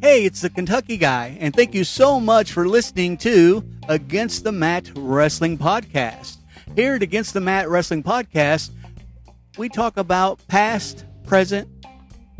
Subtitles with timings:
[0.00, 4.50] Hey, it's the Kentucky Guy, and thank you so much for listening to Against the
[4.50, 6.38] Mat Wrestling Podcast.
[6.74, 8.70] Here at Against the Mat Wrestling Podcast,
[9.56, 11.68] we talk about past, present,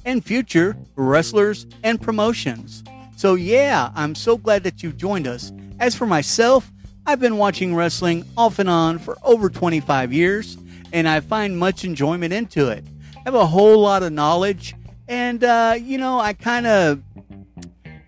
[0.05, 2.83] and future wrestlers and promotions.
[3.17, 5.53] So, yeah, I'm so glad that you've joined us.
[5.79, 6.73] As for myself,
[7.07, 10.57] I've been watching wrestling off and on for over 25 years,
[10.93, 12.85] and I find much enjoyment into it.
[13.17, 14.75] I have a whole lot of knowledge,
[15.09, 17.03] and, uh, you know, I kind of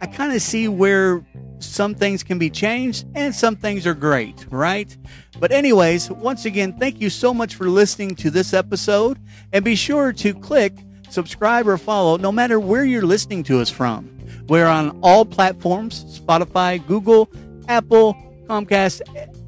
[0.01, 1.25] I kind of see where
[1.61, 4.97] some things can be changed and some things are great, right?
[5.39, 9.19] But, anyways, once again, thank you so much for listening to this episode.
[9.53, 10.75] And be sure to click
[11.09, 14.11] subscribe or follow no matter where you're listening to us from.
[14.49, 17.31] We're on all platforms Spotify, Google,
[17.69, 18.15] Apple,
[18.49, 19.03] Comcast,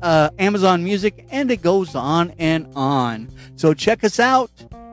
[0.05, 3.29] uh, Amazon Music, and it goes on and on.
[3.57, 4.51] So, check us out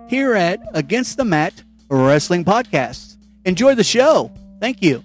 [0.07, 3.17] here at Against the Mat Wrestling Podcast.
[3.45, 4.31] Enjoy the show.
[4.59, 5.03] Thank you.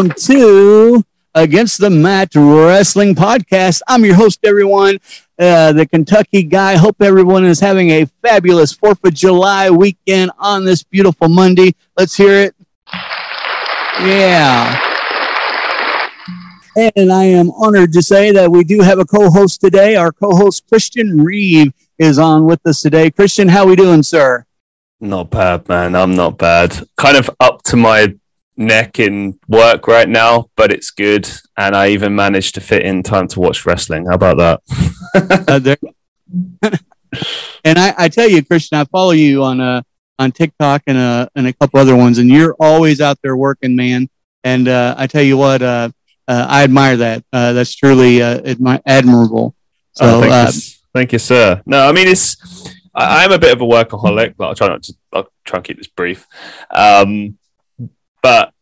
[0.00, 3.82] Welcome to Against the Mat Wrestling Podcast.
[3.86, 4.98] I'm your host, everyone,
[5.38, 6.76] uh, the Kentucky guy.
[6.76, 11.74] Hope everyone is having a fabulous 4th of July weekend on this beautiful Monday.
[11.98, 12.54] Let's hear it.
[14.00, 14.80] Yeah.
[16.96, 19.96] And I am honored to say that we do have a co-host today.
[19.96, 23.10] Our co-host Christian Reeve is on with us today.
[23.10, 24.46] Christian, how we doing, sir?
[24.98, 25.94] Not bad, man.
[25.94, 26.88] I'm not bad.
[26.96, 28.14] Kind of up to my
[28.56, 31.28] neck in work right now, but it's good.
[31.56, 34.06] And I even managed to fit in time to watch wrestling.
[34.06, 34.60] How about that?
[35.48, 35.76] uh,
[37.64, 39.82] and I, I, tell you, Christian, I follow you on uh,
[40.18, 43.74] on TikTok and uh, and a couple other ones, and you're always out there working,
[43.74, 44.08] man.
[44.44, 45.90] And uh, I tell you what, uh,
[46.28, 47.24] uh, I admire that.
[47.32, 49.54] Uh, that's truly uh, admi- admirable.
[49.92, 50.60] So, oh, thank, uh, you,
[50.94, 51.62] thank you, sir.
[51.66, 52.36] No, I mean it's
[52.94, 54.94] I, am a bit of a workaholic, but I'll try not to.
[55.12, 56.26] I'll try and keep this brief.
[56.70, 57.38] Um,
[58.22, 58.52] but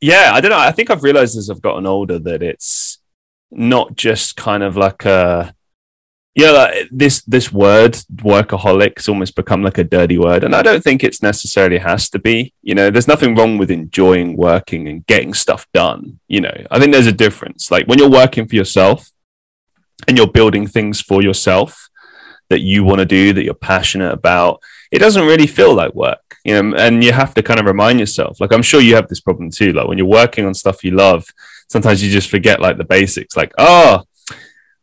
[0.00, 0.58] yeah, I don't know.
[0.58, 2.98] I think I've realized as I've gotten older that it's
[3.50, 5.54] not just kind of like a
[6.34, 10.62] yeah, like this this word workaholic has almost become like a dirty word, and I
[10.62, 12.54] don't think it's necessarily has to be.
[12.62, 16.20] You know, there's nothing wrong with enjoying working and getting stuff done.
[16.28, 17.70] You know, I think there's a difference.
[17.70, 19.10] Like when you're working for yourself
[20.08, 21.90] and you're building things for yourself,
[22.48, 24.60] that you want to do that you're passionate about
[24.92, 27.98] it doesn't really feel like work you know and you have to kind of remind
[27.98, 30.84] yourself like i'm sure you have this problem too like when you're working on stuff
[30.84, 31.24] you love
[31.72, 34.34] sometimes you just forget like the basics like oh I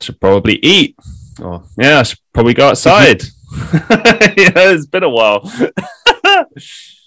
[0.02, 0.96] should probably eat
[1.42, 3.24] or yeah I should probably go outside.
[4.38, 5.42] Yeah it's been a while.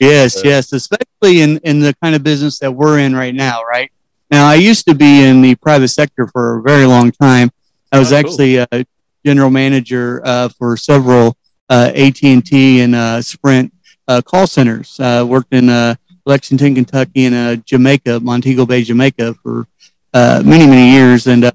[0.01, 3.91] Yes yes especially in in the kind of business that we're in right now right?
[4.31, 7.51] Now i used to be in the private sector for a very long time.
[7.93, 8.67] I was oh, actually cool.
[8.73, 8.85] uh,
[9.25, 11.33] general manager uh, for several uh,
[11.73, 13.73] AT&T and uh, Sprint
[14.09, 14.99] uh, call centers.
[15.01, 15.95] Uh, worked in uh,
[16.27, 19.67] Lexington, Kentucky, and Jamaica, Montego Bay, Jamaica, for
[20.15, 21.27] many many years.
[21.27, 21.51] And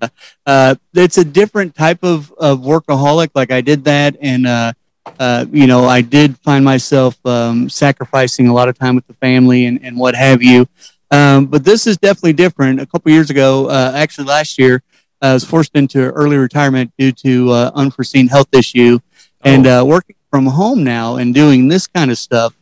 [0.93, 3.29] it's a different type of, of workaholic.
[3.35, 4.43] Like I did that, and
[5.53, 9.65] you know, I did find myself um, sacrificing a lot of time with the family
[9.65, 10.67] and, and what have you.
[11.09, 12.81] Um, but this is definitely different.
[12.81, 14.83] A couple years ago, actually last year,
[15.21, 18.99] I was forced into early retirement due to uh, unforeseen health issue,
[19.43, 19.81] and oh.
[19.81, 22.53] uh, working from home now and doing this kind of stuff.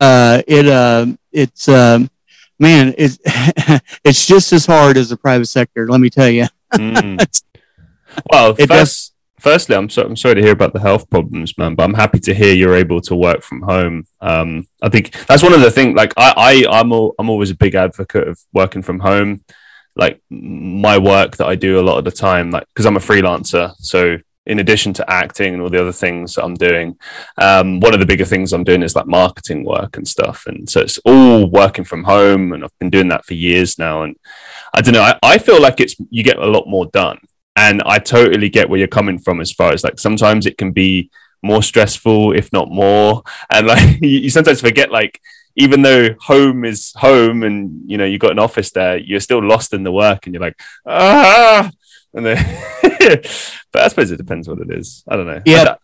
[0.00, 2.10] Uh, it uh, it's um,
[2.58, 3.18] man, it's
[4.04, 5.88] it's just as hard as the private sector.
[5.88, 6.46] Let me tell you.
[6.72, 7.42] mm.
[8.32, 11.56] Well, it first, does, firstly, I'm so, I'm sorry to hear about the health problems,
[11.56, 11.76] man.
[11.76, 14.06] But I'm happy to hear you're able to work from home.
[14.20, 15.94] Um, I think that's one of the things.
[15.94, 19.44] Like I, I I'm all, I'm always a big advocate of working from home
[19.98, 23.00] like my work that I do a lot of the time, like because I'm a
[23.00, 23.74] freelancer.
[23.78, 26.98] So in addition to acting and all the other things I'm doing,
[27.36, 30.46] um, one of the bigger things I'm doing is like marketing work and stuff.
[30.46, 34.02] And so it's all working from home, and I've been doing that for years now.
[34.02, 34.16] And
[34.74, 37.18] I don't know, I, I feel like it's you get a lot more done.
[37.56, 40.72] And I totally get where you're coming from as far as like sometimes it can
[40.72, 41.10] be
[41.42, 43.22] more stressful, if not more.
[43.52, 45.20] And like you, sometimes forget like
[45.56, 49.42] even though home is home and you know you've got an office there, you're still
[49.42, 51.70] lost in the work and you're like, ah,
[52.18, 52.36] and then,
[53.72, 55.04] but I suppose it depends what it is.
[55.08, 55.40] I don't know.
[55.46, 55.76] Yeah.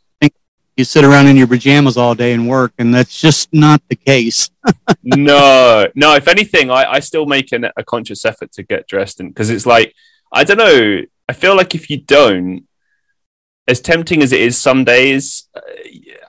[0.77, 3.95] you sit around in your pajamas all day and work, and that's just not the
[3.95, 4.51] case.
[5.03, 6.15] no, no.
[6.17, 9.49] If anything, I, I still make an, a conscious effort to get dressed, and because
[9.49, 9.95] it's like
[10.33, 11.03] I don't know.
[11.29, 12.67] I feel like if you don't,
[13.67, 15.61] as tempting as it is some days, uh,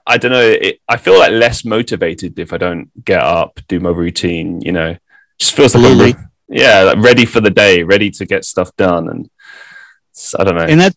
[0.06, 0.48] I don't know.
[0.48, 4.60] It, I feel like less motivated if I don't get up, do my routine.
[4.60, 4.96] You know,
[5.38, 9.08] just feels like I'm, yeah, like ready for the day, ready to get stuff done,
[9.08, 9.28] and
[10.38, 10.64] I don't know.
[10.64, 10.94] And that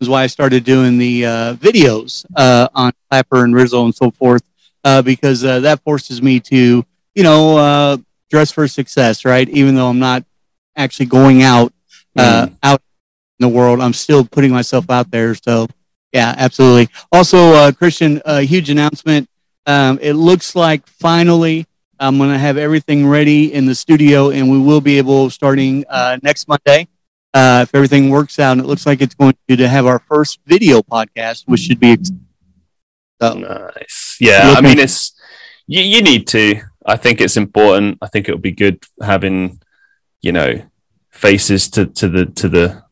[0.00, 4.10] is why I started doing the uh, videos uh, on Clapper and Rizzo and so
[4.10, 4.42] forth,
[4.84, 6.84] uh, because uh, that forces me to,
[7.14, 7.96] you know, uh,
[8.30, 9.48] dress for success, right?
[9.48, 10.24] Even though I'm not
[10.76, 11.72] actually going out
[12.16, 12.52] mm.
[12.62, 12.82] out
[13.38, 15.34] in the world, I'm still putting myself out there.
[15.34, 15.68] So,
[16.12, 16.88] yeah, absolutely.
[17.12, 19.28] Also, Christian, a huge announcement.
[19.66, 21.66] Um, it looks like finally
[22.00, 25.84] I'm going to have everything ready in the studio, and we will be able starting
[26.22, 26.88] next Monday
[27.34, 30.40] uh, if everything works out, and it looks like it's going to, have our first
[30.46, 31.98] video podcast, which should be
[33.20, 34.16] so, nice.
[34.20, 35.12] Yeah, I mean, it's
[35.66, 36.60] you, you need to.
[36.86, 37.98] I think it's important.
[38.00, 39.60] I think it would be good having,
[40.22, 40.62] you know,
[41.10, 42.84] faces to, to the to the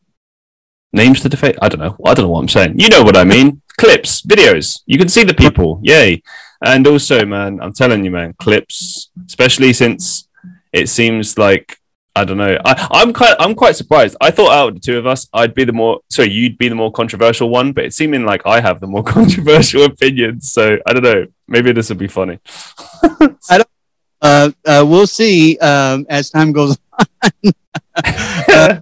[0.93, 1.57] names to the face.
[1.61, 1.97] I don't know.
[2.05, 2.79] I don't know what I'm saying.
[2.79, 3.61] You know what I mean?
[3.77, 4.81] clips, videos.
[4.85, 5.79] You can see the people.
[5.83, 6.21] Yay!
[6.65, 10.27] And also, man, I'm telling you, man, clips, especially since
[10.73, 11.79] it seems like
[12.17, 12.57] I don't know.
[12.65, 14.17] I, am quite I'm quite surprised.
[14.19, 16.67] I thought out of the two of us, I'd be the more sorry, you'd be
[16.67, 20.51] the more controversial one, but it's seeming like I have the more controversial opinions.
[20.51, 21.27] So I don't know.
[21.47, 22.39] Maybe this will be funny.
[23.03, 23.69] I don't.
[24.19, 26.75] Uh, uh, we'll see um, as time goes
[27.23, 27.53] on.
[28.51, 28.79] uh,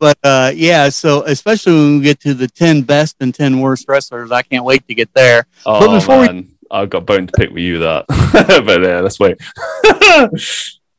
[0.00, 3.84] but uh, yeah, so especially when we get to the ten best and ten worst
[3.88, 5.46] wrestlers, I can't wait to get there.
[5.66, 6.48] Oh but before man, we...
[6.70, 8.06] I've got bone to pick with you that.
[8.64, 9.36] but yeah, let's wait.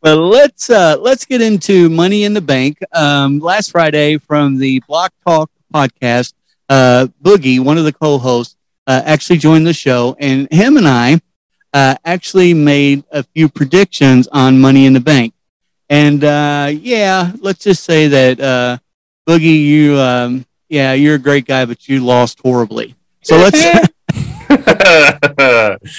[0.06, 2.78] But let's uh, let's get into Money in the Bank.
[2.94, 6.34] Um, last Friday, from the Block Talk podcast,
[6.70, 8.56] uh, Boogie, one of the co-hosts,
[8.86, 11.20] uh, actually joined the show, and him and I
[11.74, 15.34] uh, actually made a few predictions on Money in the Bank.
[15.90, 18.78] And uh, yeah, let's just say that uh,
[19.28, 22.94] Boogie, you um, yeah, you're a great guy, but you lost horribly.
[23.24, 23.90] So let's.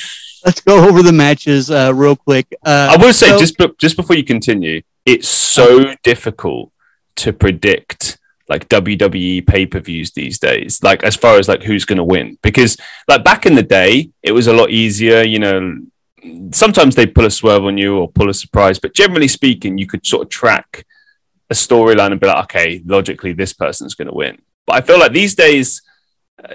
[0.46, 2.46] let's go over the matches uh, real quick.
[2.64, 6.72] Uh, I will say so, just just before you continue, it's so difficult
[7.16, 10.82] to predict like WWE pay per views these days.
[10.82, 12.76] Like as far as like who's going to win, because
[13.08, 15.22] like back in the day, it was a lot easier.
[15.22, 15.78] You know,
[16.52, 19.87] sometimes they pull a swerve on you or pull a surprise, but generally speaking, you
[19.87, 20.87] could sort of track
[21.50, 24.38] a storyline and be like, okay, logically, this person's going to win.
[24.66, 25.82] But I feel like these days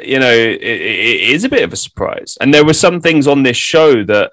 [0.03, 2.37] you know, it, it is a bit of a surprise.
[2.39, 4.31] And there were some things on this show that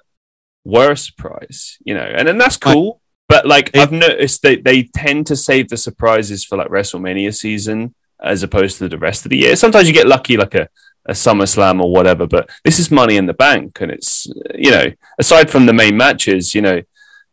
[0.63, 3.01] were a surprise, you know, and then that's cool.
[3.27, 7.93] But like I've noticed that they tend to save the surprises for like WrestleMania season
[8.21, 9.55] as opposed to the rest of the year.
[9.55, 10.67] Sometimes you get lucky, like a,
[11.05, 13.79] a SummerSlam or whatever, but this is money in the bank.
[13.81, 14.85] And it's, you know,
[15.19, 16.81] aside from the main matches, you know,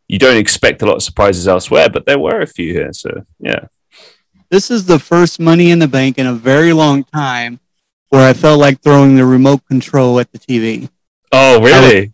[0.07, 2.93] you don't expect a lot of surprises elsewhere, but there were a few here.
[2.93, 3.65] So, yeah.
[4.49, 7.59] This is the first money in the bank in a very long time
[8.09, 10.89] where I felt like throwing the remote control at the TV.
[11.31, 12.07] Oh, really?
[12.07, 12.11] I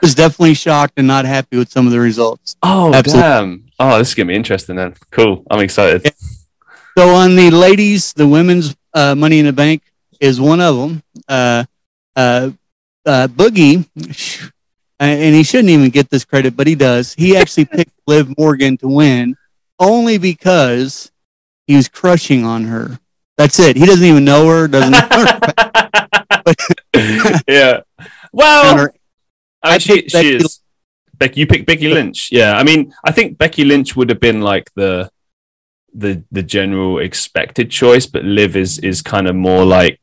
[0.00, 2.56] was definitely shocked and not happy with some of the results.
[2.62, 3.22] Oh, Absolutely.
[3.22, 3.64] damn.
[3.78, 4.94] Oh, this is going to be interesting then.
[5.10, 5.44] Cool.
[5.50, 6.02] I'm excited.
[6.04, 6.10] Yeah.
[6.98, 9.82] So, on the ladies, the women's uh, Money in the Bank
[10.20, 11.02] is one of them.
[11.28, 11.64] Uh,
[12.14, 12.50] uh,
[13.06, 13.88] uh Boogie,
[15.00, 17.14] and he shouldn't even get this credit, but he does.
[17.14, 19.36] He actually picked Liv Morgan to win
[19.78, 21.10] only because
[21.66, 22.98] he was crushing on her.
[23.38, 23.76] That's it.
[23.76, 24.68] He doesn't even know her.
[24.68, 24.92] Doesn't.
[24.92, 25.40] Know her.
[27.48, 27.80] yeah.
[28.32, 28.88] Well,
[29.62, 30.60] I mean, she, she is.
[31.16, 32.30] Becky, you pick Becky Lynch.
[32.32, 32.56] Yeah.
[32.56, 35.10] I mean, I think Becky Lynch would have been like the
[35.94, 40.00] the the general expected choice, but Liv is is kind of more like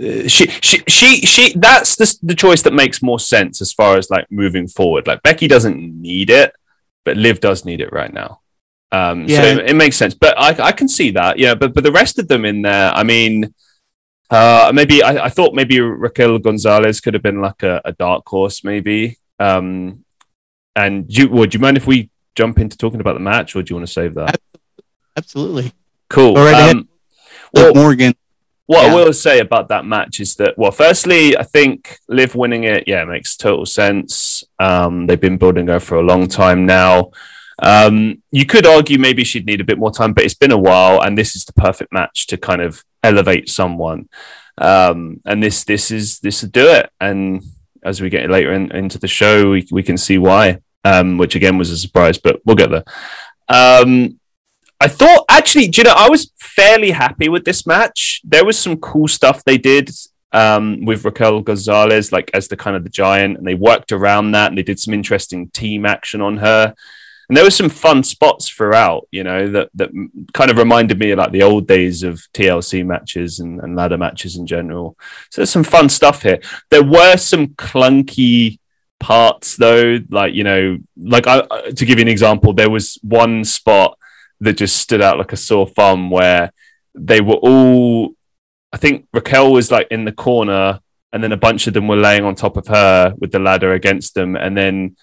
[0.00, 3.96] uh, she she she she that's the the choice that makes more sense as far
[3.96, 5.06] as like moving forward.
[5.06, 6.52] Like Becky doesn't need it,
[7.04, 8.40] but Liv does need it right now.
[8.96, 9.36] Um, yeah.
[9.36, 11.38] So it, it, makes sense, but I, I can see that.
[11.38, 13.54] Yeah, but but the rest of them in there, I mean,
[14.30, 18.26] uh, maybe I, I thought maybe Raquel Gonzalez could have been like a, a dark
[18.26, 19.18] horse, maybe.
[19.38, 20.04] Um,
[20.74, 23.62] and do you, would you mind if we jump into talking about the match, or
[23.62, 24.40] do you want to save that?
[25.16, 25.72] Absolutely.
[26.08, 26.36] Cool.
[26.36, 26.88] All right, um,
[27.52, 28.14] well, Morgan.
[28.66, 28.92] What yeah.
[28.92, 32.84] I will say about that match is that, well, firstly, I think Liv winning it,
[32.88, 34.42] yeah, makes total sense.
[34.58, 37.12] Um, they've been building her for a long time now.
[37.58, 40.58] Um, you could argue maybe she'd need a bit more time, but it's been a
[40.58, 44.08] while, and this is the perfect match to kind of elevate someone.
[44.58, 46.90] Um, and this this is this will do it.
[47.00, 47.42] And
[47.82, 51.34] as we get later in, into the show, we, we can see why, um, which
[51.34, 52.84] again was a surprise, but we'll get there.
[53.48, 54.18] Um,
[54.80, 58.20] I thought actually, do you know, I was fairly happy with this match.
[58.24, 59.90] There was some cool stuff they did
[60.32, 64.32] um, with Raquel Gonzalez, like as the kind of the giant, and they worked around
[64.32, 66.74] that, and they did some interesting team action on her.
[67.28, 69.90] And there were some fun spots throughout, you know, that that
[70.32, 73.98] kind of reminded me of like the old days of TLC matches and, and ladder
[73.98, 74.96] matches in general.
[75.30, 76.40] So there's some fun stuff here.
[76.70, 78.58] There were some clunky
[79.00, 83.44] parts though, like you know, like I, to give you an example, there was one
[83.44, 83.98] spot
[84.40, 86.52] that just stood out like a sore thumb where
[86.94, 88.14] they were all
[88.72, 90.80] I think Raquel was like in the corner,
[91.12, 93.72] and then a bunch of them were laying on top of her with the ladder
[93.72, 94.96] against them, and then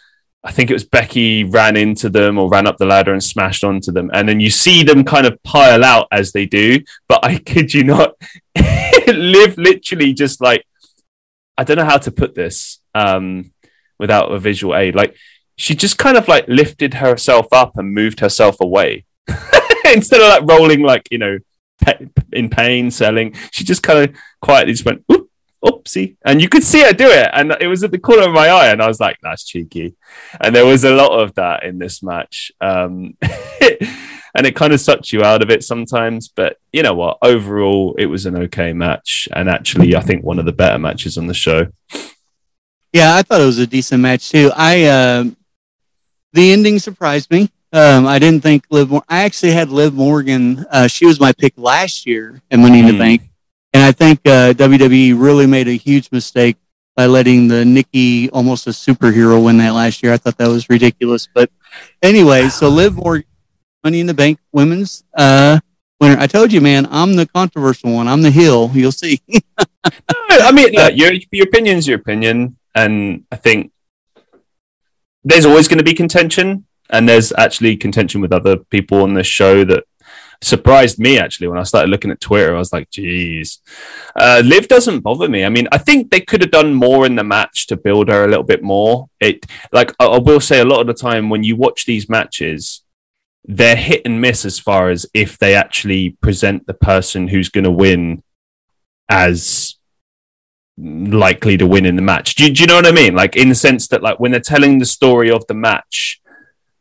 [0.43, 3.63] I think it was Becky ran into them or ran up the ladder and smashed
[3.63, 6.81] onto them, and then you see them kind of pile out as they do.
[7.07, 8.15] But I kid you not,
[9.07, 10.65] Liv literally just like
[11.57, 13.51] I don't know how to put this um,
[13.99, 14.95] without a visual aid.
[14.95, 15.15] Like
[15.55, 19.05] she just kind of like lifted herself up and moved herself away
[19.93, 21.37] instead of like rolling like you know
[22.31, 23.35] in pain, selling.
[23.51, 25.29] She just kind of quietly just went, Oop,
[25.63, 26.17] oopsie.
[26.25, 27.29] And you could see her do it.
[27.33, 28.67] And it was at the corner of my eye.
[28.67, 29.95] And I was like, that's cheeky.
[30.39, 32.51] And there was a lot of that in this match.
[32.61, 36.27] Um, and it kind of sucked you out of it sometimes.
[36.27, 37.17] But you know what?
[37.21, 39.27] Overall, it was an okay match.
[39.33, 41.67] And actually, I think one of the better matches on the show.
[42.91, 44.51] Yeah, I thought it was a decent match too.
[44.55, 45.25] I, uh,
[46.33, 47.49] the ending surprised me.
[47.73, 48.93] Um, I didn't think Liv.
[48.93, 50.63] I actually had Liv Morgan.
[50.69, 52.99] Uh, she was my pick last year at Money in the hmm.
[52.99, 53.21] Bank,
[53.73, 56.57] and I think uh, WWE really made a huge mistake
[56.95, 60.13] by letting the Nikki almost a superhero win that last year.
[60.13, 61.27] I thought that was ridiculous.
[61.33, 61.49] But
[62.01, 63.25] anyway, so Liv Morgan,
[63.83, 65.59] Money in the Bank women's uh,
[65.99, 66.17] winner.
[66.19, 68.07] I told you, man, I'm the controversial one.
[68.07, 68.69] I'm the heel.
[68.73, 69.19] You'll see.
[70.29, 73.71] I mean, look, your your opinion's your opinion, and I think
[75.23, 79.27] there's always going to be contention and there's actually contention with other people on this
[79.27, 79.83] show that
[80.41, 82.55] surprised me actually when I started looking at Twitter.
[82.55, 83.59] I was like, geez,
[84.15, 85.45] uh, Liv doesn't bother me.
[85.45, 88.25] I mean, I think they could have done more in the match to build her
[88.25, 89.09] a little bit more.
[89.19, 92.09] It like I, I will say a lot of the time when you watch these
[92.09, 92.83] matches,
[93.45, 97.65] they're hit and miss as far as if they actually present the person who's going
[97.65, 98.23] to win
[99.09, 99.75] as
[100.77, 102.35] likely to win in the match.
[102.35, 103.15] Do, do you know what I mean?
[103.15, 106.19] Like in the sense that like when they're telling the story of the match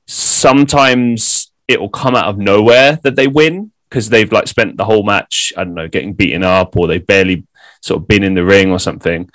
[0.07, 4.85] sometimes it will come out of nowhere that they win because they've like spent the
[4.85, 7.47] whole match, I don't know, getting beaten up or they've barely
[7.81, 9.31] sort of been in the ring or something.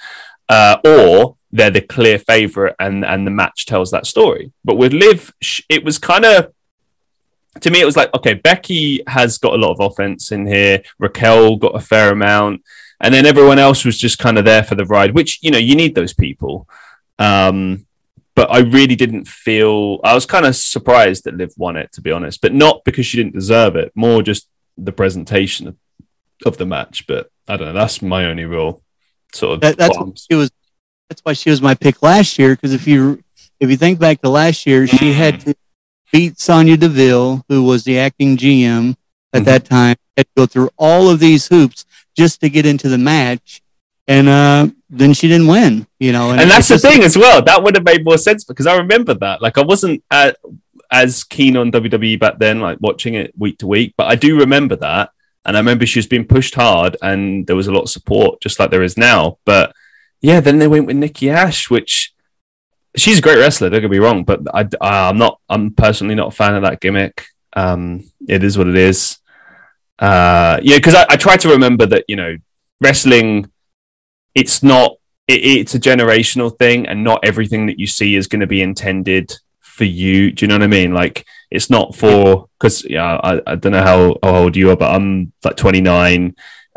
[0.50, 4.52] Uh, or they're the clear favorite and, and the match tells that story.
[4.64, 5.34] But with Liv,
[5.70, 6.54] it was kind of,
[7.62, 10.84] to me, it was like, okay, Becky has got a lot of offense in here.
[11.00, 12.62] Raquel got a fair amount.
[13.00, 15.58] And then everyone else was just kind of there for the ride, which, you know,
[15.58, 16.68] you need those people.
[17.18, 17.87] Um,
[18.38, 20.00] but I really didn't feel.
[20.04, 23.08] I was kind of surprised that Liv won it, to be honest, but not because
[23.08, 23.92] she didn't deserve it.
[23.96, 25.76] More just the presentation of,
[26.46, 27.08] of the match.
[27.08, 27.74] But I don't know.
[27.74, 28.84] That's my only real
[29.34, 29.62] sort of.
[29.62, 30.52] That, that's she was.
[31.10, 32.54] That's why she was my pick last year.
[32.54, 33.24] Because if you
[33.60, 35.56] if you think back to last year, she had to
[36.12, 38.92] beat Sonya Deville, who was the acting GM
[39.34, 39.46] at mm-hmm.
[39.46, 39.96] that time.
[40.16, 43.64] Had to go through all of these hoops just to get into the match,
[44.08, 46.32] and uh, then she didn't win, you know.
[46.32, 47.42] And, and that's the thing as well.
[47.42, 49.42] That would have made more sense because I remember that.
[49.42, 50.32] Like I wasn't uh,
[50.92, 54.40] as keen on WWE back then, like watching it week to week, but I do
[54.40, 55.12] remember that.
[55.46, 58.42] And I remember she was being pushed hard, and there was a lot of support,
[58.42, 59.38] just like there is now.
[59.46, 59.74] But
[60.22, 62.14] yeah, then they went with Nikki Ash, which
[62.98, 63.70] she's a great wrestler.
[63.70, 65.40] Don't get me wrong, but I, am not.
[65.48, 67.28] I'm personally not a fan of that gimmick.
[67.54, 69.20] Um, it is what it is.
[70.00, 72.36] Uh, yeah, because I, I try to remember that you know
[72.82, 73.50] wrestling
[74.38, 78.42] it's not it, it's a generational thing and not everything that you see is going
[78.42, 80.32] to be intended for you.
[80.32, 80.94] Do you know what i mean?
[80.94, 84.76] Like it's not for because yeah I, I don't know how, how old you are
[84.76, 86.36] but i'm like 29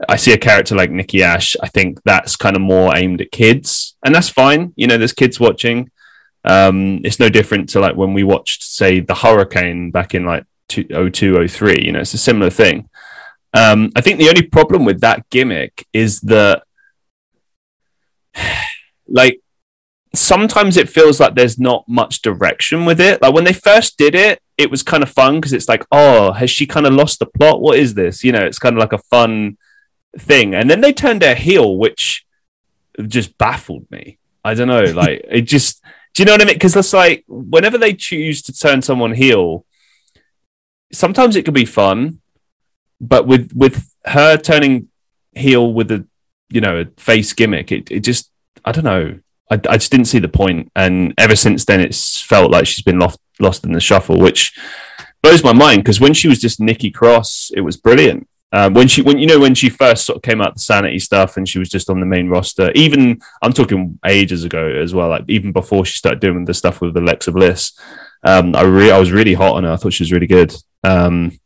[0.09, 1.57] i see a character like nikki ash.
[1.63, 4.73] I think that's kind of more aimed at kids and that's fine.
[4.77, 5.91] You know there's kids watching.
[6.45, 10.45] Um it's no different to like when we watched say the hurricane back in like
[10.69, 12.89] 0203 you know it's a similar thing.
[13.53, 16.63] Um i think the only problem with that gimmick is that
[19.09, 19.41] like
[20.15, 23.23] sometimes it feels like there's not much direction with it.
[23.23, 26.33] Like when they first did it, it was kind of fun because it's like, oh,
[26.33, 27.61] has she kind of lost the plot?
[27.61, 28.25] What is this?
[28.25, 29.57] You know, it's kind of like a fun
[30.19, 30.55] thing.
[30.55, 32.27] And then they turned their heel, which
[33.07, 34.19] just baffled me.
[34.45, 35.83] I don't know, like it just.
[36.13, 36.55] Do you know what I mean?
[36.55, 39.65] Because it's like whenever they choose to turn someone heel,
[40.93, 42.21] sometimes it can be fun,
[43.01, 44.89] but with with her turning
[45.33, 46.05] heel with a
[46.51, 47.73] you know, a face gimmick.
[47.73, 48.31] It, it just,
[48.65, 49.19] I don't know.
[49.51, 50.71] I, I just didn't see the point.
[50.77, 54.57] And ever since then, it's felt like she's been lost, lost in the shuffle, which
[55.23, 58.29] blows my mind because when she was just Nikki Cross, it was brilliant.
[58.53, 60.99] Um, when she, when you know, when she first sort of came out the sanity
[60.99, 62.73] stuff, and she was just on the main roster.
[62.75, 66.81] Even I'm talking ages ago as well, like even before she started doing the stuff
[66.81, 67.79] with Alexa Bliss.
[68.25, 69.73] Um, I really, I was really hot on her.
[69.73, 70.55] I thought she was really good.
[70.83, 71.39] Um,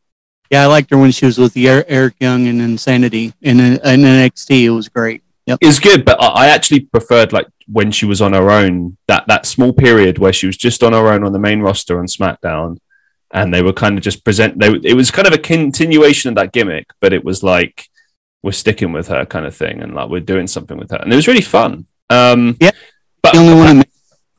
[0.50, 4.64] yeah, I liked her when she was with Eric Young and Insanity in, in NXT.
[4.64, 5.22] It was great.
[5.46, 5.58] Yep.
[5.60, 8.96] It's good, but I actually preferred like when she was on her own.
[9.08, 11.98] That that small period where she was just on her own on the main roster
[11.98, 12.78] on SmackDown,
[13.30, 14.58] and they were kind of just present.
[14.58, 17.88] They, it was kind of a continuation of that gimmick, but it was like
[18.42, 21.12] we're sticking with her kind of thing, and like we're doing something with her, and
[21.12, 21.86] it was really fun.
[22.08, 22.70] Um, yeah,
[23.22, 23.84] but the only one.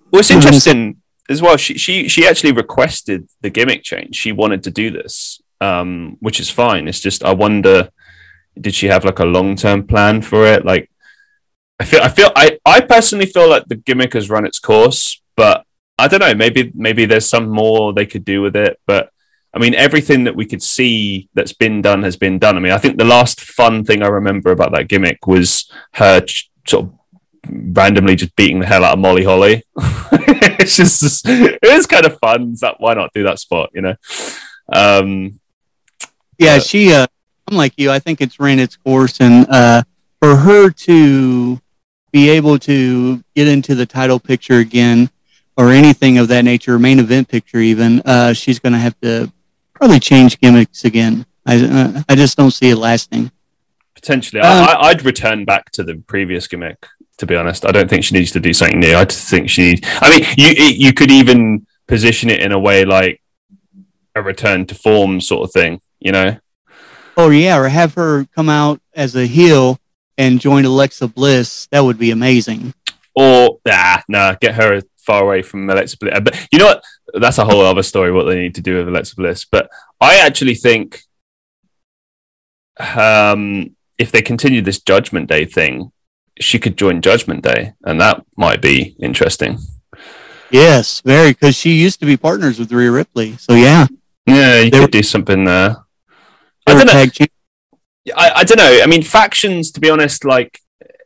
[0.10, 4.16] What's interesting as well, she she she actually requested the gimmick change.
[4.16, 6.88] She wanted to do this, um, which is fine.
[6.88, 7.90] It's just I wonder,
[8.60, 10.66] did she have like a long term plan for it?
[10.66, 10.90] Like
[11.80, 15.22] I feel I feel I, I personally feel like the gimmick has run its course,
[15.36, 15.66] but
[15.98, 18.80] I don't know, maybe maybe there's some more they could do with it.
[18.86, 19.12] But
[19.54, 22.58] I mean everything that we could see that's been done has been done.
[22.58, 26.22] I mean, I think the last fun thing I remember about that gimmick was her
[26.22, 26.94] ch- sort of
[27.50, 29.64] randomly just beating the hell out of Molly Holly.
[30.60, 32.56] it's just it is kind of fun.
[32.56, 33.96] So why not do that spot, you know?
[34.72, 35.40] Um,
[36.38, 37.08] yeah, she uh
[37.48, 39.84] I'm like you, I think it's ran its course and uh
[40.20, 41.60] for her to
[42.12, 45.10] be able to get into the title picture again
[45.58, 49.32] or anything of that nature, main event picture even, uh, she's going to have to
[49.74, 51.26] probably change gimmicks again.
[51.46, 53.32] I, uh, I just don't see it lasting.
[53.94, 54.42] Potentially.
[54.42, 56.86] Um, I, I'd return back to the previous gimmick,
[57.18, 57.66] to be honest.
[57.66, 58.96] I don't think she needs to do something new.
[58.96, 62.84] I just think she, I mean, you, you could even position it in a way
[62.86, 63.22] like
[64.16, 66.38] a return to form sort of thing, you know?
[67.18, 67.58] Oh, yeah.
[67.58, 69.80] Or have her come out as a heel
[70.18, 72.74] and join Alexa Bliss, that would be amazing.
[73.16, 76.20] Or ah, nah, get her far away from Alexa Bliss.
[76.24, 76.84] But you know what?
[77.16, 78.12] That's a whole other story.
[78.12, 79.46] What they need to do with Alexa Bliss.
[79.46, 79.70] But
[80.00, 81.02] I actually think,
[82.78, 85.92] um, if they continue this Judgment Day thing,
[86.40, 89.58] she could join Judgment Day, and that might be interesting.
[90.52, 93.38] Yes, very, because she used to be partners with Rhea Ripley.
[93.38, 93.88] So yeah,
[94.26, 95.85] yeah, you they could were, do something there.
[96.68, 97.26] I don't know.
[98.16, 98.80] I, I don't know.
[98.84, 100.60] I mean, factions, to be honest, like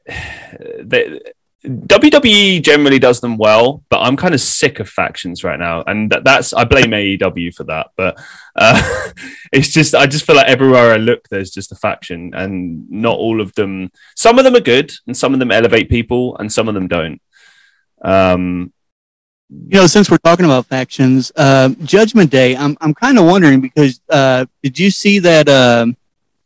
[0.82, 1.20] they,
[1.66, 6.10] WWE generally does them well, but I'm kind of sick of factions right now, and
[6.10, 7.88] that, that's I blame AEW for that.
[7.98, 8.18] But
[8.56, 9.12] uh,
[9.52, 13.18] it's just I just feel like everywhere I look, there's just a faction, and not
[13.18, 13.92] all of them.
[14.16, 16.88] Some of them are good, and some of them elevate people, and some of them
[16.88, 17.22] don't.
[18.02, 18.72] Um,
[19.50, 23.62] you know, since we're talking about factions, uh, Judgment Day, I'm I'm kind of wondering
[23.62, 25.50] because uh, did you see that?
[25.50, 25.88] Uh,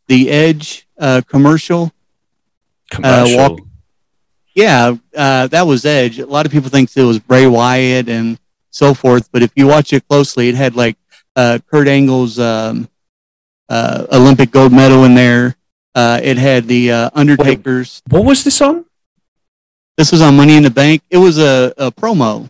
[0.08, 1.92] the Edge uh, commercial.
[2.92, 3.40] Uh, commercial.
[3.40, 3.60] Uh, walk-
[4.54, 6.20] yeah, uh, that was Edge.
[6.20, 8.38] A lot of people think it was Bray Wyatt and
[8.70, 10.96] so forth, but if you watch it closely, it had like
[11.36, 12.88] uh, Kurt Angle's um,
[13.70, 15.56] uh, Olympic gold medal in there.
[15.96, 18.04] it had the Undertaker's.
[18.08, 18.86] Wait, what was this on?
[19.98, 21.02] This was on Money in the Bank.
[21.10, 22.50] It was a, a promo.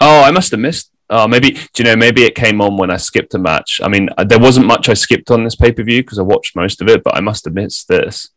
[0.00, 1.96] Oh, I must have missed Oh, maybe do you know?
[1.96, 3.80] Maybe it came on when I skipped a match.
[3.82, 6.22] I mean, uh, there wasn't much I skipped on this pay per view because I
[6.22, 8.30] watched most of it, but I must have missed this.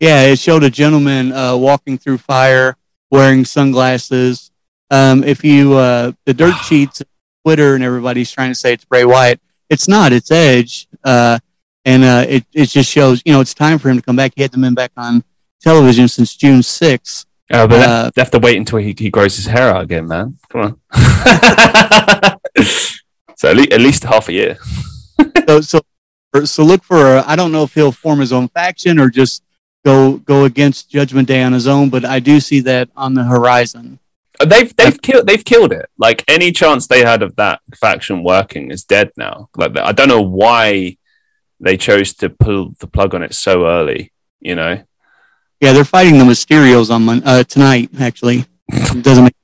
[0.00, 2.78] Yeah, it showed a gentleman uh, walking through fire
[3.10, 4.50] wearing sunglasses.
[4.90, 7.02] Um, if you uh, the dirt sheets,
[7.44, 10.10] Twitter, and everybody's trying to say it's Bray Wyatt, it's not.
[10.14, 11.38] It's Edge, uh,
[11.84, 14.32] and uh, it it just shows you know it's time for him to come back.
[14.34, 15.22] He hadn't been back on
[15.60, 17.26] television since June sixth.
[17.52, 20.06] Oh, but uh, they have to wait until he, he grows his hair out again,
[20.06, 20.38] man.
[20.50, 20.80] Come on.
[23.36, 24.56] so at least, at least half a year.
[25.48, 25.80] so, so,
[26.44, 27.24] so look for.
[27.26, 29.42] I don't know if he'll form his own faction or just
[29.84, 33.24] go go against Judgment Day on his own, but I do see that on the
[33.24, 33.98] horizon.
[34.38, 35.90] Uh, they've they've killed they've killed it.
[35.98, 39.48] Like any chance they had of that faction working is dead now.
[39.56, 40.98] Like I don't know why
[41.58, 44.12] they chose to pull the plug on it so early.
[44.38, 44.84] You know.
[45.60, 47.90] Yeah, they're fighting the Mysterios on uh, tonight.
[48.00, 48.46] Actually,
[49.02, 49.34] doesn't make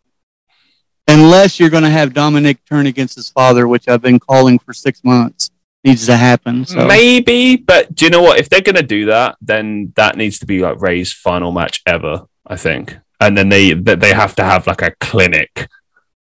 [1.09, 4.73] unless you're going to have Dominic turn against his father, which I've been calling for
[4.73, 5.51] six months.
[5.85, 6.65] Needs to happen.
[6.65, 6.85] So.
[6.85, 8.41] Maybe, but do you know what?
[8.41, 11.81] If they're going to do that, then that needs to be like Rey's final match
[11.87, 12.27] ever.
[12.45, 15.51] I think, and then they they have to have like a clinic.
[15.57, 15.69] It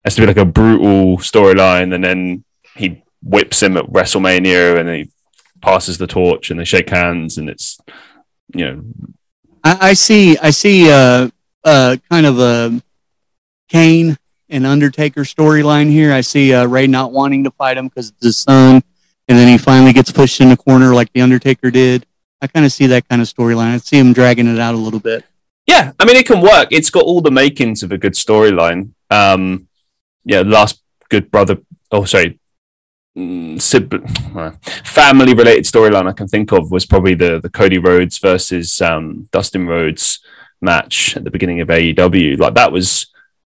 [0.05, 4.89] has to be like a brutal storyline, and then he whips him at WrestleMania, and
[4.89, 5.11] he
[5.61, 7.79] passes the torch, and they shake hands, and it's
[8.55, 8.83] you know
[9.65, 10.39] I, I see.
[10.39, 10.91] I see.
[10.91, 11.29] Uh,
[11.65, 12.83] uh, kind of a
[13.69, 14.17] Kane
[14.49, 16.13] and Undertaker storyline here.
[16.13, 18.83] I see uh, Rey not wanting to fight him because it's his son,
[19.29, 22.07] and then he finally gets pushed in the corner like the Undertaker did.
[22.43, 23.75] I kind of see that kind of storyline.
[23.75, 25.25] I see him dragging it out a little bit.
[25.67, 26.69] Yeah, I mean it can work.
[26.71, 28.93] It's got all the makings of a good storyline.
[29.11, 29.69] Um,
[30.25, 31.59] yeah, last good brother.
[31.93, 32.40] Oh, sorry,
[34.85, 39.29] family related storyline I can think of was probably the the Cody Rhodes versus um,
[39.33, 40.21] Dustin Rhodes
[40.61, 42.39] match at the beginning of AEW.
[42.39, 43.07] Like that was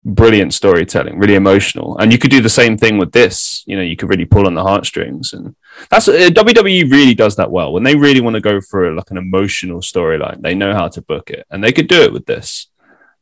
[0.05, 3.63] brilliant storytelling, really emotional, and you could do the same thing with this.
[3.67, 5.55] You know, you could really pull on the heartstrings, and
[5.91, 7.73] that's uh, WWE really does that well.
[7.73, 10.89] When they really want to go for a, like an emotional storyline, they know how
[10.89, 12.69] to book it, and they could do it with this.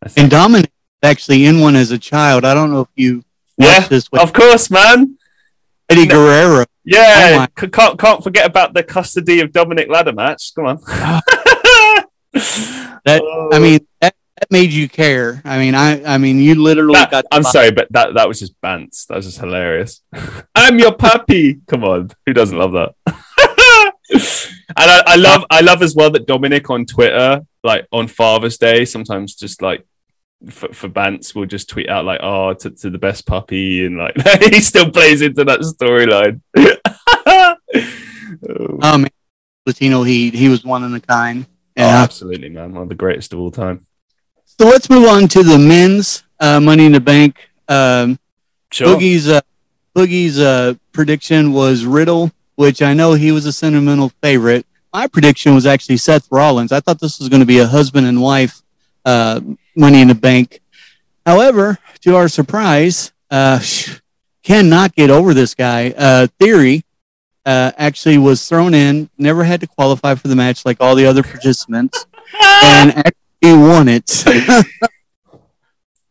[0.02, 0.70] I And Dominic
[1.02, 2.44] actually in one as a child.
[2.44, 3.24] I don't know if you
[3.56, 5.18] yeah, this of course, man.
[5.90, 6.64] Eddie Guerrero.
[6.84, 10.54] Yeah, oh can't can't forget about the custody of Dominic ladder match.
[10.54, 10.76] Come on.
[12.32, 13.60] that I oh.
[13.60, 15.42] mean that, that, made you care.
[15.44, 17.24] I mean I I mean you literally that, got.
[17.32, 19.06] I'm sorry, but that that was just bants.
[19.06, 20.00] That was just hilarious.
[20.54, 21.60] I'm your puppy.
[21.66, 22.94] Come on, who doesn't love that?
[24.10, 28.58] and I, I love I love as well that Dominic on Twitter, like on Father's
[28.58, 29.86] Day, sometimes just like
[30.48, 33.98] for, for Bants will just tweet out like, "Oh, to, to the best puppy," and
[33.98, 34.14] like
[34.52, 36.40] he still plays into that storyline.
[38.82, 39.10] oh man,
[39.66, 41.46] Latino Heat, he was one in a kind.
[41.76, 41.86] Yeah.
[41.86, 43.86] Oh, absolutely, man, one of the greatest of all time.
[44.44, 47.50] So let's move on to the men's uh, Money in the Bank.
[47.68, 48.18] Um,
[48.70, 48.88] sure.
[48.88, 49.40] Boogie's uh,
[49.94, 54.66] Boogie's uh, prediction was Riddle, which I know he was a sentimental favorite.
[54.92, 56.72] My prediction was actually Seth Rollins.
[56.72, 58.62] I thought this was going to be a husband and wife
[59.04, 59.40] uh,
[59.76, 60.60] Money in the Bank.
[61.26, 63.60] However, to our surprise, uh,
[64.42, 65.90] cannot get over this guy.
[65.96, 66.84] Uh, Theory
[67.46, 71.06] uh, actually was thrown in, never had to qualify for the match like all the
[71.06, 72.06] other participants,
[72.62, 74.26] and actually won it.
[74.26, 74.64] in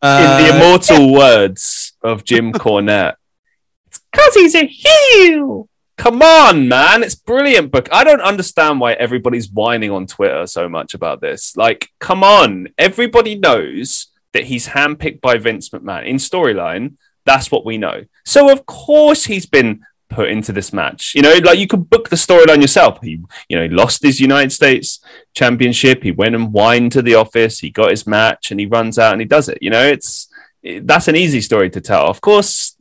[0.02, 3.15] the immortal words of Jim Cornette,
[3.88, 5.68] it's because he's a heel.
[6.00, 7.04] Come on, man.
[7.04, 7.90] It's brilliant book.
[7.92, 11.58] I don't understand why everybody's whining on Twitter so much about this.
[11.58, 12.70] Like, come on.
[12.78, 16.06] Everybody knows that he's handpicked by Vince McMahon.
[16.06, 18.06] In storyline, that's what we know.
[18.24, 21.12] So of course he's been put into this match.
[21.16, 23.00] You know, like you could book the storyline yourself.
[23.02, 25.04] He, you know, he lost his United States
[25.36, 26.02] championship.
[26.02, 27.60] He went and whined to the office.
[27.60, 29.58] He got his match and he runs out and he does it.
[29.60, 30.30] You know, it's
[30.64, 32.08] that's an easy story to tell.
[32.08, 32.78] Of course,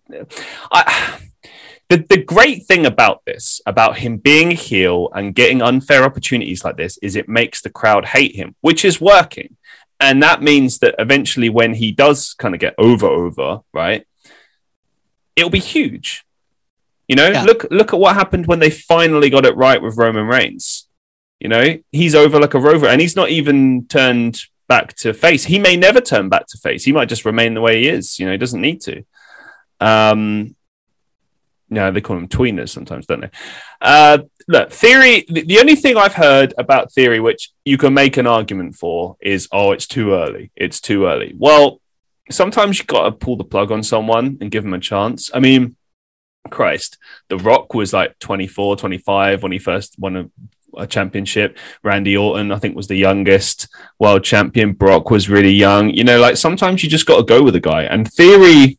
[0.71, 1.19] I
[1.89, 6.65] the, the great thing about this, about him being a heel and getting unfair opportunities
[6.65, 9.57] like this, is it makes the crowd hate him, which is working.
[10.01, 14.07] And that means that eventually, when he does kind of get over, over, right,
[15.35, 16.25] it'll be huge.
[17.09, 17.43] You know, yeah.
[17.43, 20.87] look look at what happened when they finally got it right with Roman Reigns.
[21.41, 25.45] You know, he's over like a rover, and he's not even turned back to face.
[25.45, 26.85] He may never turn back to face.
[26.85, 28.19] He might just remain the way he is.
[28.19, 29.05] You know, he doesn't need to.
[29.81, 30.55] Um,
[31.71, 33.31] no, they call them tweeners sometimes, don't they?
[33.81, 35.25] Uh, look, theory.
[35.29, 39.17] The, the, only thing I've heard about theory, which you can make an argument for,
[39.21, 40.51] is oh, it's too early.
[40.57, 41.35] It's too early.
[41.37, 41.81] Well,
[42.31, 45.31] sometimes you got to pull the plug on someone and give them a chance.
[45.35, 45.77] I mean,
[46.51, 46.97] Christ,
[47.29, 50.31] The Rock was like 24, 25 when he first won a,
[50.77, 51.59] a championship.
[51.83, 54.73] Randy Orton, I think, was the youngest world champion.
[54.73, 55.91] Brock was really young.
[55.91, 57.83] You know, like sometimes you just got to go with a guy.
[57.83, 58.79] And theory,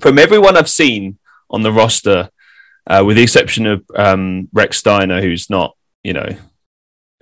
[0.00, 1.18] from everyone I've seen
[1.52, 2.30] on the roster,
[2.86, 6.28] uh, with the exception of um, Rechsteiner, who's not, you know,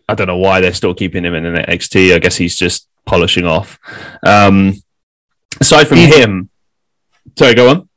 [0.09, 2.14] I don't know why they're still keeping him in an NXT.
[2.14, 3.79] I guess he's just polishing off.
[4.27, 4.75] Um,
[5.61, 6.51] aside from him,
[7.38, 7.88] sorry, go on.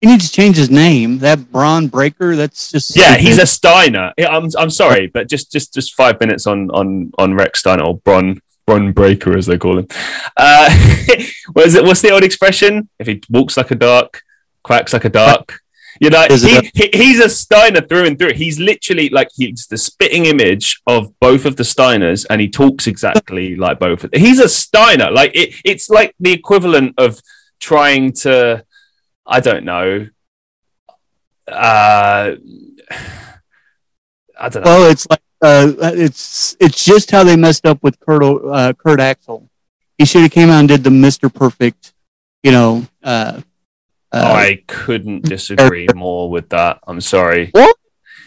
[0.00, 1.18] He needs to change his name.
[1.18, 2.36] That Bron Breakker.
[2.36, 3.16] That's just yeah.
[3.16, 4.12] He's a Steiner.
[4.18, 8.40] I'm I'm sorry, but just just just five minutes on on on Rechsteiner or Bron
[8.66, 9.88] Bron Breakker as they call him.
[10.36, 10.70] Uh,
[11.52, 11.84] what is it?
[11.84, 12.88] What's the old expression?
[12.98, 14.22] If he walks like a dark,
[14.66, 15.60] quacks like a duck.
[16.00, 18.34] You know, he, he, he's a Steiner through and through.
[18.34, 22.86] He's literally like he's the spitting image of both of the Steiners, and he talks
[22.86, 24.04] exactly like both.
[24.04, 24.10] Of.
[24.12, 25.10] He's a Steiner.
[25.10, 27.20] Like it, it's like the equivalent of
[27.60, 28.64] trying to,
[29.24, 30.08] I don't know.
[31.48, 32.32] Uh,
[34.38, 34.70] I don't know.
[34.70, 39.00] Well, it's like uh, it's it's just how they messed up with Kurt uh, Kurt
[39.00, 39.48] Axel.
[39.96, 41.94] He should have came out and did the Mister Perfect,
[42.42, 43.40] you know, uh,
[44.16, 46.80] uh, I couldn't disagree more with that.
[46.86, 47.50] I'm sorry.
[47.52, 47.76] What?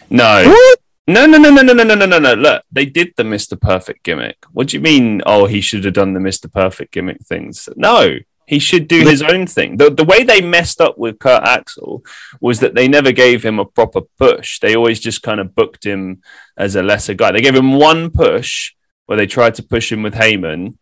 [0.08, 0.48] No.
[0.48, 0.78] What?
[1.06, 2.34] No, no, no, no, no, no, no, no, no, no.
[2.34, 3.60] Look, they did the Mr.
[3.60, 4.36] Perfect gimmick.
[4.52, 5.22] What do you mean?
[5.26, 6.52] Oh, he should have done the Mr.
[6.52, 7.68] Perfect gimmick things.
[7.74, 9.76] No, he should do his own thing.
[9.76, 12.04] The, the way they messed up with Kurt Axel
[12.40, 14.60] was that they never gave him a proper push.
[14.60, 16.22] They always just kind of booked him
[16.56, 17.32] as a lesser guy.
[17.32, 18.74] They gave him one push
[19.06, 20.76] where they tried to push him with Heyman,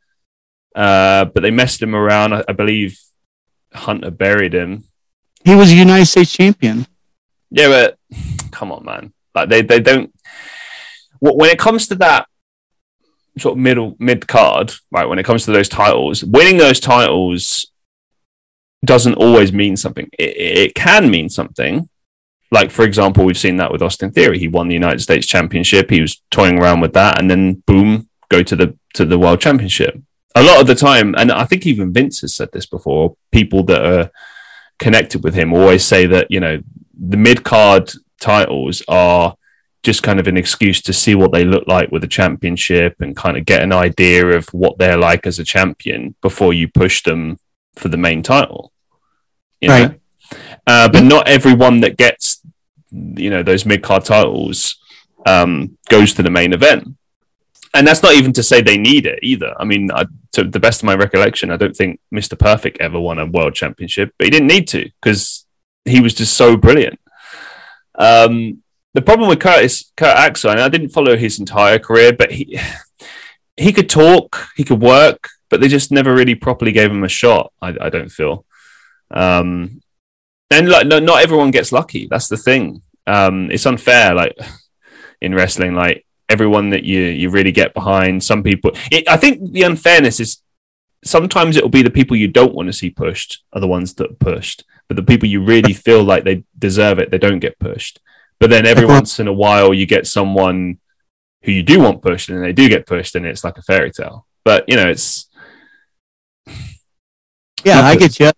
[0.74, 2.34] uh, but they messed him around.
[2.34, 2.98] I, I believe
[3.72, 4.84] Hunter buried him
[5.48, 6.86] he was a United States champion.
[7.50, 7.98] Yeah, but
[8.50, 9.12] come on, man.
[9.34, 10.12] Like they, they don't.
[11.20, 12.28] When it comes to that
[13.38, 15.08] sort of middle mid card, right?
[15.08, 17.70] When it comes to those titles, winning those titles
[18.84, 20.08] doesn't always mean something.
[20.18, 21.88] It, it can mean something,
[22.50, 24.38] like for example, we've seen that with Austin Theory.
[24.38, 25.90] He won the United States Championship.
[25.90, 29.40] He was toying around with that, and then boom, go to the to the World
[29.40, 30.00] Championship.
[30.34, 33.16] A lot of the time, and I think even Vince has said this before.
[33.32, 34.10] People that are
[34.78, 36.60] connected with him always say that you know
[36.98, 39.36] the mid card titles are
[39.82, 43.16] just kind of an excuse to see what they look like with a championship and
[43.16, 47.02] kind of get an idea of what they're like as a champion before you push
[47.04, 47.38] them
[47.76, 48.72] for the main title.
[49.60, 49.82] You know?
[49.82, 50.00] Right.
[50.66, 52.42] Uh, but not everyone that gets
[52.90, 54.76] you know those mid card titles
[55.26, 56.96] um, goes to the main event.
[57.74, 59.54] And that's not even to say they need it either.
[59.58, 62.38] I mean, I, to the best of my recollection, I don't think Mr.
[62.38, 65.46] Perfect ever won a world championship, but he didn't need to because
[65.84, 66.98] he was just so brilliant.
[67.98, 68.62] Um,
[68.94, 72.58] the problem with Curtis Kurt Axel, and I didn't follow his entire career, but he
[73.56, 77.08] he could talk, he could work, but they just never really properly gave him a
[77.08, 77.52] shot.
[77.60, 78.44] I, I don't feel.
[79.10, 79.80] Um,
[80.50, 82.06] and like, no, not everyone gets lucky.
[82.08, 82.82] That's the thing.
[83.06, 84.14] Um, it's unfair.
[84.14, 84.36] Like
[85.20, 88.22] in wrestling, like everyone that you you really get behind.
[88.22, 88.72] Some people.
[88.90, 90.42] It, I think the unfairness is
[91.04, 93.94] sometimes it will be the people you don't want to see pushed are the ones
[93.94, 97.40] that are pushed, but the people you really feel like they deserve it, they don't
[97.40, 98.00] get pushed.
[98.40, 100.78] But then every once in a while, you get someone
[101.42, 103.90] who you do want pushed, and they do get pushed, and it's like a fairy
[103.90, 104.26] tale.
[104.44, 105.28] But you know, it's
[107.64, 108.30] Yeah, I get you.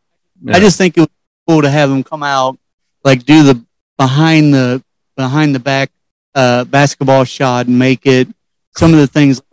[0.42, 0.56] yeah.
[0.56, 1.08] I just think it was
[1.46, 2.58] cool to have them come out,
[3.04, 3.62] like do the
[3.98, 4.82] behind the
[5.14, 5.90] behind the back
[6.34, 8.28] uh, basketball shot and make it
[8.76, 9.42] some of the things.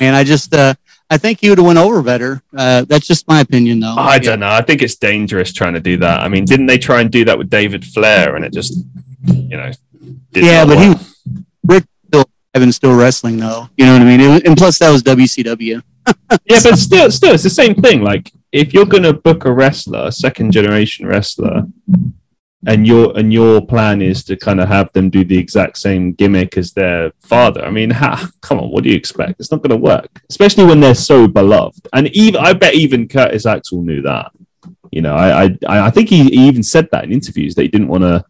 [0.00, 0.74] and I just uh,
[1.08, 2.42] I think he would have went over better.
[2.56, 3.94] Uh, that's just my opinion, though.
[3.94, 4.50] I don't know.
[4.50, 6.20] I think it's dangerous trying to do that.
[6.20, 8.76] I mean, didn't they try and do that with David Flair, and it just,
[9.24, 9.70] you know,
[10.32, 10.94] Yeah, but he.
[11.64, 13.68] Ric still having still wrestling though.
[13.76, 14.20] You know what I mean?
[14.20, 15.82] It and plus that was WCW.
[16.44, 18.02] yeah, but still, still, it's the same thing.
[18.02, 21.66] Like, if you're going to book a wrestler, a second generation wrestler,
[22.64, 26.12] and your and your plan is to kind of have them do the exact same
[26.12, 29.40] gimmick as their father, I mean, ha, come on, what do you expect?
[29.40, 31.88] It's not going to work, especially when they're so beloved.
[31.92, 34.32] And even I bet even Curtis Axel knew that.
[34.90, 37.68] You know, I I, I think he, he even said that in interviews that he
[37.68, 38.24] didn't want to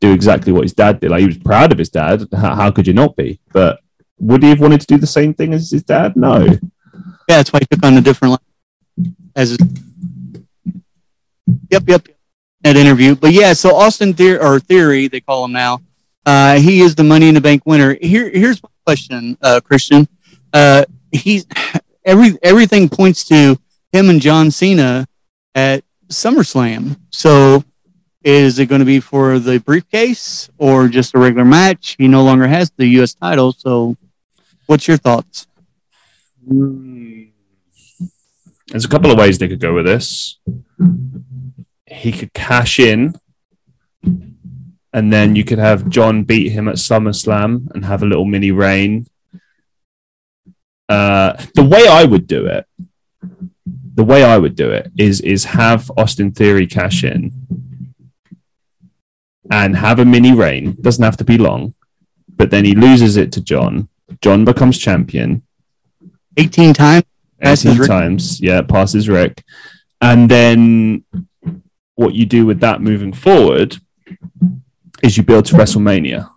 [0.00, 1.10] do exactly what his dad did.
[1.10, 2.26] Like he was proud of his dad.
[2.34, 3.40] How, how could you not be?
[3.52, 3.80] But
[4.18, 6.16] would he have wanted to do the same thing as his dad?
[6.16, 6.44] No.
[6.44, 6.58] Yeah,
[7.28, 9.56] that's why he took on a different line as.
[11.70, 12.08] Yep, yep.
[12.62, 13.54] That interview, but yeah.
[13.54, 15.80] So Austin Theory, or Theory, they call him now.
[16.26, 17.96] Uh, he is the Money in the Bank winner.
[18.00, 20.06] Here, here's my question, uh, Christian.
[20.52, 21.46] Uh, he's
[22.04, 23.58] every everything points to
[23.92, 25.06] him and John Cena
[25.54, 26.98] at SummerSlam.
[27.10, 27.64] So,
[28.22, 31.96] is it going to be for the briefcase or just a regular match?
[31.98, 33.14] He no longer has the U.S.
[33.14, 33.52] title.
[33.52, 33.96] So,
[34.66, 35.46] what's your thoughts?
[38.68, 40.38] There's a couple of ways they could go with this.
[41.90, 43.14] He could cash in,
[44.92, 48.50] and then you could have John beat him at SummerSlam and have a little mini
[48.50, 49.06] reign.
[50.88, 52.66] Uh, the way I would do it,
[53.94, 57.32] the way I would do it is is have Austin Theory cash in
[59.50, 60.76] and have a mini reign.
[60.80, 61.74] Doesn't have to be long,
[62.28, 63.88] but then he loses it to John.
[64.20, 65.42] John becomes champion.
[66.36, 67.04] 18 times.
[67.40, 67.88] Passes 18 Ric.
[67.88, 68.40] times.
[68.40, 69.44] Yeah, passes Ric.
[70.00, 71.04] And then
[72.00, 73.76] what you do with that moving forward
[75.02, 76.30] is you build to WrestleMania.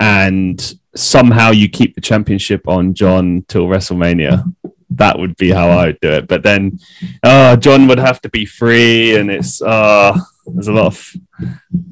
[0.00, 4.50] And somehow you keep the championship on John till WrestleMania.
[4.88, 6.28] That would be how I would do it.
[6.28, 6.80] But then
[7.22, 11.16] uh, John would have to be free, and it's uh, there's a lot of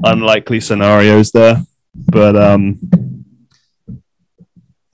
[0.04, 1.62] unlikely scenarios there.
[1.94, 2.78] But um,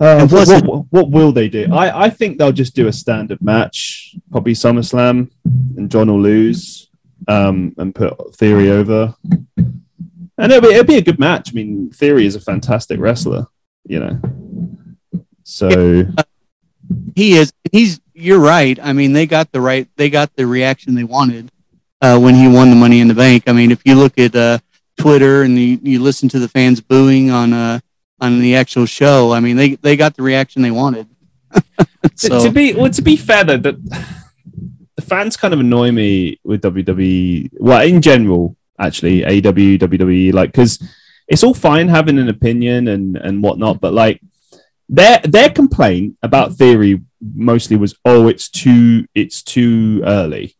[0.00, 1.72] uh, what, what, what will they do?
[1.72, 5.30] I, I think they'll just do a standard match, probably SummerSlam,
[5.76, 6.85] and John will lose
[7.28, 9.14] um, and put Theory over.
[10.38, 11.50] And it'll be, it'll be a good match.
[11.50, 13.46] I mean, Theory is a fantastic wrestler,
[13.86, 14.20] you know.
[15.44, 16.04] So,
[17.14, 17.52] He is.
[17.72, 18.00] He's.
[18.18, 18.78] You're right.
[18.82, 19.88] I mean, they got the right.
[19.96, 21.50] They got the reaction they wanted
[22.00, 23.44] uh, when he won the Money in the Bank.
[23.46, 24.58] I mean, if you look at uh,
[24.98, 27.80] Twitter and you, you listen to the fans booing on uh,
[28.20, 31.08] on the actual show, I mean, they they got the reaction they wanted.
[31.52, 34.22] to, so to be well, to be fair though, that
[34.96, 37.50] the fans kind of annoy me with WWE.
[37.54, 40.82] Well, in general, actually, AEW, WWE, like because
[41.28, 44.20] it's all fine having an opinion and and whatnot, but like
[44.88, 50.56] their their complaint about theory mostly was, oh, it's too it's too early,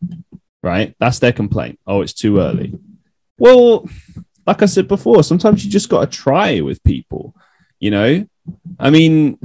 [0.61, 0.95] right?
[0.99, 1.79] That's their complaint.
[1.87, 2.73] Oh, it's too early.
[3.39, 3.87] Well,
[4.45, 7.35] like I said before, sometimes you just got to try with people.
[7.79, 8.27] You know,
[8.79, 9.37] I mean,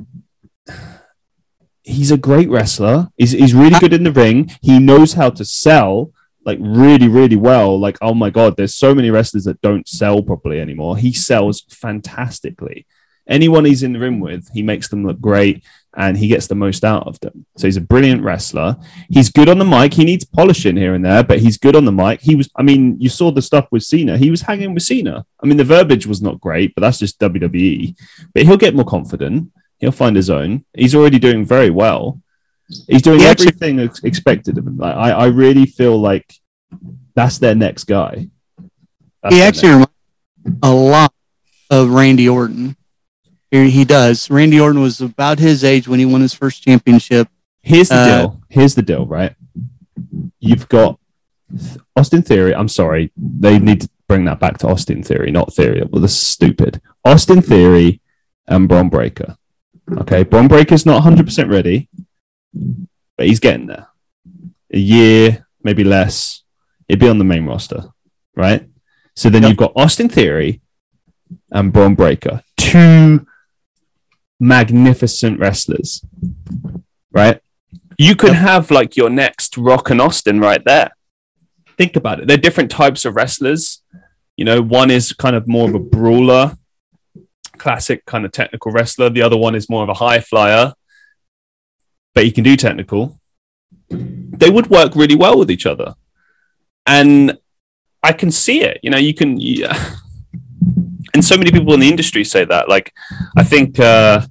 [1.92, 3.09] he's a great wrestler.
[3.16, 4.50] He's, he's really good in the ring.
[4.61, 6.12] He knows how to sell
[6.44, 7.78] like really, really well.
[7.78, 10.96] Like, oh my god, there's so many wrestlers that don't sell properly anymore.
[10.96, 12.87] He sells fantastically.
[13.28, 15.64] Anyone he's in the ring with, he makes them look great
[15.96, 17.46] and he gets the most out of them.
[17.57, 18.76] So he's a brilliant wrestler.
[19.11, 19.94] He's good on the mic.
[19.94, 22.20] He needs polishing here and there, but he's good on the mic.
[22.20, 24.18] He was, I mean, you saw the stuff with Cena.
[24.18, 25.24] He was hanging with Cena.
[25.42, 27.96] I mean, the verbiage was not great, but that's just WWE.
[28.35, 29.52] But he'll get more confident.
[29.83, 30.64] He'll find his own.
[30.75, 32.23] He's already doing very well.
[32.88, 34.77] He's doing he everything actually, expected of him.
[34.77, 36.33] Like, I, I really feel like
[37.16, 38.29] that's their next guy.
[39.25, 39.90] That's he actually reminds
[40.62, 41.12] a lot
[41.68, 42.77] of Randy Orton.
[43.51, 44.31] He does.
[44.31, 47.27] Randy Orton was about his age when he won his first championship.
[47.62, 48.40] Here's the uh, deal.
[48.51, 49.35] Here's the deal, right?
[50.38, 51.01] You've got
[51.97, 52.55] Austin Theory.
[52.55, 53.11] I'm sorry.
[53.16, 55.83] They need to bring that back to Austin Theory, not Theory.
[55.90, 56.81] Well, this is stupid.
[57.05, 58.01] Austin Theory
[58.47, 59.37] and Bron Breakker.
[59.90, 60.23] Okay.
[60.23, 61.88] Bron Breakker's not 100% ready,
[63.16, 63.88] but he's getting there.
[64.73, 66.42] A year, maybe less.
[66.88, 67.90] He'd be on the main roster,
[68.35, 68.68] right?
[69.14, 69.51] So then yep.
[69.51, 70.62] you've got Austin Theory
[71.51, 73.27] and Bron Breakker, two
[74.40, 76.05] magnificent wrestlers,
[77.12, 77.40] right?
[77.99, 80.92] You could have like your next Rock and Austin right there.
[81.77, 82.29] Think about it.
[82.29, 83.83] They're different types of wrestlers.
[84.37, 86.57] You know, one is kind of more of a brawler,
[87.62, 89.09] classic kind of technical wrestler.
[89.09, 90.72] The other one is more of a high flyer,
[92.12, 93.20] but he can do technical.
[93.88, 95.94] They would work really well with each other.
[96.87, 97.38] And
[98.03, 98.81] I can see it.
[98.83, 99.38] You know, you can.
[99.40, 99.79] Yeah.
[101.14, 102.70] And so many people in the industry say that.
[102.70, 102.94] Like,
[103.37, 104.22] I think uh,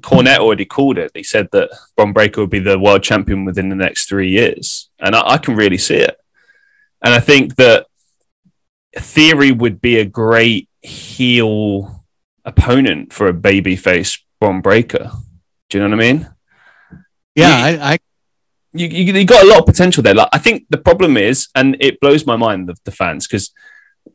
[0.00, 1.10] Cornette already called it.
[1.14, 4.90] He said that Bron Breakker would be the world champion within the next three years,
[4.98, 6.18] and I, I can really see it.
[7.02, 7.86] And I think that
[8.94, 11.95] Theory would be a great heel
[12.46, 15.10] opponent for a babyface Bron Breakker.
[15.68, 16.30] Do you know what I mean?
[17.34, 17.98] Yeah, I, I
[18.72, 20.14] you, you, you, got a lot of potential there.
[20.14, 23.52] Like I think the problem is, and it blows my mind the, the fans because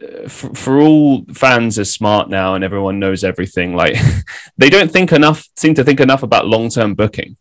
[0.01, 3.95] uh, for, for all fans are smart now and everyone knows everything like
[4.57, 7.35] they don't think enough seem to think enough about long-term booking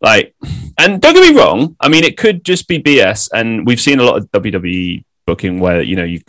[0.00, 0.34] like
[0.78, 3.98] and don't get me wrong i mean it could just be bs and we've seen
[3.98, 6.20] a lot of wwe booking where you know you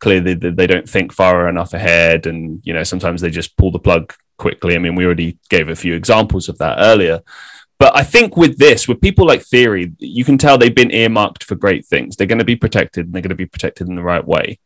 [0.00, 3.78] clearly they don't think far enough ahead and you know sometimes they just pull the
[3.78, 7.20] plug quickly i mean we already gave a few examples of that earlier
[7.80, 11.44] but I think with this, with people like Theory, you can tell they've been earmarked
[11.44, 12.14] for great things.
[12.14, 14.58] They're going to be protected and they're going to be protected in the right way.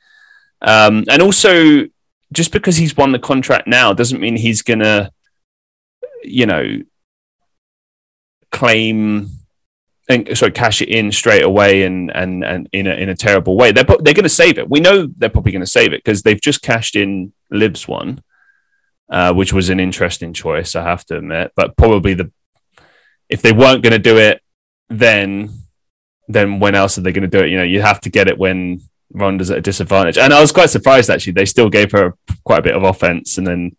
[0.60, 1.86] Um, and also,
[2.32, 5.12] just because he's won the contract now doesn't mean he's going to,
[6.24, 6.80] you know,
[8.50, 9.30] claim
[10.08, 13.56] and so cash it in straight away and and and in a in a terrible
[13.56, 13.72] way.
[13.72, 14.68] They're they're going to save it.
[14.68, 18.22] We know they're probably going to save it because they've just cashed in Lib's one,
[19.08, 21.52] uh, which was an interesting choice, I have to admit.
[21.56, 22.30] But probably the
[23.28, 24.42] if they weren't going to do it,
[24.88, 25.50] then
[26.28, 27.50] then when else are they going to do it?
[27.50, 28.80] You know, you have to get it when
[29.12, 30.18] Ronda's at a disadvantage.
[30.18, 31.32] And I was quite surprised actually.
[31.32, 33.76] They still gave her quite a bit of offense, and then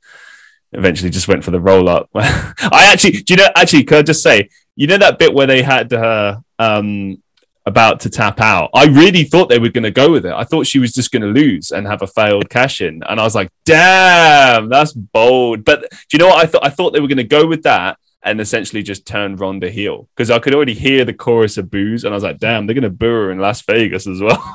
[0.71, 2.09] eventually just went for the roll up.
[2.15, 3.49] I actually, do you know?
[3.55, 7.21] Actually, could I just say, you know that bit where they had her um,
[7.65, 8.69] about to tap out?
[8.73, 10.33] I really thought they were going to go with it.
[10.33, 13.19] I thought she was just going to lose and have a failed cash in, and
[13.19, 15.65] I was like, damn, that's bold.
[15.65, 16.65] But do you know what I thought?
[16.65, 20.09] I thought they were going to go with that and essentially just turned Ronda heel
[20.15, 22.73] because I could already hear the chorus of boos, and I was like, "Damn, they're
[22.73, 24.31] gonna boo her in Las Vegas as well."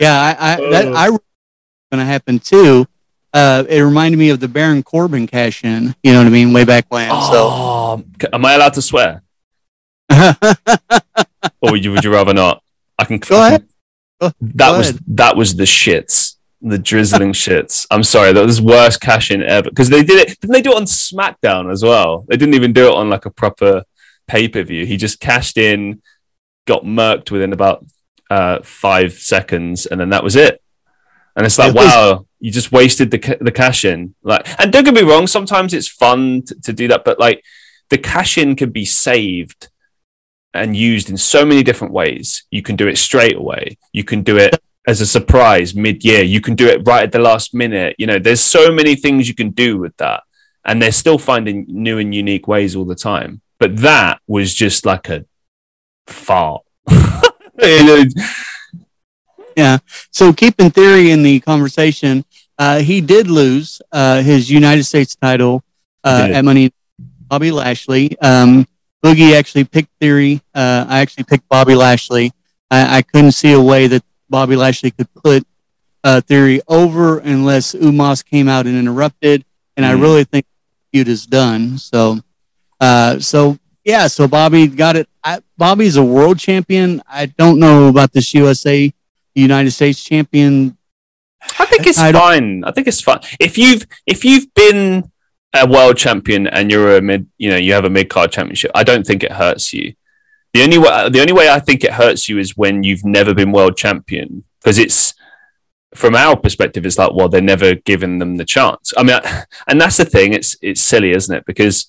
[0.00, 1.18] yeah, I, I that I
[1.90, 2.86] going to happen too.
[3.38, 5.94] Uh, it reminded me of the Baron Corbin cash in.
[6.02, 6.52] You know what I mean?
[6.52, 7.08] Way back when.
[7.12, 9.22] Oh, so, am I allowed to swear?
[10.10, 12.62] or would you, would you rather not?
[12.98, 13.18] I can.
[13.18, 13.68] Go ahead.
[14.20, 15.02] Go, that go was ahead.
[15.06, 17.86] that was the shits the drizzling shits.
[17.90, 20.40] I'm sorry, that was worst cash in ever because they did it.
[20.40, 22.24] Didn't they do it on SmackDown as well?
[22.28, 23.84] They didn't even do it on like a proper
[24.26, 24.84] pay per view.
[24.84, 26.02] He just cashed in,
[26.66, 27.86] got murked within about
[28.30, 30.60] uh, five seconds, and then that was it.
[31.38, 34.16] And it's like, wow, you just wasted the the cash in.
[34.24, 37.44] Like, and don't get me wrong, sometimes it's fun to, to do that, but like
[37.90, 39.68] the cash in can be saved
[40.52, 42.42] and used in so many different ways.
[42.50, 43.78] You can do it straight away.
[43.92, 46.24] You can do it as a surprise mid-year.
[46.24, 47.94] You can do it right at the last minute.
[47.98, 50.24] You know, there's so many things you can do with that,
[50.64, 53.42] and they're still finding new and unique ways all the time.
[53.60, 55.24] But that was just like a
[56.08, 56.62] fart.
[59.58, 59.78] yeah.
[60.12, 62.24] So keeping theory in the conversation,
[62.58, 65.64] uh, he did lose uh, his United States title
[66.04, 66.72] uh, at Money.
[66.98, 68.18] Bobby Lashley.
[68.20, 68.66] Um,
[69.04, 70.40] Boogie actually picked Theory.
[70.54, 72.32] Uh, I actually picked Bobby Lashley.
[72.70, 75.46] I, I couldn't see a way that Bobby Lashley could put
[76.04, 79.44] uh, Theory over unless Umos came out and interrupted.
[79.76, 79.90] And mm.
[79.90, 81.78] I really think the feud is done.
[81.78, 82.20] So,
[82.80, 85.08] uh, so yeah, so Bobby got it.
[85.22, 87.02] I, Bobby's a world champion.
[87.08, 88.92] I don't know about this USA
[89.40, 90.76] United States champion.
[91.58, 92.64] I think it's I don't- fine.
[92.64, 93.20] I think it's fine.
[93.40, 95.10] If you've if you've been
[95.54, 98.70] a world champion and you're a mid, you know, you have a mid card championship.
[98.74, 99.94] I don't think it hurts you.
[100.54, 103.34] The only way the only way I think it hurts you is when you've never
[103.34, 105.14] been world champion because it's
[105.94, 108.92] from our perspective, it's like, well, they're never given them the chance.
[108.98, 109.18] I mean,
[109.68, 110.32] and that's the thing.
[110.34, 111.44] It's it's silly, isn't it?
[111.46, 111.86] Because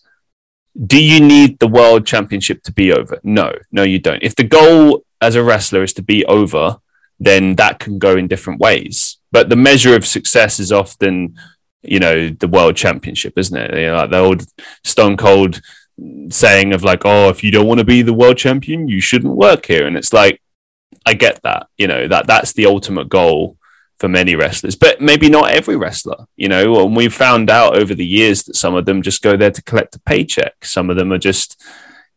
[0.86, 3.20] do you need the world championship to be over?
[3.24, 4.24] No, no, you don't.
[4.24, 6.78] If the goal as a wrestler is to be over,
[7.20, 9.18] then that can go in different ways.
[9.32, 11.36] But the measure of success is often,
[11.82, 13.78] you know, the world championship, isn't it?
[13.78, 14.46] You know, like the old
[14.84, 15.62] Stone Cold
[16.30, 19.36] saying of like, oh, if you don't want to be the world champion, you shouldn't
[19.36, 19.86] work here.
[19.86, 20.42] And it's like,
[21.06, 23.58] I get that, you know, that that's the ultimate goal
[24.00, 26.86] for many wrestlers, but maybe not every wrestler, you know.
[26.86, 29.62] And we've found out over the years that some of them just go there to
[29.62, 30.64] collect a paycheck.
[30.64, 31.62] Some of them are just,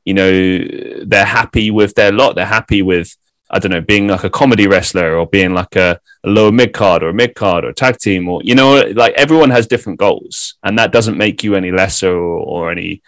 [0.05, 0.59] you know,
[1.05, 2.37] they're happy with their lot.
[2.37, 3.17] They're happy with,
[3.53, 6.73] I don't know, being like a comedy wrestler or being like a, a lower mid
[6.73, 9.67] card or a mid card or a tag team or, you know, like everyone has
[9.67, 13.03] different goals and that doesn't make you any lesser or, or any,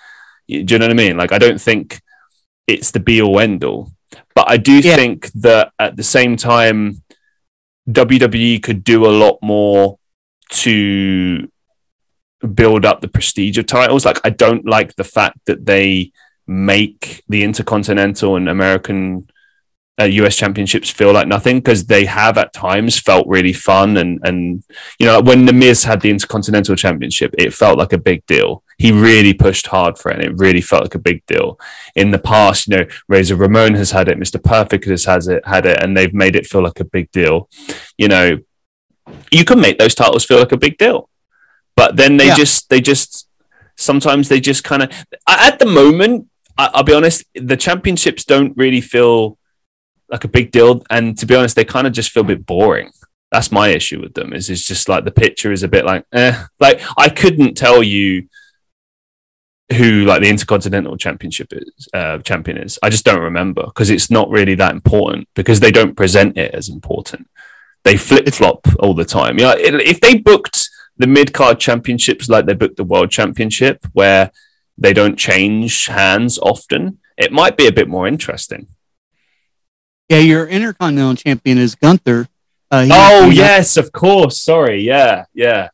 [0.48, 1.16] do you know what I mean?
[1.16, 2.00] Like, I don't think
[2.66, 3.90] it's the be all end all,
[4.34, 4.96] but I do Yeah.
[4.96, 7.02] think that at the same time,
[7.88, 9.98] WWE could do a lot more
[10.50, 11.48] to
[12.54, 14.04] build up the prestige of titles.
[14.04, 16.12] Like, I don't like the fact that they
[16.46, 19.26] make the Intercontinental and American
[20.00, 24.18] uh, US championships feel like nothing because they have at times felt really fun and
[24.24, 24.64] and
[24.98, 28.62] you know when the Miz had the Intercontinental Championship, it felt like a big deal.
[28.76, 31.60] He really pushed hard for it, and it really felt like a big deal.
[31.94, 35.46] In the past, you know, Razor Ramon has had it, Mister Perfect has has it
[35.46, 37.48] had it, and they've made it feel like a big deal.
[37.96, 38.38] You know,
[39.30, 41.08] you can make those titles feel like a big deal,
[41.76, 42.34] but then they Yeah.
[42.34, 43.28] just they just
[43.76, 44.90] sometimes they just kind of
[45.28, 46.26] at the moment.
[46.58, 49.38] I, I'll be honest, the championships don't really feel
[50.14, 52.46] like a big deal, and to be honest, they kind of just feel a bit
[52.46, 52.92] boring.
[53.32, 54.32] That's my issue with them.
[54.32, 56.40] Is it's just like the picture is a bit like, eh.
[56.60, 58.28] Like I couldn't tell you
[59.76, 62.78] who like the Intercontinental Championship is, uh, champion is.
[62.80, 66.54] I just don't remember because it's not really that important because they don't present it
[66.54, 67.28] as important.
[67.82, 69.40] They flip flop all the time.
[69.40, 73.84] You know, if they booked the mid card championships like they booked the World Championship,
[73.94, 74.30] where
[74.78, 78.68] they don't change hands often, it might be a bit more interesting.
[80.08, 82.28] Yeah, your Intercontinental champion is Gunther.
[82.70, 84.40] Uh, Oh yes, of course.
[84.40, 85.68] Sorry, yeah, yeah.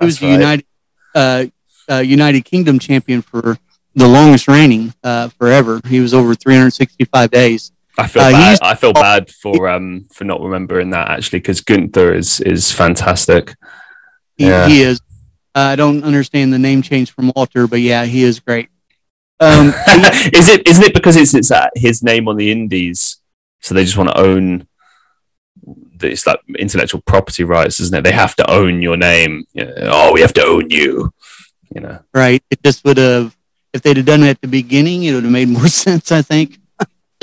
[0.00, 0.32] he was That's the right.
[0.32, 0.66] United
[1.14, 1.44] uh,
[1.90, 3.56] uh, United Kingdom champion for
[3.94, 5.80] the longest reigning uh, forever.
[5.86, 7.72] He was over 365 days.
[7.96, 8.58] I feel Uh, bad.
[8.62, 13.54] I feel bad for um for not remembering that actually because Gunther is is fantastic.
[14.36, 14.66] He, Yeah.
[14.66, 15.00] he is.
[15.54, 18.68] I don't understand the name change from Walter, but yeah, he is great.
[19.38, 19.68] Um,
[20.34, 23.18] is it isn't it because it's it's uh, his name on the Indies,
[23.64, 24.66] so they just want to own.
[26.02, 28.04] It's like intellectual property rights, isn't it?
[28.04, 29.44] They have to own your name.
[29.54, 31.14] You know, oh, we have to own you.
[31.74, 32.00] You know.
[32.12, 32.42] right?
[32.50, 33.34] It just would have,
[33.72, 36.12] if they'd have done it at the beginning, it would have made more sense.
[36.12, 36.58] I think.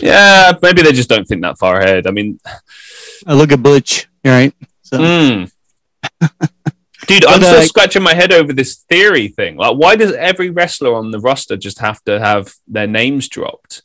[0.01, 2.07] Yeah, maybe they just don't think that far ahead.
[2.07, 2.39] I mean,
[3.27, 4.53] I look at Butch, right?
[4.81, 5.51] So Mm.
[7.07, 9.57] Dude, I'm still uh, scratching my head over this theory thing.
[9.57, 13.83] Like, why does every wrestler on the roster just have to have their names dropped?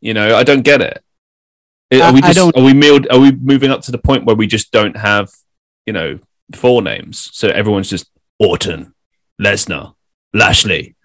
[0.00, 1.02] You know, I don't get it.
[1.92, 4.46] Are we just are we milled, are we moving up to the point where we
[4.46, 5.30] just don't have,
[5.86, 6.18] you know,
[6.54, 7.30] four names?
[7.32, 8.10] So everyone's just
[8.40, 8.92] Orton,
[9.40, 9.94] Lesnar,
[10.34, 10.96] Lashley.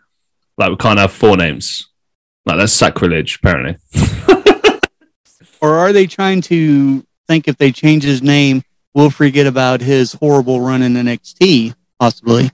[0.57, 1.87] Like we can't have four names.
[2.45, 3.77] Like that's sacrilege, apparently.
[5.61, 8.63] or are they trying to think if they change his name,
[8.95, 12.49] we'll forget about his horrible run in NXT, possibly?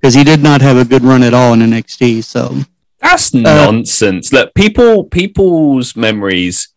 [0.00, 2.22] Because he did not have a good run at all in NXT.
[2.24, 2.56] So
[3.00, 4.32] That's Uh, nonsense.
[4.32, 6.68] Look, people people's memories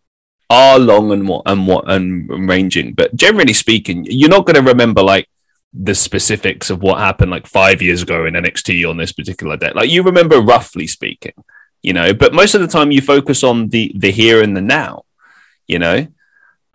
[0.49, 4.71] are long and what and what and ranging, but generally speaking, you're not going to
[4.71, 5.29] remember like
[5.73, 9.71] the specifics of what happened like five years ago in NXT on this particular day.
[9.73, 11.33] Like you remember roughly speaking,
[11.81, 14.61] you know, but most of the time you focus on the the here and the
[14.61, 15.05] now,
[15.67, 16.07] you know.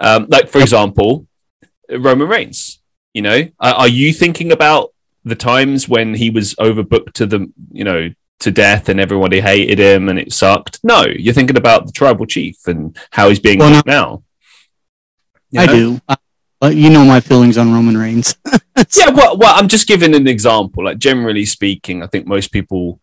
[0.00, 1.26] Um, like for example,
[1.90, 2.80] Roman Reigns.
[3.14, 4.92] You know, are, are you thinking about
[5.24, 8.10] the times when he was overbooked to the you know
[8.40, 10.80] to death and everybody hated him and it sucked.
[10.82, 14.22] No, you're thinking about the tribal chief and how he's being Well, now.
[15.50, 15.72] You I know?
[15.72, 16.00] do.
[16.08, 16.16] I,
[16.60, 18.34] but you know my feelings on Roman Reigns.
[18.96, 20.84] Yeah, well, well, I'm just giving an example.
[20.84, 23.00] Like generally speaking, I think most people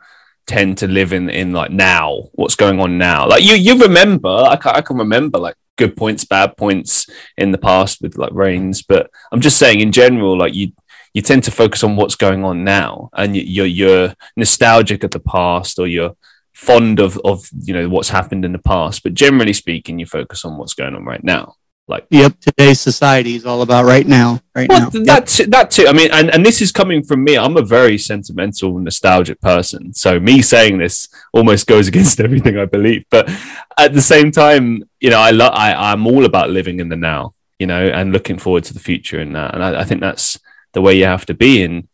[0.47, 3.27] tend to live in in like now, what's going on now.
[3.27, 4.29] Like you, you remember.
[4.29, 8.31] I can, I can remember like good points, bad points in the past with like
[8.31, 10.71] Reigns, but I'm just saying in general, like you.
[11.15, 15.11] You tend to focus on what's going on now, and you- you're you're nostalgic of
[15.11, 16.15] the past, or you're
[16.53, 20.45] fond of of you know what's happened in the past, but generally speaking, you focus
[20.45, 21.55] on what's going on right now.
[21.87, 25.03] Like, yep, today's society is all about right now, right well, now.
[25.03, 25.49] That's yep.
[25.49, 25.85] that too.
[25.87, 27.37] I mean, and, and this is coming from me.
[27.37, 29.93] I'm a very sentimental, nostalgic person.
[29.93, 33.05] So me saying this almost goes against everything I believe.
[33.11, 33.29] But
[33.77, 35.53] at the same time, you know, I love.
[35.53, 37.35] I I'm all about living in the now.
[37.59, 39.53] You know, and looking forward to the future and that.
[39.53, 40.37] And I, I think that's
[40.75, 41.63] the way you have to be.
[41.63, 41.87] And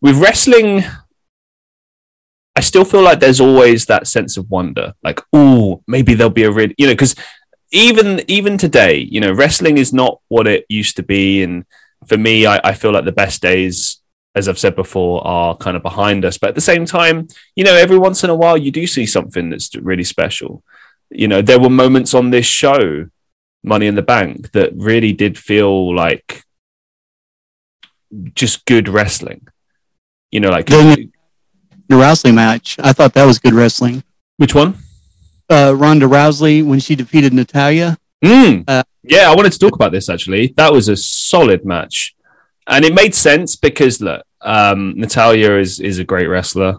[0.00, 0.84] with wrestling,
[2.54, 6.44] I still feel like there's always that sense of wonder, like, oh, maybe there'll be
[6.44, 7.16] a really, you know, because
[7.72, 11.64] even even today, you know, wrestling is not what it used to be, and
[12.06, 14.00] for me, I, I feel like the best days,
[14.34, 16.38] as I've said before, are kind of behind us.
[16.38, 19.06] But at the same time, you know, every once in a while, you do see
[19.06, 20.62] something that's really special.
[21.10, 23.08] You know, there were moments on this show,
[23.62, 26.44] Money in the Bank, that really did feel like
[28.34, 29.46] just good wrestling.
[30.30, 31.10] You know, like the
[31.90, 32.76] Rousey match.
[32.78, 34.04] I thought that was good wrestling.
[34.36, 34.76] Which one?
[35.50, 37.96] Uh, Ronda Rousey when she defeated Natalya.
[38.22, 38.64] Mm.
[38.68, 40.54] Uh, yeah, I wanted to talk about this actually.
[40.56, 42.14] That was a solid match,
[42.66, 46.78] and it made sense because look, um, Natalya is is a great wrestler.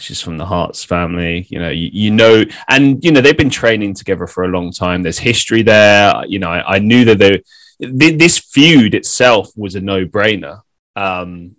[0.00, 1.70] She's from the Harts family, you know.
[1.70, 5.02] You, you, know, and you know they've been training together for a long time.
[5.02, 6.24] There's history there.
[6.26, 7.42] You know, I, I knew that they,
[7.78, 10.62] this feud itself was a no brainer.
[10.96, 11.56] Um,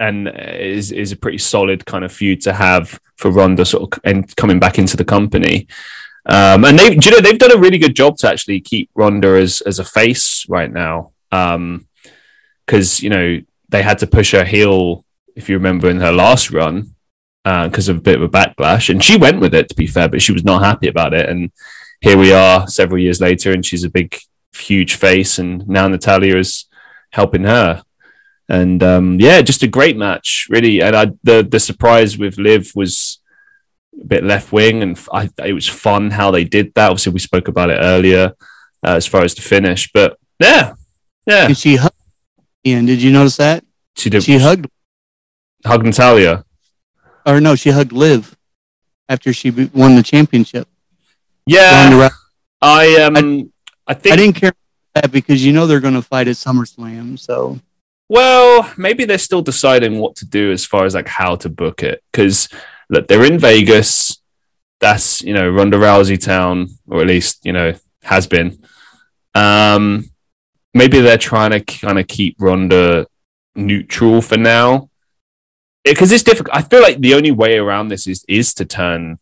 [0.00, 4.00] and is is a pretty solid kind of feud to have for Ronda sort of
[4.04, 5.66] and coming back into the company.
[6.26, 9.28] Um, and they, you know, they've done a really good job to actually keep Ronda
[9.28, 11.12] as as a face right now.
[11.30, 16.12] Because um, you know they had to push her heel, if you remember, in her
[16.12, 16.94] last run
[17.44, 19.68] because uh, of a bit of a backlash, and she went with it.
[19.68, 21.28] To be fair, but she was not happy about it.
[21.28, 21.50] And
[22.00, 24.16] here we are, several years later, and she's a big,
[24.54, 26.66] huge face, and now Natalya is
[27.10, 27.82] helping her
[28.48, 30.80] and um, yeah, just a great match, really.
[30.80, 33.20] And I, the the surprise with Liv was
[34.00, 36.90] a bit left wing, and I, it was fun how they did that.
[36.90, 38.32] Obviously, we spoke about it earlier
[38.84, 40.74] uh, as far as the finish, but yeah,
[41.26, 41.46] yeah.
[41.46, 41.94] And she hugged
[42.66, 42.86] Ian.
[42.86, 43.64] Did you notice that?
[43.96, 44.22] She did.
[44.22, 44.68] She hugged
[45.66, 46.44] hugged Natalya.
[47.26, 48.34] Or no, she hugged Liv
[49.10, 50.66] after she won the championship.
[51.44, 52.08] Yeah,
[52.62, 53.46] I um, I,
[53.88, 54.52] I think I didn't care
[54.94, 57.58] that because you know they're going to fight at SummerSlam, so
[58.08, 61.82] well, maybe they're still deciding what to do as far as like how to book
[61.82, 62.02] it.
[62.12, 62.48] Because
[62.88, 64.20] look, they're in Vegas.
[64.80, 68.62] That's you know Ronda Rousey town, or at least you know has been.
[69.34, 70.10] Um,
[70.74, 73.06] maybe they're trying to kind of keep Ronda
[73.54, 74.90] neutral for now,
[75.84, 76.54] because it, it's difficult.
[76.56, 79.18] I feel like the only way around this is is to turn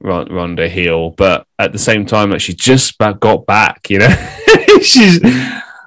[0.00, 3.90] Ronda heel, but at the same time, like she just got back.
[3.90, 4.28] You know,
[4.82, 5.20] she's.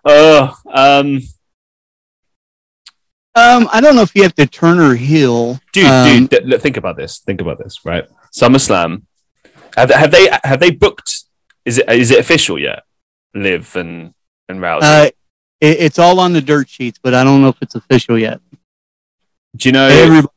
[0.06, 1.20] Oh, um,
[3.36, 5.60] um, I don't know if you have to turn her heel.
[5.72, 7.20] Dude, um, dude, think about this.
[7.20, 8.06] Think about this, right?
[8.32, 9.04] SummerSlam.
[9.76, 11.24] Have, have they have they booked?
[11.66, 12.84] Is it is it official yet?
[13.34, 14.14] Liv and
[14.48, 14.82] and Rousey.
[14.84, 15.10] Uh,
[15.60, 18.40] it, it's all on the dirt sheets, but I don't know if it's official yet.
[19.56, 19.88] Do you know?
[19.88, 20.28] Everybody,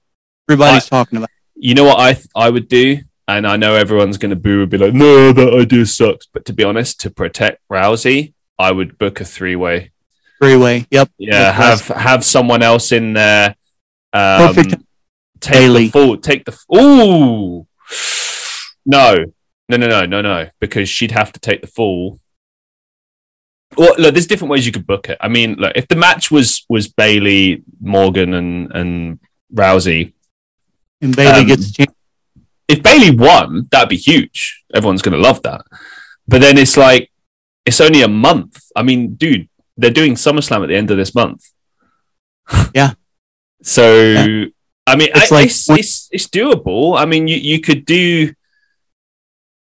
[0.49, 1.29] everybody's I, talking about.
[1.29, 1.63] It.
[1.63, 4.63] You know what I th- I would do, and I know everyone's going to boo
[4.63, 8.73] and be like, "No, that idea sucks." But to be honest, to protect Rousey, I
[8.73, 9.91] would book a three way
[10.41, 10.87] Three way.
[10.91, 11.11] Yep.
[11.19, 11.53] Yeah.
[11.53, 13.57] Have have someone else in there.
[14.13, 14.83] Um, Perfect.
[15.41, 15.85] Take Bayley.
[15.87, 16.17] the full.
[16.19, 16.59] Take the.
[16.77, 17.67] Ooh.
[18.85, 19.17] No.
[19.69, 19.77] No.
[19.77, 19.87] No.
[19.87, 20.07] No.
[20.07, 20.21] No.
[20.21, 20.49] No.
[20.61, 22.21] Because she'd have to take the fall.
[23.77, 25.19] Well, look, there's different ways you could book it.
[25.21, 29.19] I mean, look, if the match was was Bayley, Morgan, and and
[29.53, 30.13] Rousey,
[31.01, 31.73] and Bayley um, gets
[32.69, 34.65] if Bayley won, that'd be huge.
[34.75, 35.63] Everyone's gonna love that.
[36.27, 37.11] But then it's like
[37.65, 38.61] it's only a month.
[38.75, 41.45] I mean, dude, they're doing SummerSlam at the end of this month.
[42.75, 42.93] Yeah.
[43.63, 44.45] so yeah.
[44.87, 46.97] I mean, it's I, like it's, it's, it's doable.
[46.97, 48.33] I mean, you you could do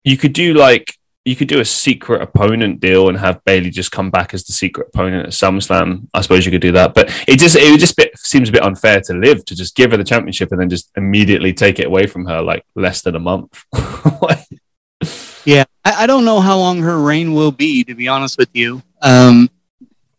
[0.03, 0.95] you could do like
[1.25, 4.53] you could do a secret opponent deal and have Bayley just come back as the
[4.53, 6.09] secret opponent at SummerSlam.
[6.15, 8.53] I suppose you could do that, but it just it would just bit, seems a
[8.53, 11.79] bit unfair to Liv to just give her the championship and then just immediately take
[11.79, 13.65] it away from her like less than a month.
[15.45, 17.85] yeah, I, I, don't know how long her reign will be.
[17.85, 19.51] To be honest with you, um,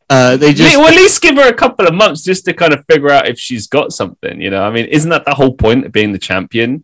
[0.10, 2.74] uh, they just well, at least give her a couple of months just to kind
[2.74, 4.42] of figure out if she's got something.
[4.42, 6.84] You know, I mean, isn't that the whole point of being the champion?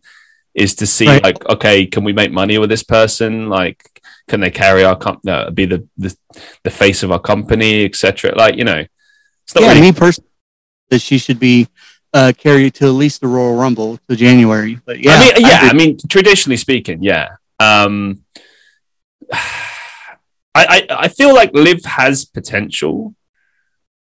[0.54, 1.22] Is to see right.
[1.22, 3.48] like, okay, can we make money with this person?
[3.48, 6.16] Like, can they carry our company, uh, be the, the
[6.64, 8.34] the face of our company, etc.
[8.34, 8.84] Like, you know,
[9.44, 10.27] it's not yeah, really- me personally
[10.90, 11.68] that she should be
[12.12, 14.80] uh, carried to at least the Royal Rumble to January.
[14.84, 17.36] But yeah, I mean, yeah, I, I mean, traditionally speaking, yeah.
[17.60, 18.24] Um,
[19.32, 19.66] I,
[20.54, 23.14] I, I feel like Liv has potential.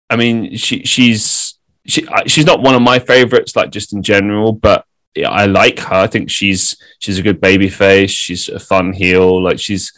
[0.08, 4.52] I mean, she she's she she's not one of my favorites, like just in general,
[4.52, 4.84] but
[5.16, 5.94] I like her.
[5.94, 8.10] I think she's she's a good baby face.
[8.10, 9.42] She's a fun heel.
[9.42, 9.92] Like she's,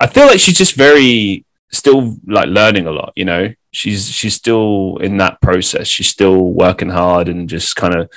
[0.00, 3.12] I feel like she's just very still like learning a lot.
[3.16, 5.86] You know, she's she's still in that process.
[5.86, 8.10] She's still working hard and just kind of,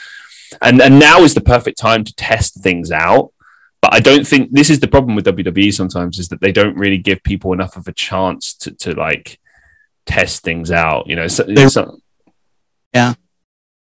[0.62, 3.32] and and now is the perfect time to test things out.
[3.82, 6.78] But I don't think this is the problem with WWE sometimes is that they don't
[6.78, 9.40] really give people enough of a chance to to like
[10.06, 11.08] test things out.
[11.08, 12.00] You know, so, so
[12.94, 13.14] yeah.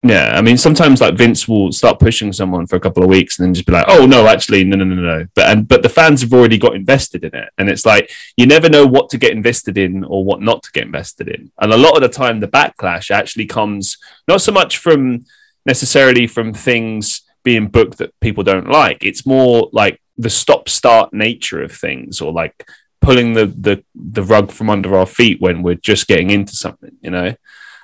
[0.03, 3.37] Yeah, I mean, sometimes like Vince will start pushing someone for a couple of weeks
[3.37, 5.83] and then just be like, "Oh no, actually, no, no, no, no." But and but
[5.83, 9.09] the fans have already got invested in it, and it's like you never know what
[9.09, 11.51] to get invested in or what not to get invested in.
[11.59, 13.97] And a lot of the time, the backlash actually comes
[14.27, 15.25] not so much from
[15.67, 19.03] necessarily from things being booked that people don't like.
[19.03, 22.67] It's more like the stop-start nature of things, or like
[23.01, 26.97] pulling the the the rug from under our feet when we're just getting into something.
[27.01, 27.35] You know.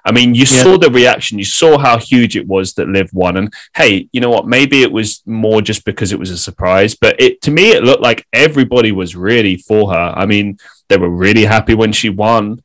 [0.08, 0.64] I mean, you yeah.
[0.64, 1.38] saw the reaction.
[1.38, 3.36] You saw how huge it was that Liv won.
[3.36, 4.48] And hey, you know what?
[4.48, 6.96] Maybe it was more just because it was a surprise.
[6.96, 10.14] But it to me, it looked like everybody was really for her.
[10.16, 12.64] I mean, they were really happy when she won,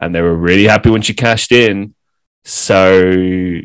[0.00, 1.94] and they were really happy when she cashed in.
[2.44, 3.60] So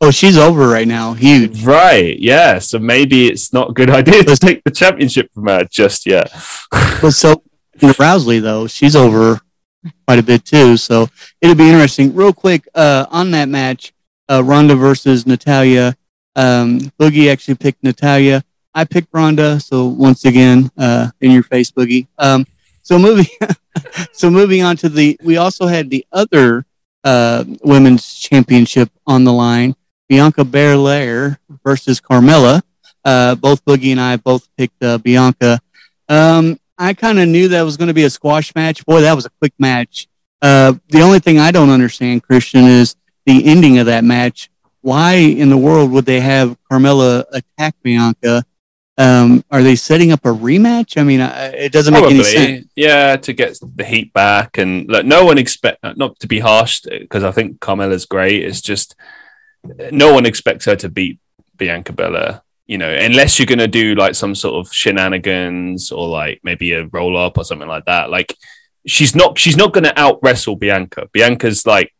[0.00, 1.14] Oh, she's over right now.
[1.14, 1.64] Huge.
[1.64, 2.18] Right.
[2.18, 2.58] Yeah.
[2.58, 6.30] So maybe it's not a good idea to take the championship from her just yet.
[6.70, 7.42] but so
[7.78, 9.40] Rousey though, she's over
[10.06, 10.76] quite a bit too.
[10.76, 11.08] So
[11.40, 12.14] it'll be interesting.
[12.14, 13.92] Real quick uh, on that match,
[14.30, 15.96] uh, Ronda versus Natalya.
[16.36, 18.44] Um, Boogie actually picked Natalya.
[18.74, 19.60] I picked Ronda.
[19.60, 22.06] So once again, uh, in your face, Boogie.
[22.18, 22.46] Um,
[22.82, 23.26] so moving,
[24.12, 26.66] so moving on to the, we also had the other
[27.04, 29.74] uh, women's championship on the line.
[30.08, 32.62] Bianca Belair versus Carmella.
[33.04, 35.60] Uh, both Boogie and I both picked uh, Bianca.
[36.08, 38.84] Um, I kind of knew that was going to be a squash match.
[38.84, 40.08] Boy, that was a quick match.
[40.42, 42.96] Uh, the only thing I don't understand, Christian, is
[43.26, 44.50] the ending of that match.
[44.80, 48.44] Why in the world would they have Carmella attack Bianca?
[48.96, 50.98] Um, are they setting up a rematch?
[50.98, 52.18] I mean, it doesn't Probably.
[52.18, 52.66] make any sense.
[52.76, 56.82] Yeah, to get the heat back, and look, no one expect not to be harsh
[56.82, 58.44] because I think Carmella's great.
[58.44, 58.94] It's just
[59.90, 61.18] no one expects her to beat
[61.56, 66.40] Bianca Belair you know, unless you're gonna do like some sort of shenanigans or like
[66.42, 68.34] maybe a roll up or something like that, like
[68.86, 71.08] she's not she's not gonna out wrestle Bianca.
[71.12, 71.94] Bianca's like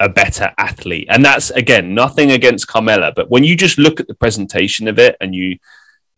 [0.00, 4.08] a better athlete, and that's again nothing against Carmella, but when you just look at
[4.08, 5.56] the presentation of it and you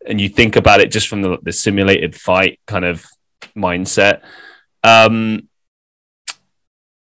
[0.07, 3.05] and you think about it just from the, the simulated fight kind of
[3.55, 4.21] mindset,
[4.83, 5.47] um,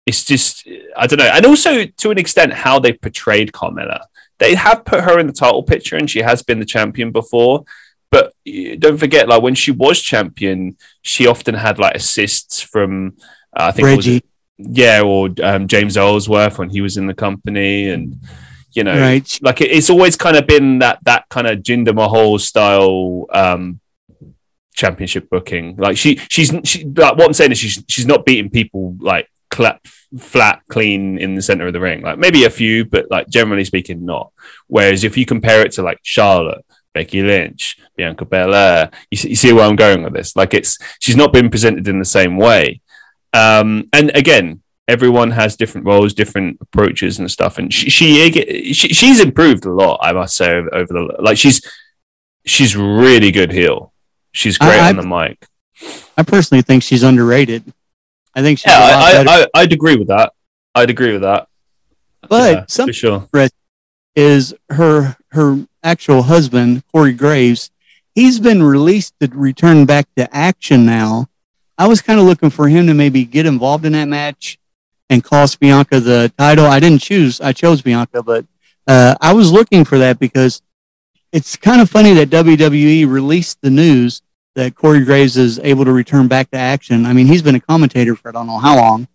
[0.05, 4.01] it's just I don't know, and also to an extent how they portrayed Carmella
[4.39, 7.65] they have put her in the title picture and she has been the champion before.
[8.11, 8.33] But
[8.79, 13.17] don't forget, like when she was champion, she often had like assists from
[13.57, 14.15] uh, I think Reggie.
[14.15, 14.23] was
[14.57, 18.21] yeah, or um, James Ellsworth when he was in the company, and
[18.73, 19.39] you know, right.
[19.43, 23.81] like it, it's always kind of been that that kind of Jinder Mahal style um,
[24.75, 25.77] championship booking.
[25.77, 29.29] Like she, she's she, like what I'm saying is she's she's not beating people like
[29.53, 29.81] cl-
[30.19, 32.03] flat, clean in the center of the ring.
[32.03, 34.33] Like maybe a few, but like generally speaking, not.
[34.67, 39.53] Whereas if you compare it to like Charlotte, Becky Lynch, Bianca Belair, you, you see
[39.53, 40.37] where I'm going with this.
[40.37, 42.81] Like it's she's not been presented in the same way.
[43.33, 47.59] Um, and again, everyone has different roles, different approaches and stuff.
[47.59, 51.39] And she, she, she she's improved a lot, I must say, over, over the like
[51.39, 51.61] she's
[52.47, 53.93] she's really good heel.
[54.33, 55.47] She's great I, on the mic.
[56.17, 57.73] I personally think she's underrated.
[58.35, 60.33] I think she's yeah, I, I, would agree with that.
[60.75, 61.49] I'd agree with that.
[62.29, 63.29] But yeah, something sure.
[64.17, 67.71] is her her actual husband Corey Graves.
[68.15, 71.29] He's been released to return back to action now.
[71.77, 74.59] I was kind of looking for him to maybe get involved in that match
[75.11, 76.67] and cost Bianca the title.
[76.67, 77.41] I didn't choose.
[77.41, 78.47] I chose Bianca, but
[78.87, 80.63] uh, I was looking for that because
[81.33, 84.23] it's kind of funny that WWE released the news
[84.55, 87.07] that Corey Graves is able to return back to action.
[87.07, 89.09] I mean, he's been a commentator for I don't know how long.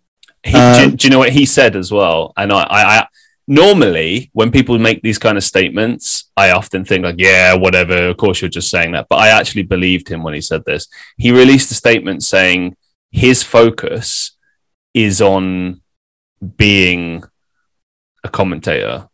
[0.44, 2.32] He, uh, do, do, you know what he said as well?
[2.36, 3.06] And I, I, I,
[3.46, 8.08] normally when people make these kind of statements, I often think like, yeah, whatever.
[8.08, 9.06] Of course, you're just saying that.
[9.08, 10.88] But I actually believed him when he said this.
[11.16, 12.76] He released a statement saying
[13.10, 14.36] his focus
[14.94, 15.82] is on
[16.56, 17.24] being
[18.24, 19.08] a commentator.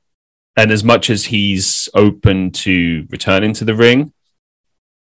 [0.57, 4.13] And as much as he's open to returning to the ring,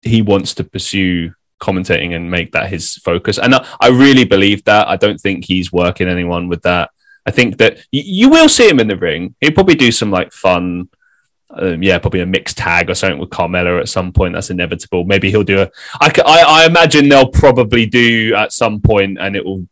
[0.03, 1.33] he wants to pursue
[1.63, 3.39] commentating and make that his focus.
[3.39, 4.89] And I, really believe that.
[4.89, 6.91] I don't think he's working anyone with that.
[7.25, 9.37] I think that y- you will see him in the ring.
[9.41, 10.89] He'll probably do some like fun,
[11.51, 14.35] um, yeah, probably a mixed tag or something with Carmella at some point.
[14.35, 15.05] That's inevitable.
[15.05, 15.71] Maybe he'll do a.
[16.01, 19.67] I, I, I imagine they'll probably do at some point, and it will.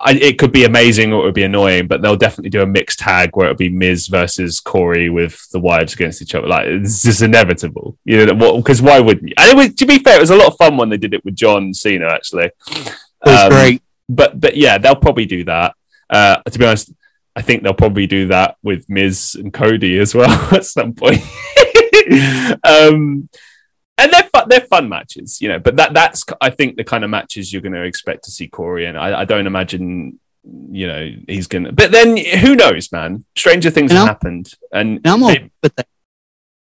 [0.00, 2.66] I, it could be amazing or it would be annoying, but they'll definitely do a
[2.66, 6.46] mixed tag where it'll be Miz versus Corey with the wives against each other.
[6.46, 8.56] Like it's just inevitable, you know.
[8.56, 9.34] Because why wouldn't you?
[9.36, 11.14] And it was, to be fair, it was a lot of fun when they did
[11.14, 12.06] it with John Cena.
[12.06, 13.82] Actually, it was um, great.
[14.08, 15.74] But but yeah, they'll probably do that.
[16.08, 16.92] Uh, to be honest,
[17.34, 21.22] I think they'll probably do that with Miz and Cody as well at some point.
[22.64, 23.28] um,
[23.98, 25.58] and they're fun, they're fun matches, you know.
[25.58, 28.48] But that that's I think the kind of matches you're going to expect to see
[28.48, 28.96] Corey in.
[28.96, 30.18] I, I don't imagine
[30.70, 31.72] you know he's gonna.
[31.72, 33.24] But then who knows, man?
[33.36, 35.88] Stranger things have happened, and I'm okay with that.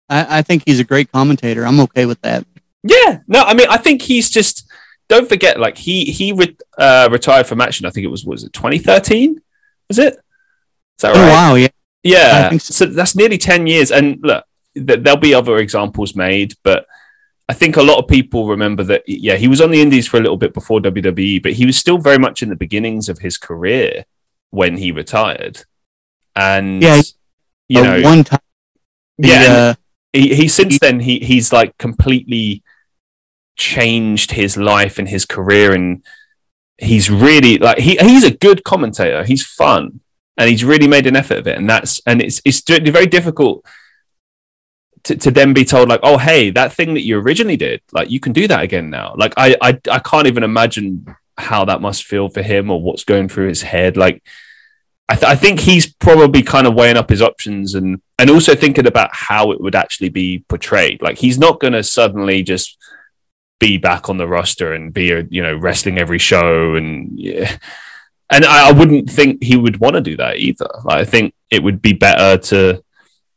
[0.08, 1.66] I, I think he's a great commentator.
[1.66, 2.46] I'm okay with that.
[2.82, 4.70] Yeah, no, I mean, I think he's just.
[5.08, 7.86] Don't forget, like he he re- uh, retired from action.
[7.86, 9.40] I think it was was it 2013?
[9.88, 10.14] Was it?
[10.14, 10.20] Is
[11.02, 11.16] that right?
[11.16, 11.68] Oh wow, yeah,
[12.02, 12.50] yeah.
[12.58, 12.86] So.
[12.86, 13.92] so that's nearly 10 years.
[13.92, 16.86] And look, th- there'll be other examples made, but
[17.48, 20.16] I think a lot of people remember that, yeah, he was on the Indies for
[20.16, 23.20] a little bit before WWE, but he was still very much in the beginnings of
[23.20, 24.04] his career
[24.50, 25.64] when he retired.
[26.34, 27.00] And, yeah,
[27.68, 28.40] you know, one time.
[29.18, 29.44] Yeah.
[29.48, 29.74] Uh,
[30.12, 32.64] he, he, since then, he, he's like completely
[33.56, 35.72] changed his life and his career.
[35.72, 36.04] And
[36.78, 39.22] he's really like, he, he's a good commentator.
[39.24, 40.00] He's fun
[40.36, 41.56] and he's really made an effort of it.
[41.56, 43.64] And that's, and it's, it's very difficult
[45.06, 48.10] to, to then be told like oh hey that thing that you originally did like
[48.10, 49.14] you can do that again now.
[49.16, 51.06] Like I, I i can't even imagine
[51.38, 53.96] how that must feel for him or what's going through his head.
[53.96, 54.22] Like
[55.08, 58.54] I, th- I think he's probably kind of weighing up his options and and also
[58.54, 61.02] thinking about how it would actually be portrayed.
[61.02, 62.76] Like he's not going to suddenly just
[63.60, 67.56] be back on the roster and be a, you know wrestling every show and yeah.
[68.28, 70.68] And I, I wouldn't think he would want to do that either.
[70.82, 72.82] Like, i think it would be better to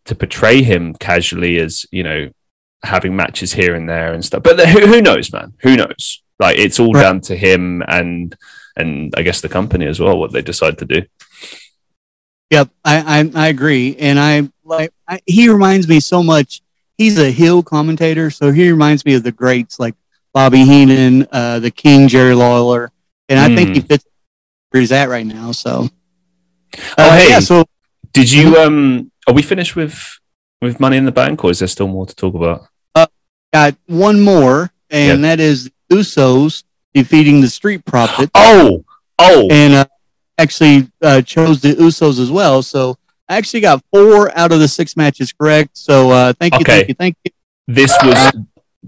[0.10, 2.30] to portray him casually as you know
[2.84, 4.42] having matches here and there and stuff.
[4.42, 5.54] But who, who knows, man?
[5.62, 6.24] Who knows?
[6.40, 7.04] Like it's all right.
[7.04, 8.36] down to him and
[8.76, 11.04] and I guess the company as well what they decide to do.
[12.50, 16.62] Yep, I I, I agree, and I like I, he reminds me so much.
[16.98, 19.96] He's a heel commentator, so he reminds me of the greats like
[20.34, 22.92] Bobby Heenan, uh, the King Jerry Lawler,
[23.30, 23.56] and I mm.
[23.56, 23.88] think he hmm.
[23.88, 24.06] fits
[24.72, 25.52] where he's at right now.
[25.52, 25.90] So,
[26.74, 27.66] uh, oh hey, yeah, so
[28.12, 30.20] did you um are we finished with
[30.62, 32.68] with Money in the Bank, or is there still more to talk about?
[32.96, 33.08] Uh,
[33.54, 36.64] got one more, and that is Usos
[36.94, 38.32] defeating the Street Profits.
[38.34, 38.84] Oh,
[39.20, 39.86] oh, and uh,
[40.38, 42.64] actually uh, chose the Usos as well.
[42.64, 42.98] So
[43.30, 45.78] I actually got four out of the six matches correct.
[45.78, 46.78] So uh, thank you, okay.
[46.78, 47.32] thank you, thank you.
[47.68, 48.32] This was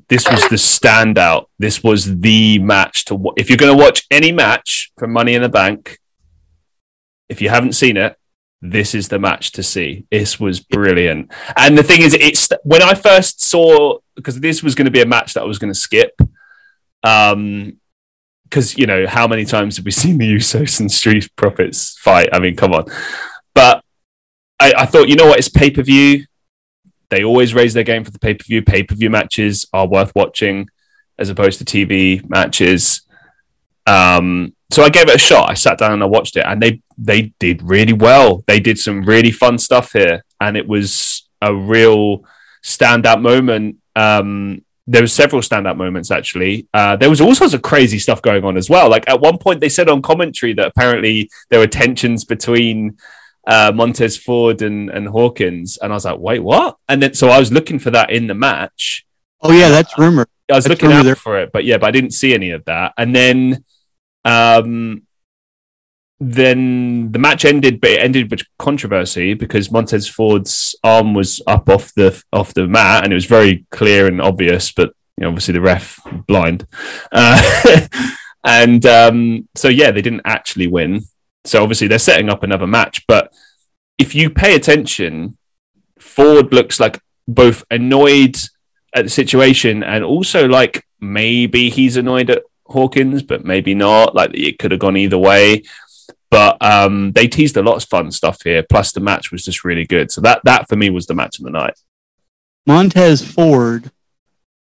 [0.08, 1.46] this was the standout.
[1.60, 3.34] This was the match to.
[3.38, 6.00] If you're going to watch any match from Money in the Bank,
[7.30, 8.18] if you haven't seen it,
[8.62, 10.06] this is the match to see.
[10.12, 11.32] This was brilliant.
[11.58, 15.02] And the thing is, it's when I first saw because this was going to be
[15.02, 16.20] a match that I was going to skip.
[17.04, 17.78] Um,
[18.44, 22.30] because you know how many times have we seen the Usos and Street Profits fight?
[22.34, 22.86] I mean, come on.
[23.56, 23.84] But
[24.60, 25.40] I, I thought, you know what?
[25.40, 26.26] It's pay per view.
[27.10, 28.62] They always raise their game for the pay per view.
[28.62, 30.70] Pay per view matches are worth watching
[31.18, 33.02] as opposed to TV matches.
[33.88, 35.50] Um, so I gave it a shot.
[35.50, 38.44] I sat down and I watched it, and they they did really well.
[38.48, 42.24] They did some really fun stuff here, and it was a real
[42.64, 43.78] standout moment.
[43.96, 46.68] Um, there were several standout moments actually.
[46.74, 48.90] Uh, there was all sorts of crazy stuff going on as well.
[48.90, 52.98] Like at one point, they said on commentary that apparently there were tensions between
[53.48, 56.78] uh, Montez Ford and, and Hawkins, and I was like, wait, what?
[56.88, 59.06] And then so I was looking for that in the match.
[59.42, 60.28] Oh yeah, that's rumor.
[60.52, 61.16] I was that's looking out there.
[61.16, 62.94] for it, but yeah, but I didn't see any of that.
[62.98, 63.64] And then
[64.26, 65.04] um,
[66.20, 71.68] then the match ended, but it ended with controversy because Montez Ford's arm was up
[71.68, 74.72] off the off the mat, and it was very clear and obvious.
[74.72, 76.68] But you know, obviously, the ref blind,
[77.12, 77.88] uh,
[78.44, 81.02] and um, so yeah, they didn't actually win.
[81.46, 83.06] So obviously, they're setting up another match.
[83.08, 83.34] But
[83.98, 85.38] if you pay attention,
[85.98, 88.38] Ford looks like both annoyed
[88.94, 94.16] at the situation and also like maybe he's annoyed at Hawkins, but maybe not.
[94.16, 95.64] Like it could have gone either way.
[96.30, 98.64] But um, they teased a lot of fun stuff here.
[98.64, 100.12] Plus, the match was just really good.
[100.12, 101.78] So that that for me was the match of the night.
[102.66, 103.92] Montez Ford,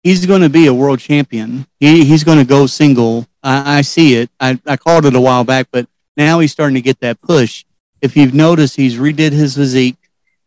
[0.02, 1.66] he's going to be a world champion.
[1.78, 3.26] He, he's going to go single.
[3.42, 4.30] I, I see it.
[4.40, 5.86] I, I called it a while back, but
[6.16, 7.64] now he's starting to get that push.
[8.00, 9.98] If you've noticed, he's redid his physique,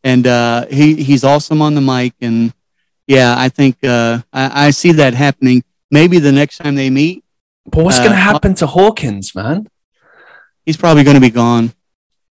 [0.03, 2.14] and uh, he he's awesome on the mic.
[2.20, 2.53] And
[3.07, 5.64] yeah, I think uh, I, I see that happening.
[5.91, 7.22] Maybe the next time they meet,
[7.66, 9.68] but what's uh, going to happen to Hawkins, man?
[10.66, 11.74] He's probably going to be gone.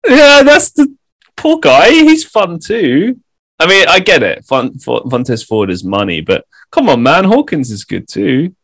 [0.08, 0.96] Yeah, that's the
[1.36, 1.90] poor guy.
[1.90, 3.20] He's fun too.
[3.60, 4.46] I mean, I get it.
[4.46, 7.26] Fun, Montez Ford is money, but come on, man.
[7.26, 8.56] Hawkins is good too.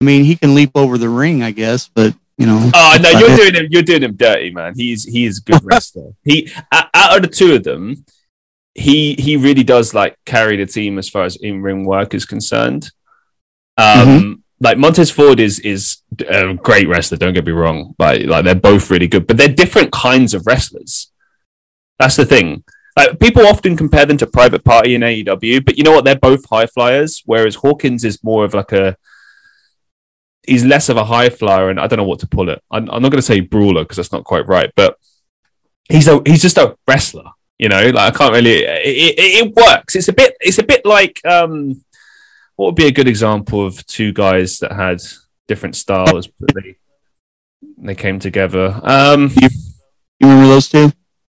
[0.00, 2.70] I mean, he can leap over the ring, I guess, but You know.
[2.72, 3.66] Oh no, you're doing him.
[3.68, 4.74] You're doing him dirty, man.
[4.76, 6.12] He's he is a good wrestler.
[6.22, 8.04] he out of the two of them,
[8.74, 12.24] he he really does like carry the team as far as in ring work is
[12.24, 12.92] concerned.
[13.76, 14.32] Um, mm-hmm.
[14.60, 15.98] Like Montez Ford is is
[16.28, 17.18] a great wrestler.
[17.18, 17.94] Don't get me wrong.
[17.98, 21.10] Like like they're both really good, but they're different kinds of wrestlers.
[21.98, 22.64] That's the thing.
[22.96, 26.04] Like people often compare them to Private Party and AEW, but you know what?
[26.04, 27.22] They're both high flyers.
[27.26, 28.96] Whereas Hawkins is more of like a
[30.48, 32.62] he's less of a high flyer, and I don't know what to pull it.
[32.70, 34.98] I'm, I'm not going to say brawler because that's not quite right, but
[35.88, 37.30] he's a he's just a wrestler.
[37.58, 38.64] You know, like I can't really.
[38.64, 39.94] It, it, it works.
[39.94, 40.36] It's a bit.
[40.40, 41.84] It's a bit like um,
[42.58, 45.00] what would be a good example of two guys that had
[45.46, 46.74] different styles, but they
[47.78, 48.80] they came together.
[48.82, 49.48] Um, you,
[50.18, 50.90] you remember those two?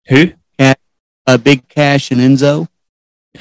[0.09, 0.33] Who?
[0.59, 2.67] uh, Big Cass and Enzo.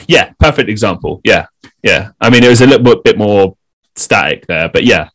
[0.06, 1.20] Yeah, perfect example.
[1.24, 1.46] Yeah,
[1.82, 2.12] yeah.
[2.20, 3.56] I mean, it was a little bit more
[3.96, 5.08] static there, but yeah,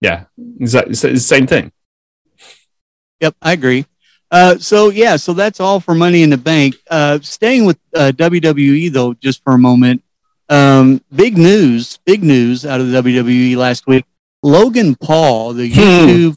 [0.00, 0.24] yeah,
[0.58, 0.92] exactly.
[0.92, 1.70] It's the same thing.
[3.20, 3.84] Yep, I agree.
[4.30, 6.76] Uh, so yeah, so that's all for Money in the Bank.
[6.90, 10.02] Uh, staying with uh, WWE though, just for a moment.
[10.48, 14.04] Um, big news, big news out of the WWE last week.
[14.42, 15.80] Logan Paul, the hmm.
[15.80, 16.36] YouTube,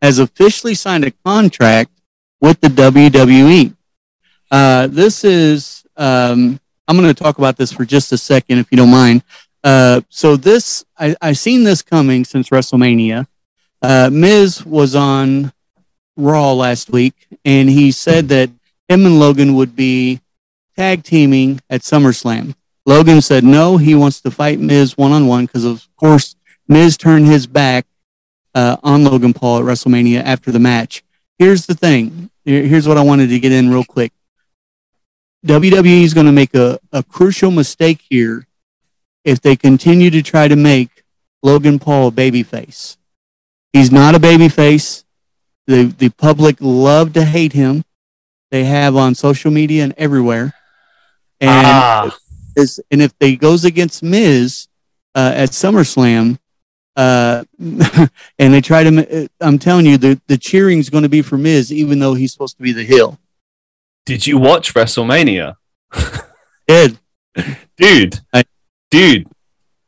[0.00, 1.90] has officially signed a contract
[2.40, 3.74] with the WWE.
[4.50, 6.58] Uh, this is, um,
[6.88, 9.22] I'm going to talk about this for just a second, if you don't mind.
[9.62, 13.26] Uh, so this, I, I seen this coming since WrestleMania.
[13.80, 15.52] Uh, Miz was on
[16.16, 17.14] Raw last week,
[17.44, 18.50] and he said that
[18.88, 20.20] him and Logan would be
[20.76, 22.54] tag teaming at SummerSlam.
[22.84, 26.34] Logan said no, he wants to fight Miz one on one because, of course,
[26.68, 27.86] Miz turned his back
[28.54, 31.02] uh, on Logan Paul at WrestleMania after the match.
[31.38, 32.30] Here's the thing.
[32.44, 34.12] Here's what I wanted to get in real quick.
[35.46, 38.46] WWE is going to make a, a crucial mistake here
[39.24, 41.04] if they continue to try to make
[41.42, 42.96] Logan Paul a babyface.
[43.72, 45.04] He's not a babyface.
[45.66, 47.84] The, the public love to hate him.
[48.50, 50.52] They have on social media and everywhere.
[51.40, 52.16] And, ah.
[52.56, 54.68] Is, and if they goes against Miz
[55.14, 56.38] uh, at SummerSlam,
[56.96, 61.22] uh, and they try to, I'm telling you, the, the cheering is going to be
[61.22, 63.18] for Miz, even though he's supposed to be the heel.
[64.04, 65.56] Did you watch WrestleMania?
[66.68, 66.98] Did.
[67.76, 68.44] dude, I-
[68.90, 69.28] dude,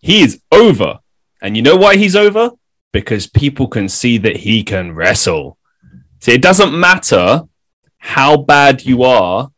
[0.00, 1.00] he is over.
[1.42, 2.52] And you know why he's over?
[2.92, 5.58] Because people can see that he can wrestle.
[6.20, 7.42] See, it doesn't matter
[7.98, 9.50] how bad you are.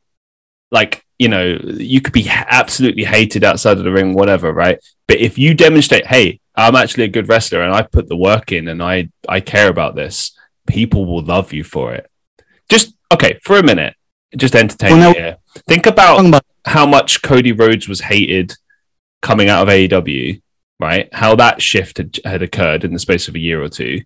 [0.73, 4.79] Like, you know, you could be absolutely hated outside of the ring, whatever, right?
[5.09, 8.53] But if you demonstrate, hey, I'm actually a good wrestler and I put the work
[8.53, 10.37] in and I, I care about this,
[10.67, 12.11] people will love you for it.
[12.69, 13.95] Just, okay, for a minute,
[14.37, 15.37] just entertain well, here.
[15.67, 18.55] Think about, about how much Cody Rhodes was hated
[19.23, 20.43] coming out of AEW,
[20.79, 21.09] right?
[21.13, 24.03] How that shift had, had occurred in the space of a year or two,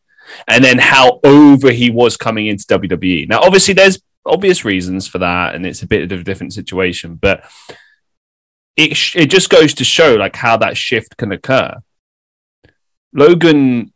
[0.46, 3.28] and then how over he was coming into WWE.
[3.28, 4.00] Now, obviously, there's
[4.30, 7.44] obvious reasons for that, and it's a bit of a different situation, but
[8.76, 11.80] it it just goes to show like how that shift can occur.
[13.12, 13.92] Logan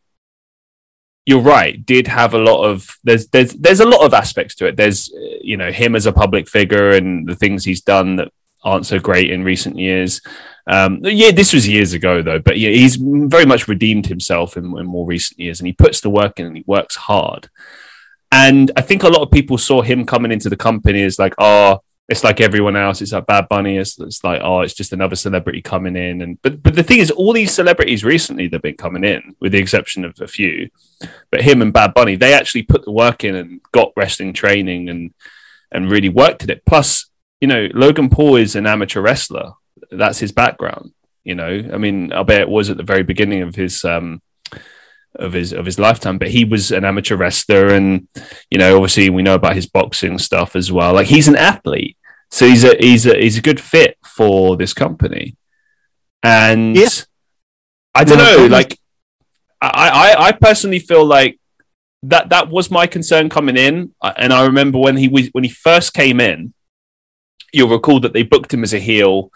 [1.27, 4.67] you're right did have a lot of there's there's there's a lot of aspects to
[4.67, 4.77] it.
[4.77, 5.11] There's
[5.41, 8.29] you know him as a public figure and the things he's done that
[8.63, 10.21] aren't so great in recent years.
[10.67, 14.65] Um, yeah this was years ago though but yeah he's very much redeemed himself in,
[14.79, 17.51] in more recent years and he puts the work in and he works hard
[18.35, 21.35] and i think a lot of people saw him coming into the company as like
[21.39, 23.01] oh it's like everyone else.
[23.01, 23.79] It's like Bad Bunny.
[23.79, 26.21] It's, it's, like oh, it's just another celebrity coming in.
[26.21, 29.53] And but but the thing is, all these celebrities recently they've been coming in, with
[29.53, 30.69] the exception of a few.
[31.31, 34.91] But him and Bad Bunny, they actually put the work in and got wrestling training
[34.91, 35.15] and
[35.73, 36.65] and really worked at it.
[36.67, 37.07] Plus,
[37.41, 39.53] you know, Logan Paul is an amateur wrestler.
[39.91, 40.93] That's his background.
[41.25, 44.21] You know, I mean, I bet it was at the very beginning of his um,
[45.17, 46.19] of his of his lifetime.
[46.19, 48.09] But he was an amateur wrestler, and
[48.51, 50.95] you know, obviously we know about his boxing stuff as well.
[50.95, 51.97] Like he's an athlete,
[52.31, 55.37] so he's a he's a he's a good fit for this company.
[56.23, 56.89] And yeah.
[57.95, 58.79] I don't know, like
[59.61, 61.39] I, I I personally feel like
[62.03, 65.51] that that was my concern coming in, and I remember when he was when he
[65.51, 66.53] first came in,
[67.53, 69.31] you'll recall that they booked him as a heel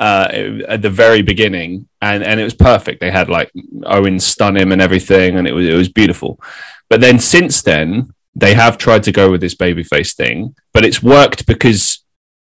[0.00, 0.28] uh,
[0.68, 3.00] at the very beginning, and and it was perfect.
[3.00, 3.50] They had like
[3.84, 6.40] Owen stun him and everything, and it was it was beautiful.
[6.88, 11.02] But then since then, they have tried to go with this babyface thing, but it's
[11.02, 12.04] worked because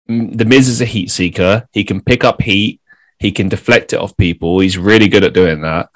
[0.07, 1.67] the Miz is a heat seeker.
[1.73, 2.81] He can pick up heat.
[3.19, 4.61] He can deflect it off people.
[4.61, 5.89] He's really good at doing that,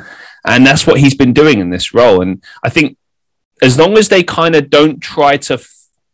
[0.46, 2.22] and that's what he's been doing in this role.
[2.22, 2.96] And I think
[3.60, 5.62] as long as they kind of don't try to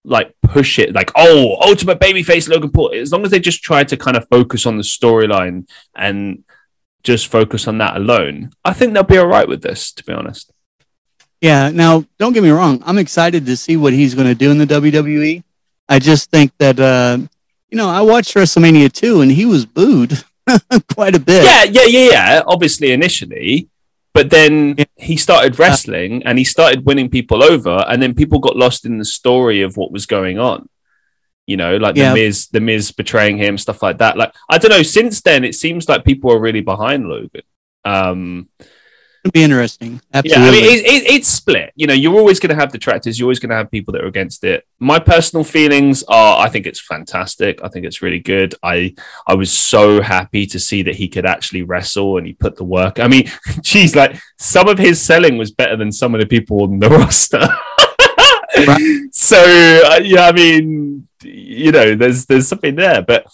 [0.05, 3.85] like push it like oh ultimate babyface Logan Paul as long as they just try
[3.85, 6.45] to kind of focus on the storyline and
[7.03, 10.13] just focus on that alone I think they'll be all right with this to be
[10.13, 10.53] honest
[11.41, 11.71] Yeah.
[11.71, 12.83] Now, don't get me wrong.
[12.85, 15.45] I'm excited to see what he's going to do in the WWE.
[15.89, 17.19] I just think that, uh,
[17.71, 20.25] you know, I watched WrestleMania 2 and he was booed
[20.95, 21.45] quite a bit.
[21.45, 22.43] Yeah, yeah, yeah, yeah.
[22.45, 23.69] Obviously, initially,
[24.13, 28.57] but then he started wrestling and he started winning people over, and then people got
[28.57, 30.69] lost in the story of what was going on.
[31.47, 32.13] You know, like yeah.
[32.13, 34.17] the Miz, the Miz betraying him, stuff like that.
[34.17, 34.83] Like I don't know.
[34.83, 37.43] Since then, it seems like people are really behind Logan.
[37.85, 38.49] Um,
[39.25, 40.01] It'd be interesting.
[40.15, 40.43] Absolutely.
[40.43, 41.73] Yeah, I mean, it, it, it's split.
[41.75, 43.19] You know, you're always going to have detractors.
[43.19, 44.65] You're always going to have people that are against it.
[44.79, 47.61] My personal feelings are, I think it's fantastic.
[47.63, 48.55] I think it's really good.
[48.63, 48.95] I
[49.27, 52.65] I was so happy to see that he could actually wrestle and he put the
[52.65, 53.01] work.
[53.01, 53.29] I mean,
[53.61, 56.89] geez, like some of his selling was better than some of the people on the
[56.99, 57.49] roster.
[58.67, 59.09] right.
[59.13, 63.27] So uh, yeah, I mean, you know, there's there's something there, but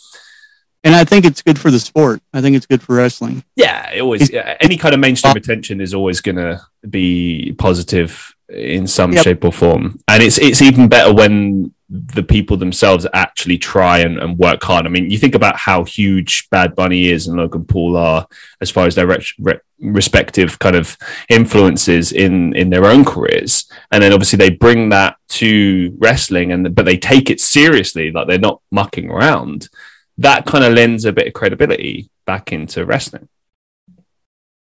[0.84, 2.20] and I think it's good for the sport.
[2.34, 3.42] I think it's good for wrestling.
[3.56, 8.34] Yeah, it always yeah, any kind of mainstream attention is always going to be positive
[8.50, 9.24] in some yep.
[9.24, 14.18] shape or form, and it's it's even better when the people themselves actually try and,
[14.18, 14.86] and, work hard.
[14.86, 18.26] I mean, you think about how huge Bad Bunny is and Logan Paul are
[18.60, 20.96] as far as their re- re- respective kind of
[21.28, 26.74] influences in in their own careers, and then obviously they bring that to wrestling, and
[26.74, 29.70] but they take it seriously, like they're not mucking around
[30.18, 33.28] that kind of lends a bit of credibility back into wrestling.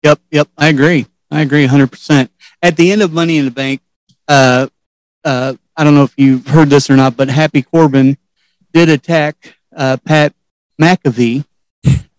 [0.03, 1.07] Yep, yep, I agree.
[1.31, 2.29] I agree 100%.
[2.61, 3.81] At the end of Money in the Bank,
[4.27, 4.67] uh,
[5.23, 8.17] uh, I don't know if you've heard this or not, but Happy Corbin
[8.73, 10.33] did attack uh, Pat
[10.81, 11.45] McAfee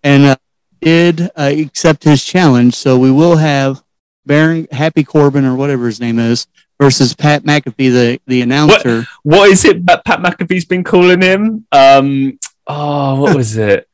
[0.02, 0.36] and uh,
[0.80, 2.74] did uh, accept his challenge.
[2.74, 3.82] So we will have
[4.24, 6.46] Baron Happy Corbin or whatever his name is
[6.80, 9.06] versus Pat McAfee, the the announcer.
[9.22, 11.66] What, what is it that Pat McAfee's been calling him?
[11.72, 13.88] Um, oh, what was it?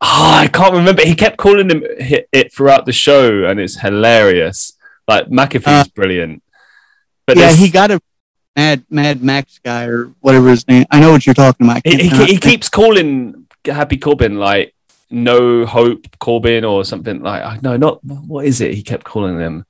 [0.00, 1.02] Oh, I can't remember.
[1.04, 4.76] He kept calling him it throughout the show, and it's hilarious.
[5.06, 6.42] Like McAfee's uh, brilliant.
[7.26, 8.00] But yeah, he got a
[8.56, 10.86] Mad Mad Max guy or whatever his name.
[10.90, 11.82] I know what you're talking about.
[11.84, 14.74] He, he, he keeps calling Happy Corbin like
[15.10, 17.62] No Hope Corbin or something like.
[17.62, 18.74] No, not what is it?
[18.74, 19.64] He kept calling them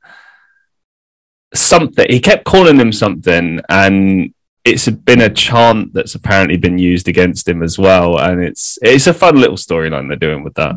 [1.54, 2.06] something.
[2.08, 4.34] He kept calling them something, and
[4.64, 9.06] it's been a chant that's apparently been used against him as well, and it's it's
[9.06, 10.76] a fun little storyline they're doing with that.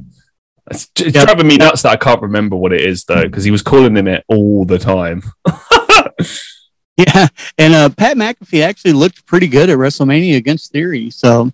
[0.72, 1.26] It's, it's yep.
[1.26, 3.96] driving me nuts that I can't remember what it is though, because he was calling
[3.96, 5.22] him it all the time.
[6.98, 7.28] yeah,
[7.58, 11.52] and uh, Pat McAfee actually looked pretty good at WrestleMania against Theory, so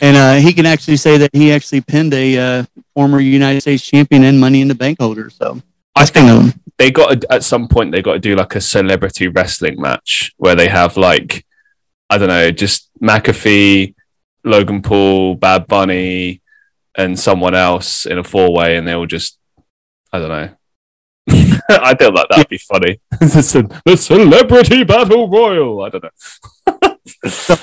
[0.00, 3.86] and uh, he can actually say that he actually pinned a uh, former United States
[3.86, 5.30] champion and Money in the Bank holder.
[5.30, 5.62] So
[5.94, 9.28] I think they got to, at some point they got to do like a celebrity
[9.28, 11.44] wrestling match where they have like
[12.10, 13.94] I don't know, just McAfee,
[14.44, 16.42] Logan Paul, Bad Bunny,
[16.96, 19.38] and someone else in a four way, and they will just
[20.12, 20.50] I don't know.
[21.68, 23.00] I feel like that'd be funny.
[23.20, 25.82] the celebrity battle royal.
[25.82, 26.96] I don't know.
[27.28, 27.56] so,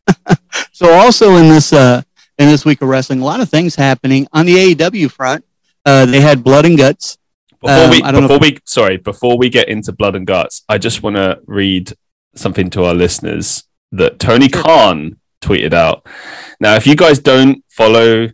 [0.72, 2.02] so also in this uh,
[2.38, 5.44] in this week of wrestling, a lot of things happening on the AEW front.
[5.84, 7.18] Uh, they had blood and guts.
[7.62, 11.02] Before we, um, before we, sorry, before we get into blood and guts, I just
[11.02, 11.92] want to read
[12.34, 16.04] something to our listeners that Tony Khan tweeted out.
[16.58, 18.30] Now, if you guys don't follow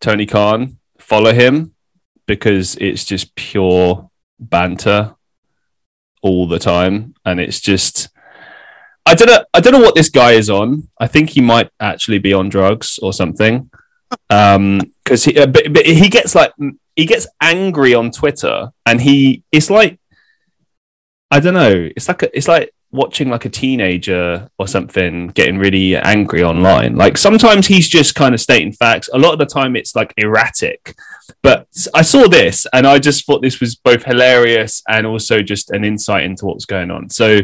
[0.00, 1.74] Tony Khan, follow him
[2.26, 4.08] because it's just pure
[4.38, 5.16] banter
[6.22, 8.08] all the time, and it's just.
[9.04, 9.44] I don't know.
[9.54, 10.88] I don't know what this guy is on.
[11.00, 13.70] I think he might actually be on drugs or something.
[14.30, 16.52] Um, because he, uh, but, but he gets like
[16.96, 19.98] he gets angry on Twitter, and he it's like
[21.30, 21.88] I don't know.
[21.96, 26.96] It's like a, it's like watching like a teenager or something getting really angry online.
[26.96, 29.10] Like sometimes he's just kind of stating facts.
[29.12, 30.94] A lot of the time it's like erratic.
[31.42, 35.70] But I saw this and I just thought this was both hilarious and also just
[35.70, 37.10] an insight into what's going on.
[37.10, 37.40] So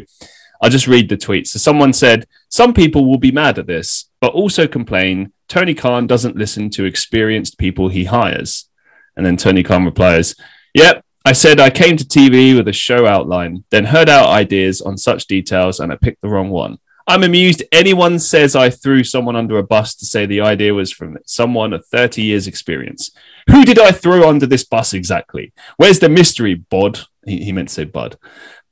[0.62, 1.47] I'll just read the tweet.
[1.47, 6.07] So someone said, Some people will be mad at this, but also complain Tony Khan
[6.07, 8.70] doesn't listen to experienced people he hires.
[9.18, 10.35] And then Tony Khan replies,
[10.72, 14.81] Yep, I said I came to TV with a show outline, then heard out ideas
[14.81, 16.79] on such details, and I picked the wrong one.
[17.07, 20.91] I'm amused anyone says I threw someone under a bus to say the idea was
[20.91, 23.11] from someone of 30 years' experience.
[23.51, 25.53] Who did I throw under this bus exactly?
[25.77, 27.01] Where's the mystery, Bod?
[27.27, 28.16] He, he meant to say Bud.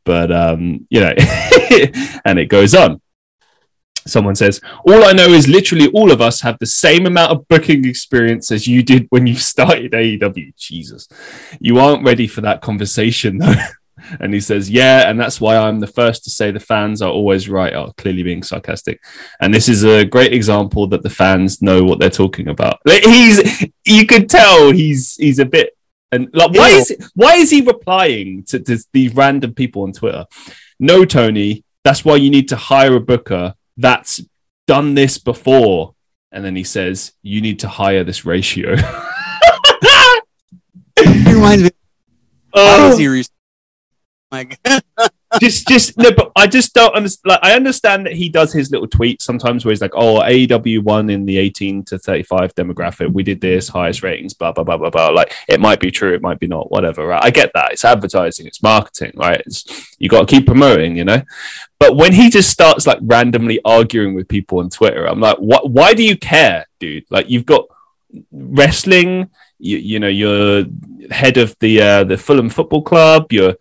[0.06, 1.12] But, um, you know,
[2.24, 3.02] and it goes on
[4.06, 7.48] someone says, All I know is literally all of us have the same amount of
[7.48, 10.56] booking experience as you did when you started AEW.
[10.56, 11.08] Jesus,
[11.60, 13.54] you aren't ready for that conversation though.
[14.20, 17.10] and he says, Yeah, and that's why I'm the first to say the fans are
[17.10, 17.74] always right.
[17.74, 19.00] are clearly being sarcastic.
[19.40, 22.80] And this is a great example that the fans know what they're talking about.
[22.86, 25.76] He's, you could tell he's, he's a bit
[26.10, 30.26] And like, why is why is he replying to, to these random people on Twitter?
[30.78, 34.20] No, Tony, that's why you need to hire a booker that's
[34.66, 35.94] done this before.
[36.30, 38.70] And then he says, you need to hire this ratio.
[41.26, 41.72] Reminds me of
[42.54, 42.96] Oh.
[42.96, 43.28] series.
[44.32, 44.82] God.
[45.40, 48.70] just just no but i just don't understand like i understand that he does his
[48.70, 53.12] little tweets sometimes where he's like oh aew won in the 18 to 35 demographic
[53.12, 55.08] we did this highest ratings blah blah blah blah blah.
[55.08, 57.24] Like it might be true it might be not whatever right?
[57.24, 57.72] I get that.
[57.72, 59.42] It's advertising it's marketing right?
[59.46, 61.22] It's, you got to keep promoting you know?
[61.78, 65.70] But when he just starts like randomly arguing with people on twitter i'm like what
[65.70, 67.04] why do you care dude?
[67.10, 67.66] Like you've got
[68.32, 70.64] wrestling you, you know you're
[71.10, 73.54] head of the uh, the fulham football club you're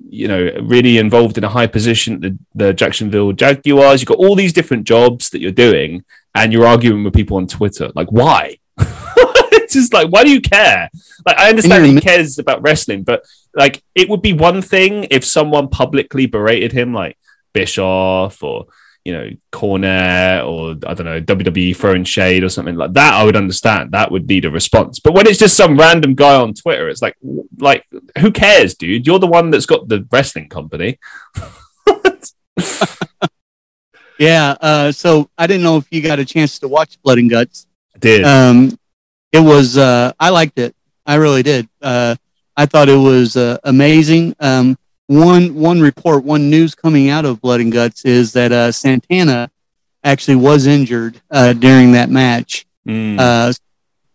[0.00, 4.00] you know, really involved in a high position the, the Jacksonville Jaguars.
[4.00, 7.46] You've got all these different jobs that you're doing, and you're arguing with people on
[7.46, 7.90] Twitter.
[7.94, 8.58] Like, why?
[8.78, 10.90] it's just like, why do you care?
[11.26, 12.02] Like, I understand he mm.
[12.02, 13.24] cares about wrestling, but
[13.54, 17.16] like, it would be one thing if someone publicly berated him, like
[17.52, 18.66] Bischoff or
[19.04, 23.14] you know Cornette or I don't know WWE throwing shade or something like that.
[23.14, 23.92] I would understand.
[23.92, 24.98] That would need a response.
[24.98, 27.16] But when it's just some random guy on Twitter, it's like,
[27.58, 27.84] like
[28.18, 29.06] who cares, dude?
[29.06, 30.98] You're the one that's got the wrestling company.
[34.18, 34.56] Yeah.
[34.60, 37.66] Uh, so I didn't know if you got a chance to watch Blood and Guts.
[37.98, 38.78] Did Um,
[39.32, 39.76] it was.
[39.76, 40.74] Uh, I liked it.
[41.06, 41.68] I really did.
[41.80, 42.16] Uh,
[42.56, 44.34] I thought it was uh, amazing.
[44.40, 48.72] Um, one one report, one news coming out of Blood and Guts is that uh,
[48.72, 49.50] Santana
[50.02, 52.66] actually was injured uh, during that match.
[52.86, 53.18] Mm.
[53.18, 53.52] Uh,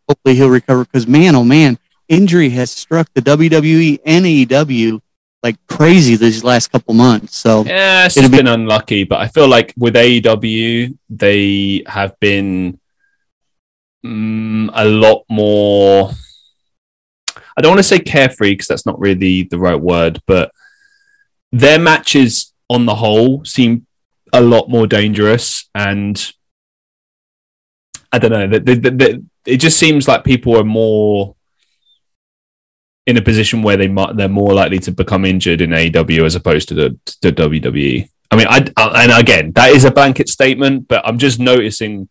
[0.07, 1.77] hopefully he'll recover because man, oh man,
[2.07, 5.01] injury has struck the WWE and AEW
[5.41, 7.37] like crazy these last couple months.
[7.37, 11.83] So Yeah, it's It'll just be- been unlucky, but I feel like with AEW, they
[11.87, 12.79] have been
[14.05, 16.11] mm, a lot more.
[17.57, 20.51] I don't want to say carefree because that's not really the right word, but
[21.51, 23.85] their matches on the whole seem
[24.33, 25.69] a lot more dangerous.
[25.73, 26.31] And
[28.11, 31.35] I don't know, the, the, the, the- it just seems like people are more
[33.07, 36.35] in a position where they might they're more likely to become injured in AEW as
[36.35, 38.07] opposed to the to WWE.
[38.29, 42.09] I mean, I, I and again that is a blanket statement, but I'm just noticing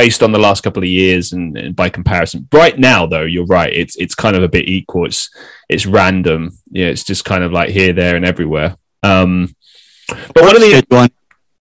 [0.00, 2.48] based on the last couple of years and, and by comparison.
[2.50, 3.72] Right now, though, you're right.
[3.82, 5.04] It's it's kind of a bit equal.
[5.04, 5.28] It's
[5.68, 6.40] it's random.
[6.70, 8.76] Yeah, it's just kind of like here, there, and everywhere.
[9.02, 9.54] Um,
[10.08, 11.10] but one of the Schedule on-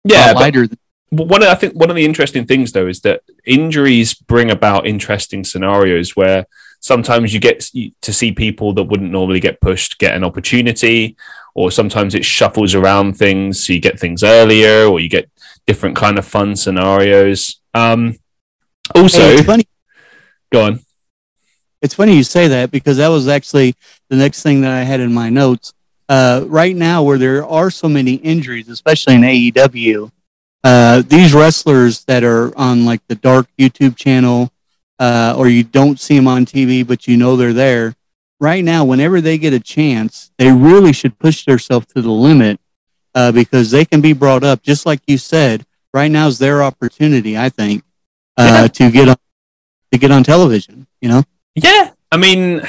[0.04, 0.66] yeah, but- lighter
[1.10, 4.88] one of, I think one of the interesting things though is that injuries bring about
[4.88, 6.46] interesting scenarios where
[6.80, 7.64] sometimes you get
[8.02, 11.16] to see people that wouldn't normally get pushed get an opportunity,
[11.54, 15.30] or sometimes it shuffles around things so you get things earlier, or you get
[15.64, 17.60] different kind of fun scenarios.
[17.76, 18.16] Um,
[18.94, 19.68] also, Hey, it's funny.
[20.50, 20.80] go on.
[21.82, 23.74] It's funny you say that because that was actually
[24.08, 25.72] the next thing that I had in my notes.
[26.08, 30.10] Uh, right now, where there are so many injuries, especially in AEW,
[30.64, 34.50] uh, these wrestlers that are on like the dark YouTube channel,
[34.98, 37.94] uh, or you don't see them on TV, but you know they're there.
[38.40, 42.58] Right now, whenever they get a chance, they really should push themselves to the limit
[43.14, 45.66] uh, because they can be brought up, just like you said.
[45.96, 47.82] Right now is their opportunity, I think,
[48.36, 48.66] uh, Yeah.
[48.66, 49.16] to get on
[49.92, 50.86] to get on television.
[51.00, 51.22] You know.
[51.54, 52.60] Yeah, I mean,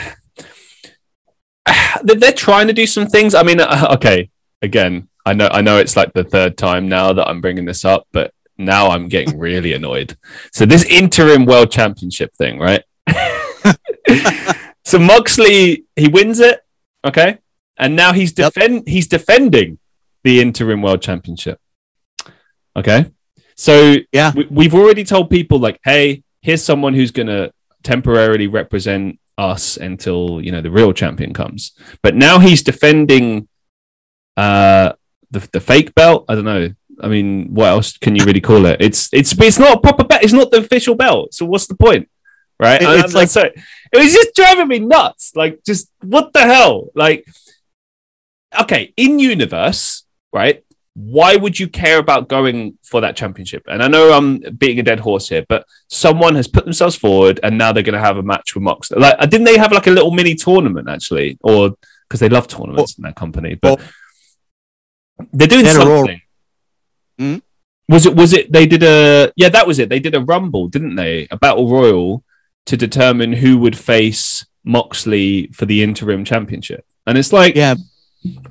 [2.03, 3.35] they're, trying to do some things.
[3.35, 4.29] I mean, uh, okay,
[4.61, 7.83] again, I know, I know, it's like the third time now that I'm bringing this
[7.83, 10.15] up, but now I'm getting really annoyed.
[10.53, 12.83] So this interim world championship thing, right?
[14.85, 16.61] so Moxley, he wins it,
[17.03, 17.39] okay,
[17.77, 18.53] and now he's Yep.
[18.53, 19.79] defend he's defending
[20.23, 21.59] the interim world championship.
[22.73, 23.11] Okay,
[23.57, 24.31] so Yeah.
[24.35, 27.51] we, we've already told people like, hey, here's someone who's gonna
[27.83, 31.71] temporarily represent us until you know the real champion comes.
[32.01, 33.47] But now he's defending
[34.35, 34.93] uh
[35.31, 36.25] the the fake belt.
[36.29, 36.69] I don't know.
[36.99, 38.77] I mean, what else can you really call it?
[38.81, 40.23] It's it's it's not a proper belt.
[40.23, 41.33] It's not the official belt.
[41.33, 42.09] So what's the point,
[42.59, 42.81] right?
[42.81, 45.33] It- it's I'm like- so it was just driving me nuts.
[45.35, 46.89] Like, just what the hell?
[46.95, 47.23] Like,
[48.61, 50.03] okay, in universe,
[50.33, 50.63] right?
[50.99, 53.63] Why would you care about going for that championship?
[53.67, 57.39] And I know I'm beating a dead horse here, but someone has put themselves forward,
[57.43, 58.99] and now they're going to have a match with Moxley.
[58.99, 61.75] Like, didn't they have like a little mini tournament actually, or
[62.07, 63.53] because they love tournaments in that company?
[63.53, 63.79] But
[65.31, 66.21] they're doing something.
[67.19, 67.37] Hmm?
[67.89, 68.15] Was it?
[68.15, 68.51] Was it?
[68.51, 69.89] They did a yeah, that was it.
[69.89, 71.27] They did a rumble, didn't they?
[71.29, 72.23] A battle royal
[72.65, 76.85] to determine who would face Moxley for the interim championship.
[77.05, 77.75] And it's like, Yeah,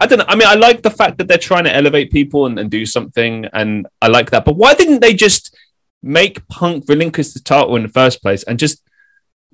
[0.01, 0.25] I don't know.
[0.29, 2.87] I mean, I like the fact that they're trying to elevate people and, and do
[2.87, 4.45] something, and I like that.
[4.45, 5.57] But why didn't they just
[6.03, 8.83] make Punk relinquish the title in the first place and just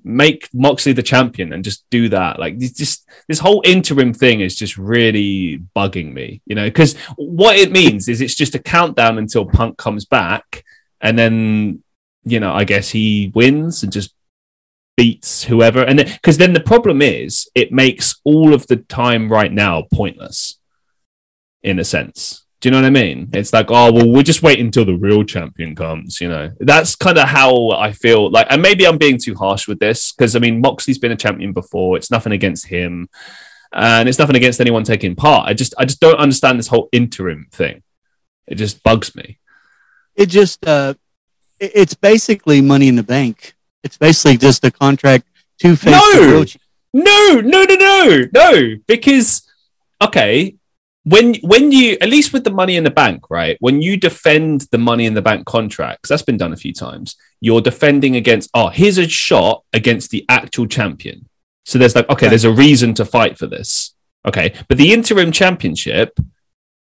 [0.03, 2.39] make Moxley the champion and just do that.
[2.39, 7.57] Like just this whole interim thing is just really bugging me, you know, because what
[7.57, 10.63] it means is it's just a countdown until Punk comes back,
[11.01, 11.83] and then
[12.25, 14.13] you know, I guess he wins and just
[14.95, 19.51] beats whoever, and because then, the problem is it makes all of the time right
[19.51, 20.59] now pointless,
[21.61, 22.45] in a sense.
[22.59, 23.29] Do you know what I mean?
[23.33, 26.21] It's like, oh well, we'll just wait until the real champion comes.
[26.21, 28.31] You know, that's kind of how I feel.
[28.31, 31.17] Like, and maybe I'm being too harsh with this because I mean, Moxley's been a
[31.17, 31.97] champion before.
[31.97, 33.09] It's nothing against him,
[33.73, 35.49] and it's nothing against anyone taking part.
[35.49, 37.83] I just, I just don't understand this whole interim thing.
[38.47, 39.39] It just bugs me.
[40.15, 40.93] It just, uh,
[41.59, 43.55] it's basically money in the bank.
[43.83, 45.25] It's basically just a contract
[45.59, 46.45] to face no,
[46.93, 49.47] no, no, no, no, no, because
[50.01, 50.55] okay,
[51.03, 54.61] when when you at least with the money in the bank right when you defend
[54.71, 58.49] the money in the bank contracts that's been done a few times you're defending against
[58.53, 61.27] oh here's a shot against the actual champion.
[61.65, 63.95] So there's like okay there's a reason to fight for this.
[64.25, 66.17] Okay but the interim championship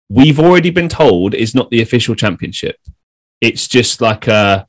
[0.09, 2.77] we've already been told is not the official championship.
[3.41, 4.67] It's just like a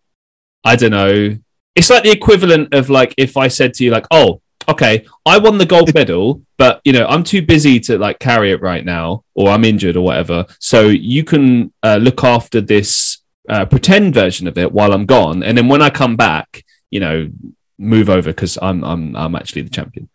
[0.64, 1.36] i don't know
[1.74, 5.38] it's like the equivalent of like if i said to you like oh okay, I
[5.38, 8.84] won the gold medal, but you know, I'm too busy to like carry it right
[8.84, 10.46] now, or I'm injured or whatever.
[10.58, 13.18] So you can uh, look after this
[13.48, 17.00] uh, pretend version of it while I'm gone, and then when I come back, you
[17.00, 17.30] know,
[17.78, 20.08] move over because I'm I'm I'm actually the champion.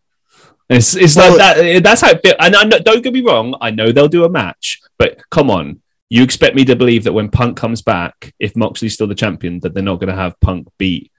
[0.69, 1.83] It's it's well, like that.
[1.83, 2.35] That's how it.
[2.39, 3.55] And I know, don't get me wrong.
[3.61, 5.81] I know they'll do a match, but come on.
[6.09, 9.59] You expect me to believe that when Punk comes back, if Moxley's still the champion,
[9.59, 11.11] that they're not going to have Punk beat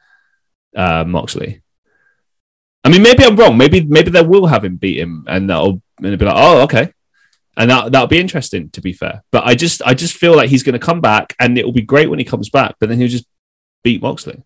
[0.78, 1.62] uh, Moxley?
[2.84, 3.58] I mean, maybe I'm wrong.
[3.58, 6.92] Maybe maybe they will have him beat him, and that'll and be like, oh, okay,
[7.56, 8.70] and that that'll be interesting.
[8.70, 11.34] To be fair, but I just I just feel like he's going to come back,
[11.40, 12.76] and it will be great when he comes back.
[12.78, 13.26] But then he'll just
[13.82, 14.42] beat Moxley.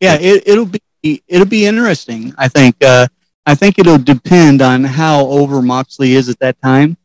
[0.00, 0.66] Yeah, it, will
[1.02, 2.34] be it'll be interesting.
[2.36, 3.06] I think uh,
[3.46, 6.96] I think it'll depend on how over Moxley is at that time.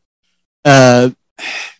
[0.64, 1.10] Uh,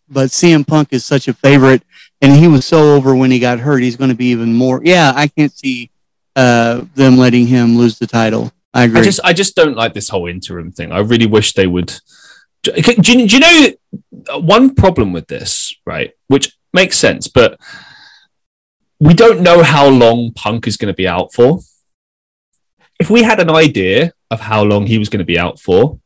[0.09, 1.83] but CM Punk is such a favorite,
[2.21, 3.83] and he was so over when he got hurt.
[3.83, 4.81] He's going to be even more.
[4.85, 5.90] Yeah, I can't see
[6.37, 8.53] uh, them letting him lose the title.
[8.73, 9.01] I agree.
[9.01, 10.93] I just, I just don't like this whole interim thing.
[10.93, 11.93] I really wish they would.
[12.63, 16.13] Do you, do you know one problem with this, right?
[16.29, 17.59] Which makes sense, but
[19.01, 21.61] we don't know how long Punk is going to be out for.
[23.01, 25.99] If we had an idea of how long he was going to be out for,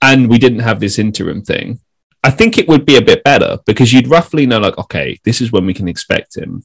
[0.00, 1.80] and we didn't have this interim thing,
[2.22, 5.42] I think it would be a bit better because you'd roughly know, like, okay, this
[5.42, 6.64] is when we can expect him,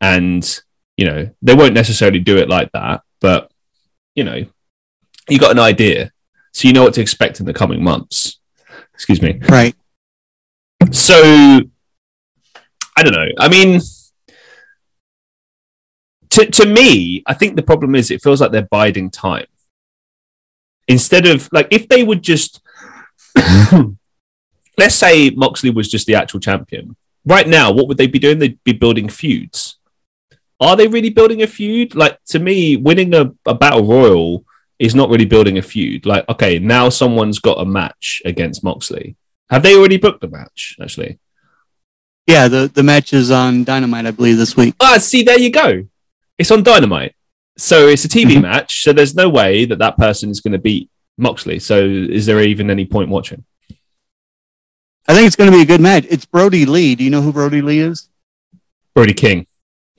[0.00, 0.60] and
[0.98, 3.50] you know, they won't necessarily do it like that, but
[4.16, 4.44] you know,
[5.28, 6.10] you got an idea,
[6.52, 8.40] so you know what to expect in the coming months.
[8.94, 9.40] Excuse me.
[9.48, 9.76] Right.
[10.90, 11.60] So,
[12.96, 13.28] I don't know.
[13.38, 13.80] I mean,
[16.30, 19.46] to to me, I think the problem is it feels like they're biding time.
[20.88, 22.60] Instead of like, if they would just,
[24.78, 26.96] let's say Moxley was just the actual champion.
[27.24, 28.40] Right now, what would they be doing?
[28.40, 29.77] They'd be building feuds
[30.60, 31.94] are they really building a feud?
[31.94, 34.44] Like to me, winning a, a battle royal
[34.78, 36.06] is not really building a feud.
[36.06, 39.16] Like, okay, now someone's got a match against Moxley.
[39.50, 40.76] Have they already booked the match?
[40.80, 41.18] Actually,
[42.26, 44.74] yeah, the the match is on Dynamite, I believe, this week.
[44.80, 45.86] Ah, see, there you go.
[46.36, 47.14] It's on Dynamite,
[47.56, 48.42] so it's a TV mm-hmm.
[48.42, 48.82] match.
[48.82, 51.58] So there's no way that that person is going to beat Moxley.
[51.58, 53.44] So is there even any point watching?
[55.08, 56.04] I think it's going to be a good match.
[56.10, 56.94] It's Brodie Lee.
[56.94, 58.10] Do you know who Brodie Lee is?
[58.94, 59.46] Brody King.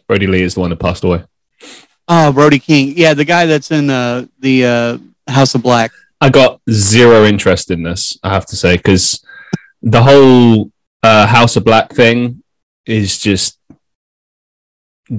[0.09, 1.23] Brodie Lee is the one that passed away.
[2.07, 2.95] Oh, Brody King.
[2.97, 5.91] Yeah, the guy that's in uh, the uh, House of Black.
[6.19, 9.23] I got zero interest in this, I have to say, because
[9.83, 10.71] the whole
[11.03, 12.43] uh, House of Black thing
[12.87, 13.59] is just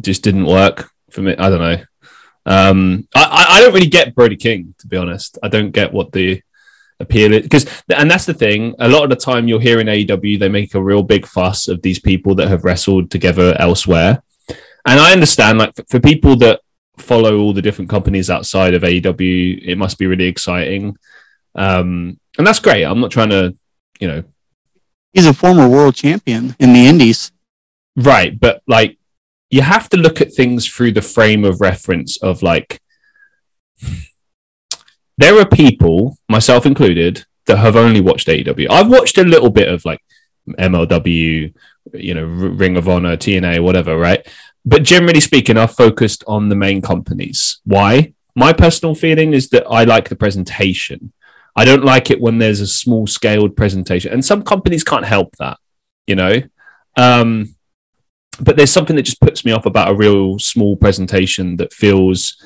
[0.00, 1.36] just didn't work for me.
[1.36, 1.84] I don't know.
[2.46, 5.38] Um, I, I don't really get Brody King, to be honest.
[5.40, 6.42] I don't get what the
[6.98, 8.74] appeal is because, and that's the thing.
[8.80, 11.68] A lot of the time, you'll hear in AEW they make a real big fuss
[11.68, 14.22] of these people that have wrestled together elsewhere,
[14.86, 16.60] and I understand, like for, for people that
[16.98, 20.96] follow all the different companies outside of AEW, it must be really exciting.
[21.54, 22.84] Um, and that's great.
[22.84, 23.54] I'm not trying to,
[23.98, 24.24] you know,
[25.12, 27.32] he's a former world champion in the Indies,
[27.96, 28.38] right?
[28.38, 28.98] But like,
[29.50, 32.80] you have to look at things through the frame of reference of like,
[35.18, 38.68] there are people, myself included, that have only watched AEW.
[38.70, 40.00] I've watched a little bit of like
[40.48, 41.52] MLW,
[41.94, 44.26] you know, Ring of Honor, TNA, whatever, right?
[44.64, 47.60] But generally speaking, I've focused on the main companies.
[47.64, 48.12] Why?
[48.34, 51.12] My personal feeling is that I like the presentation.
[51.56, 55.36] I don't like it when there's a small scaled presentation, and some companies can't help
[55.36, 55.58] that,
[56.06, 56.42] you know.
[56.96, 57.56] Um,
[58.40, 62.36] but there's something that just puts me off about a real small presentation that feels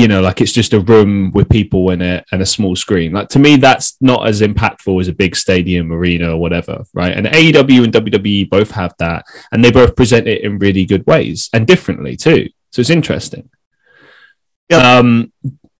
[0.00, 3.12] you know, like it's just a room with people in it and a small screen.
[3.12, 7.14] Like to me, that's not as impactful as a big stadium arena or whatever, right?
[7.14, 11.06] And AEW and WWE both have that, and they both present it in really good
[11.06, 12.48] ways and differently too.
[12.70, 13.50] So it's interesting.
[14.70, 14.82] Yep.
[14.82, 15.32] Um,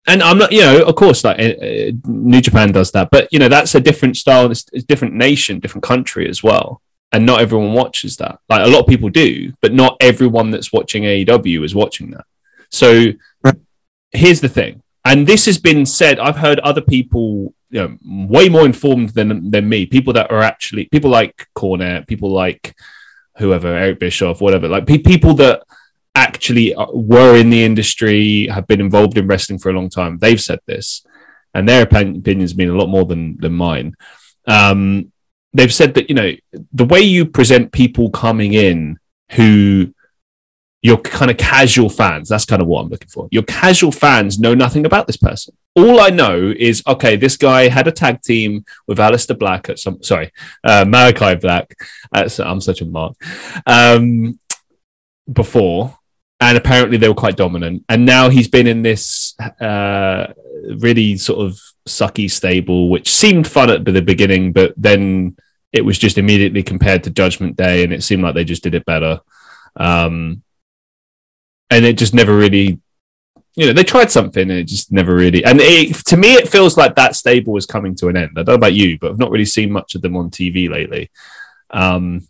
[0.07, 3.39] and I'm not, you know, of course, like uh, New Japan does that, but you
[3.39, 6.83] know, that's a different style, it's a different nation, different country as well.
[7.11, 8.39] And not everyone watches that.
[8.51, 12.27] Like a lot of people do, but not everyone that's watching AEW is watching that.
[12.71, 13.57] So Right.
[14.13, 16.19] Here's the thing, and this has been said.
[16.19, 19.87] I've heard other people, you know, way more informed than than me.
[19.87, 22.75] People that are actually people like Cornette, people like
[23.39, 25.63] whoever, Eric Bischoff, whatever, like pe- people that
[26.15, 30.19] actually uh, were in the industry, have been involved in wrestling for a long time.
[30.19, 31.07] They've said this,
[31.55, 33.95] and their opin- opinions mean a lot more than than mine.
[34.47, 35.13] Um,
[35.53, 36.33] they've said that you know
[36.73, 38.99] the way you present people coming in
[39.33, 39.95] who
[40.83, 43.29] your kind of casual fans that's kind of what i'm looking for.
[43.31, 45.57] Your casual fans know nothing about this person.
[45.75, 49.79] All i know is okay this guy had a tag team with Aleister black at
[49.79, 50.33] some sorry
[50.65, 51.75] uh, malachi black
[52.13, 53.15] i'm such a mark
[53.67, 54.39] um,
[55.33, 55.97] before
[56.41, 57.85] and apparently they were quite dominant.
[57.89, 60.33] And now he's been in this uh,
[60.79, 65.37] really sort of sucky stable which seemed fun at the beginning but then
[65.73, 68.75] it was just immediately compared to judgment day and it seemed like they just did
[68.75, 69.21] it better.
[69.77, 70.43] Um,
[71.71, 72.81] and it just never really
[73.57, 76.49] you know they tried something and it just never really and it, to me it
[76.49, 78.31] feels like that stable is coming to an end.
[78.33, 80.69] I don't know about you but i've not really seen much of them on tv
[80.69, 81.11] lately.
[81.71, 82.27] Um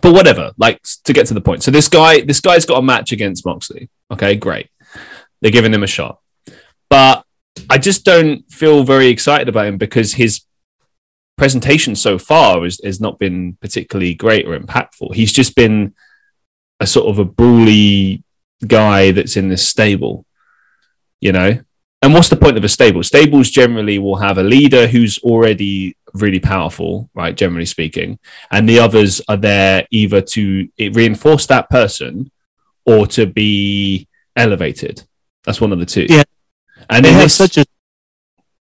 [0.00, 1.62] but whatever like to get to the point.
[1.62, 3.88] So this guy this guy's got a match against moxley.
[4.10, 4.68] Okay great.
[5.40, 6.20] They're giving him a shot.
[6.90, 7.24] But
[7.70, 10.42] i just don't feel very excited about him because his
[11.36, 15.14] presentation so far has, has not been particularly great or impactful.
[15.14, 15.94] He's just been
[16.80, 18.23] a sort of a brawly
[18.64, 20.24] guy that's in this stable,
[21.20, 21.60] you know?
[22.02, 23.02] And what's the point of a stable?
[23.02, 27.34] Stables generally will have a leader who's already really powerful, right?
[27.34, 28.18] Generally speaking.
[28.50, 32.30] And the others are there either to reinforce that person
[32.84, 35.02] or to be elevated.
[35.44, 36.06] That's one of the two.
[36.08, 36.24] Yeah.
[36.90, 37.64] And they have this, such a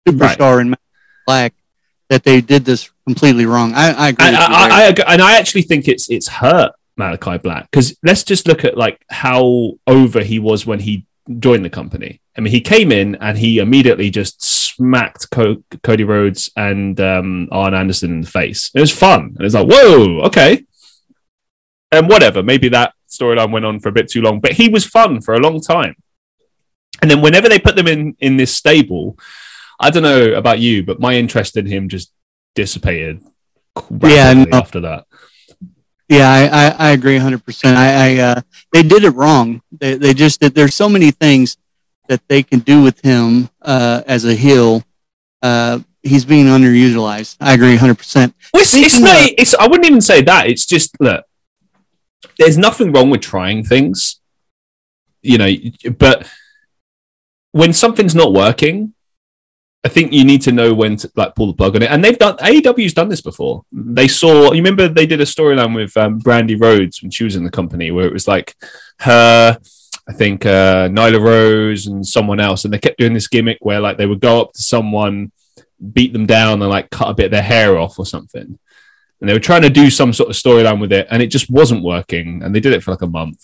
[0.08, 0.76] superstar in
[1.28, 1.54] Black
[2.10, 3.74] that they did this completely wrong.
[3.74, 4.26] I, I agree.
[4.26, 4.70] I, I.
[4.70, 8.64] I, agree- and I actually think it's it's hurt Malachi Black because let's just look
[8.64, 11.06] at like how over he was when he
[11.40, 12.22] joined the company.
[12.38, 17.48] I mean, he came in and he immediately just smacked Co- Cody Rhodes and um,
[17.52, 18.72] Arn Anderson in the face.
[18.74, 20.65] It was fun, and it's like, whoa, okay,
[21.91, 22.44] and whatever.
[22.44, 25.34] Maybe that storyline went on for a bit too long, but he was fun for
[25.34, 25.95] a long time.
[27.02, 29.18] And then whenever they put them in in this stable,
[29.80, 32.11] I don't know about you, but my interest in him just
[32.56, 33.22] dissipated.
[34.02, 34.45] Yeah, no.
[34.57, 35.06] after that.
[36.14, 37.76] Yeah, I, I, I agree 100%.
[37.76, 38.41] I, I uh,
[38.72, 39.61] they did it wrong.
[39.72, 40.53] They, they just did.
[40.53, 41.57] There's so many things
[42.07, 44.84] that they can do with him uh, as a heel.
[45.41, 47.38] Uh, he's being underutilized.
[47.40, 48.34] I agree 100%.
[48.53, 49.22] Well, it's, it's not.
[49.22, 49.56] of- It's.
[49.56, 50.48] I wouldn't even say that.
[50.48, 51.26] It's just look.
[52.38, 54.19] There's nothing wrong with trying things,
[55.22, 55.49] you know.
[55.98, 56.30] But
[57.52, 58.94] when something's not working,
[59.85, 61.91] I think you need to know when to like pull the plug on it.
[61.91, 62.38] And they've done.
[62.38, 63.65] AEW's done this before.
[63.72, 64.53] They saw.
[64.53, 67.51] You remember they did a storyline with um, Brandi Rhodes when she was in the
[67.51, 68.55] company, where it was like
[68.99, 69.57] her.
[70.05, 73.80] I think uh, Nyla Rose and someone else, and they kept doing this gimmick where
[73.80, 75.31] like they would go up to someone,
[75.93, 78.60] beat them down, and like cut a bit of their hair off or something.
[79.19, 81.49] And they were trying to do some sort of storyline with it, and it just
[81.49, 82.41] wasn't working.
[82.41, 83.41] And they did it for like a month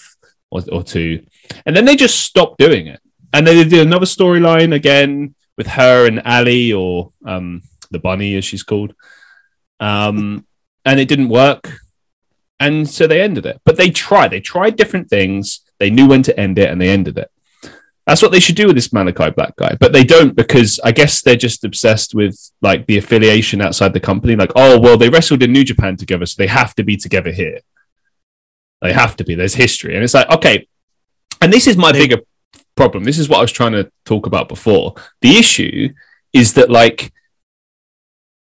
[0.51, 1.25] or, or two,
[1.65, 3.01] and then they just stopped doing it.
[3.33, 7.61] And then they did another storyline again with her and Allie, or um,
[7.91, 8.95] the bunny as she's called,
[9.80, 10.48] um,
[10.86, 11.81] and it didn't work.
[12.61, 13.61] And so they ended it.
[13.65, 14.31] But they tried.
[14.31, 15.61] They tried different things.
[15.77, 17.30] They knew when to end it, and they ended it.
[18.07, 20.91] That's what they should do with this Malachi Black guy, but they don't because I
[20.91, 24.36] guess they're just obsessed with like the affiliation outside the company.
[24.36, 27.31] Like, oh well, they wrestled in New Japan together, so they have to be together
[27.31, 27.60] here.
[28.81, 29.36] They have to be.
[29.36, 30.68] There's history, and it's like okay.
[31.41, 32.22] And this is my They- bigger
[32.75, 33.03] problem.
[33.03, 34.95] This is what I was trying to talk about before.
[35.21, 35.89] The issue
[36.33, 37.11] is that like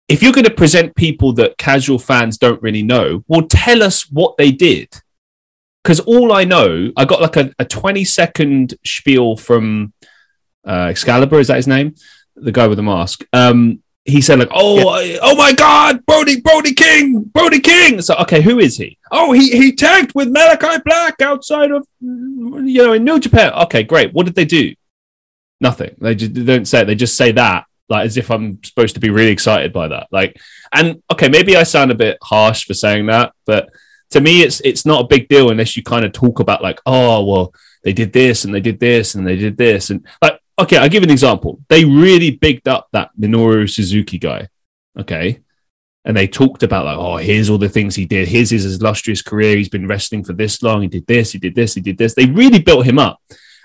[0.09, 4.11] if you're going to present people that casual fans don't really know, well, tell us
[4.11, 4.89] what they did.
[5.83, 9.93] Because all I know, I got like a, a 20 second spiel from
[10.67, 11.95] uh, Excalibur, is that his name?
[12.37, 13.25] The guy with the mask.
[13.33, 18.15] Um, he said like, "Oh, I- oh my God, Brody, Brody King, Brody King." So,
[18.23, 18.99] okay, who is he?
[19.11, 23.53] Oh, he he tagged with Malachi Black outside of you know in New Japan.
[23.65, 24.13] Okay, great.
[24.13, 24.75] What did they do?
[25.61, 25.95] Nothing.
[26.01, 26.87] They just they don't say it.
[26.87, 30.09] They just say that like as if I'm supposed to be really excited by that.
[30.11, 30.41] Like,
[30.73, 33.69] and okay, maybe I sound a bit harsh for saying that, but
[34.11, 36.81] to me, it's it's not a big deal unless you kind of talk about like,
[36.87, 37.55] oh well,
[37.85, 40.89] they did this and they did this and they did this and like okay, I'll
[40.89, 41.61] give an example.
[41.69, 44.49] They really bigged up that Minoru Suzuki guy.
[44.99, 45.41] Okay.
[46.05, 48.29] And they talked about like, oh, here's all the things he did.
[48.29, 49.57] Here's his illustrious career.
[49.57, 50.83] He's been wrestling for this long.
[50.83, 52.15] He did this, he did this, he did this.
[52.15, 53.21] They really built him up.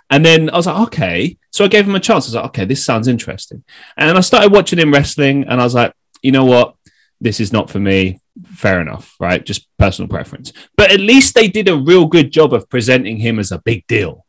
[0.09, 1.37] And then I was like, okay.
[1.51, 2.25] So I gave him a chance.
[2.25, 3.63] I was like, okay, this sounds interesting.
[3.97, 6.75] And I started watching him wrestling, and I was like, you know what?
[7.19, 8.21] This is not for me.
[8.45, 9.43] Fair enough, right?
[9.43, 10.53] Just personal preference.
[10.77, 13.85] But at least they did a real good job of presenting him as a big
[13.87, 14.25] deal,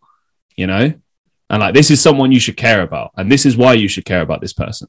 [0.57, 0.95] you know?
[1.51, 3.12] And like, this is someone you should care about.
[3.16, 4.89] And this is why you should care about this person.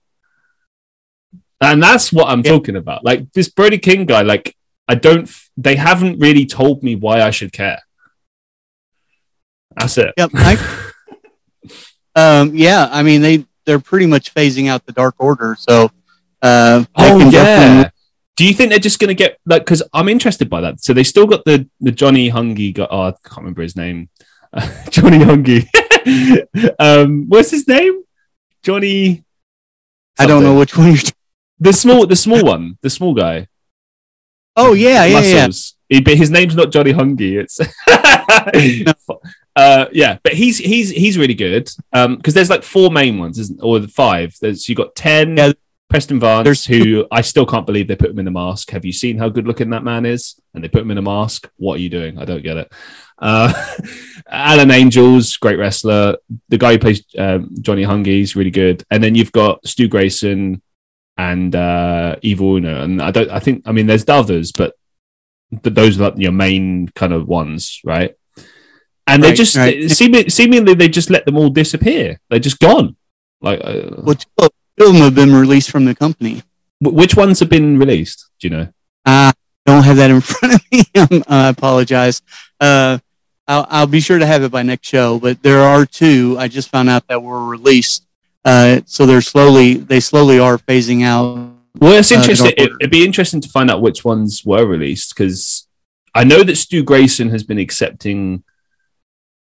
[1.62, 2.52] And that's what I'm yeah.
[2.52, 3.04] talking about.
[3.04, 4.56] Like, this Brody King guy, like,
[4.88, 7.82] I don't, they haven't really told me why I should care.
[9.78, 10.14] That's it.
[10.18, 10.32] Yep.
[10.34, 10.92] I,
[12.16, 12.90] um, yeah.
[12.92, 15.56] I mean, they, they're pretty much phasing out the Dark Order.
[15.60, 15.92] So,
[16.42, 17.90] uh, oh, yeah.
[18.36, 19.64] Do you think they're just going to get like?
[19.64, 20.82] Because I'm interested by that.
[20.82, 22.88] So they still got the the Johnny Hungee guy.
[22.90, 24.08] Oh, I can't remember his name.
[24.54, 25.68] Uh, Johnny Hungee.
[26.80, 28.04] um, what's his name?
[28.64, 29.08] Johnny.
[29.08, 29.26] Something.
[30.20, 31.12] I don't know which one you're.
[31.60, 33.48] the small, the small one, the small guy.
[34.56, 35.76] Oh yeah, yeah, Muscles.
[35.90, 35.98] yeah.
[35.98, 37.40] He, but his name's not Johnny Hungee.
[37.40, 37.60] It's.
[39.56, 41.70] uh, yeah, but he's he's he's really good.
[41.94, 44.36] Um, because there's like four main ones, isn't or five.
[44.42, 45.38] There's you got ten.
[45.38, 45.54] Yeah.
[45.90, 46.66] Preston Vance, There's...
[46.66, 48.70] who I still can't believe they put him in a mask.
[48.70, 50.40] Have you seen how good looking that man is?
[50.54, 51.50] And they put him in a mask.
[51.58, 52.20] What are you doing?
[52.20, 52.72] I don't get it.
[53.20, 53.54] Uh,
[54.32, 56.18] Alan Angels, great wrestler.
[56.50, 58.84] The guy who plays um, Johnny Hungee is really good.
[58.92, 60.62] And then you've got Stu Grayson
[61.18, 62.84] and uh, Evil Uno.
[62.84, 63.30] And I don't.
[63.30, 63.64] I think.
[63.66, 64.76] I mean, there's others, but
[65.52, 68.16] th- those are like your main kind of ones, right?
[69.08, 69.90] And right, they just right.
[69.90, 72.20] seemingly, seemingly they just let them all disappear.
[72.30, 72.96] They're just gone.
[73.42, 76.44] Like, uh, well, two of them have been released from the company.
[76.82, 78.30] Which ones have been released?
[78.40, 78.68] Do you know?
[79.06, 79.34] Uh, I
[79.66, 81.24] don't have that in front of me.
[81.28, 82.22] I apologize.
[82.60, 83.00] Uh,
[83.50, 85.20] I'll, I'll be sure to have it by next show.
[85.20, 88.06] But there are two I just found out that were released.
[88.46, 91.52] Uh, so they're slowly they slowly are phasing out.
[91.80, 92.52] Well, it's uh, interesting.
[92.52, 95.68] Uh, it, it'd be interesting to find out which ones were released because
[96.14, 98.44] I know that Stu Grayson has been accepting.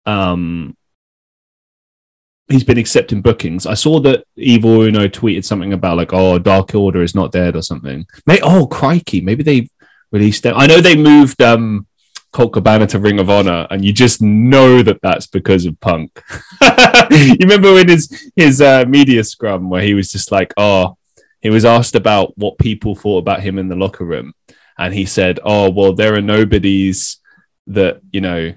[0.05, 0.77] Um,
[2.47, 3.65] he's been accepting bookings.
[3.65, 7.55] I saw that Evil Uno tweeted something about like, "Oh, Dark Order is not dead"
[7.55, 8.05] or something.
[8.27, 9.21] May oh, crikey!
[9.21, 9.69] Maybe they
[10.11, 10.53] released it.
[10.55, 11.87] I know they moved um
[12.31, 16.23] Colt Cabana to Ring of Honor, and you just know that that's because of Punk.
[17.11, 20.97] you remember in his his uh, media scrum where he was just like, "Oh,"
[21.41, 24.33] he was asked about what people thought about him in the locker room,
[24.77, 27.17] and he said, "Oh, well, there are nobodies
[27.67, 28.53] that you know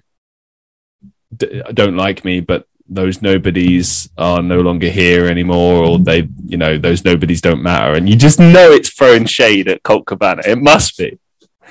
[1.36, 6.56] d- don't like me, but those nobodies are no longer here anymore, or they, you
[6.56, 7.94] know, those nobodies don't matter.
[7.94, 10.42] And you just know it's throwing shade at Colt Cabana.
[10.44, 11.18] It must be.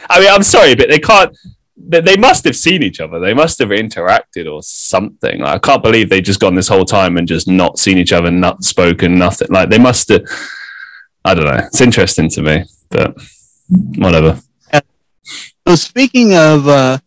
[0.09, 1.37] I mean, I'm sorry, but they can't
[1.87, 3.19] they must have seen each other.
[3.19, 5.39] They must have interacted or something.
[5.39, 8.13] Like, I can't believe they just gone this whole time and just not seen each
[8.13, 9.47] other, not spoken, nothing.
[9.49, 10.23] Like they must have.
[11.25, 11.65] I don't know.
[11.65, 13.15] It's interesting to me, but
[13.97, 14.39] whatever.
[15.67, 16.97] So speaking of uh,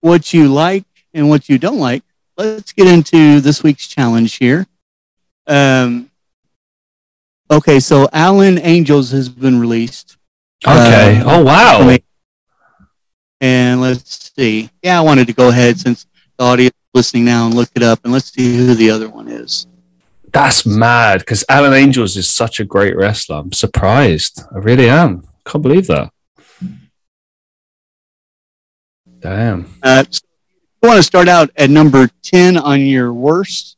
[0.00, 0.84] what you like
[1.14, 2.02] and what you don't like,
[2.36, 4.66] let's get into this week's challenge here.
[5.46, 6.10] Um,
[7.50, 10.18] okay, so Alan Angels has been released.
[10.66, 11.20] Okay.
[11.20, 11.96] Uh, oh wow.
[13.40, 14.70] And let's see.
[14.82, 16.06] Yeah, I wanted to go ahead since
[16.38, 19.08] the audience is listening now and look it up and let's see who the other
[19.08, 19.66] one is.
[20.32, 23.36] That's mad because Alan Angels is such a great wrestler.
[23.36, 24.42] I'm surprised.
[24.54, 25.24] I really am.
[25.44, 26.10] Can't believe that.
[29.20, 29.66] Damn.
[29.82, 30.20] Uh, so
[30.82, 33.76] you want to start out at number 10 on your worst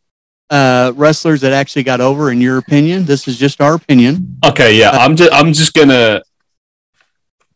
[0.51, 3.07] uh, wrestlers that actually got over, in your opinion.
[3.07, 4.39] This is just our opinion.
[4.45, 4.91] Okay, yeah.
[4.91, 6.23] Uh, I'm just, I'm just going to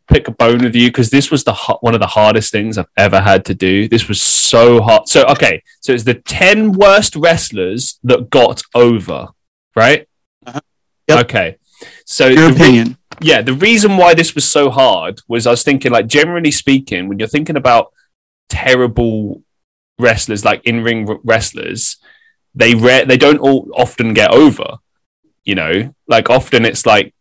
[0.09, 2.87] pick a bone with you because this was the one of the hardest things I've
[2.97, 3.89] ever had to do.
[3.89, 5.09] This was so hard.
[5.09, 9.29] So okay, so it's the ten worst wrestlers that got over,
[9.75, 10.07] right?
[10.47, 10.61] Uh-huh.
[11.09, 11.19] Yep.
[11.27, 11.57] Okay,
[12.05, 12.89] so your opinion.
[12.89, 16.51] Re- yeah, the reason why this was so hard was I was thinking, like, generally
[16.51, 17.93] speaking, when you're thinking about
[18.51, 19.43] terrible
[19.99, 21.97] wrestlers, like in ring wrestlers,
[22.55, 24.77] they re- they don't all often get over.
[25.45, 27.15] You know, like often it's like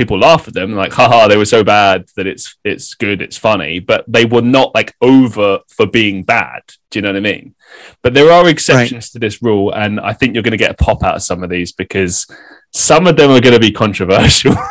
[0.00, 3.36] people laugh at them like haha they were so bad that it's it's good it's
[3.36, 6.62] funny but they were not like over for being bad.
[6.90, 7.54] Do you know what i mean?
[8.02, 9.12] But there are exceptions right.
[9.12, 11.44] to this rule and i think you're going to get a pop out of some
[11.44, 12.26] of these because
[12.72, 14.54] some of them are going to be controversial.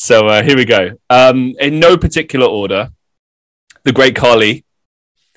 [0.00, 0.92] So uh, here we go.
[1.10, 2.90] Um, in no particular order
[3.82, 4.64] the great Khali.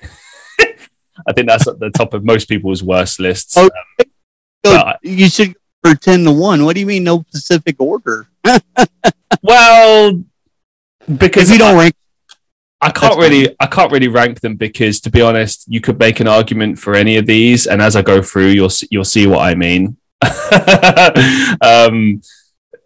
[0.00, 3.56] I think that's at the top of most people's worst lists.
[3.56, 3.68] Oh,
[4.64, 6.64] um, you should for 10 to 1.
[6.64, 8.28] What do you mean no specific order?
[9.42, 10.22] well,
[11.18, 11.94] because you don't rank
[12.82, 16.18] I can't really I can't really rank them because to be honest, you could make
[16.18, 19.38] an argument for any of these, and as I go through, you'll you'll see what
[19.38, 19.96] I mean.
[21.62, 22.20] um,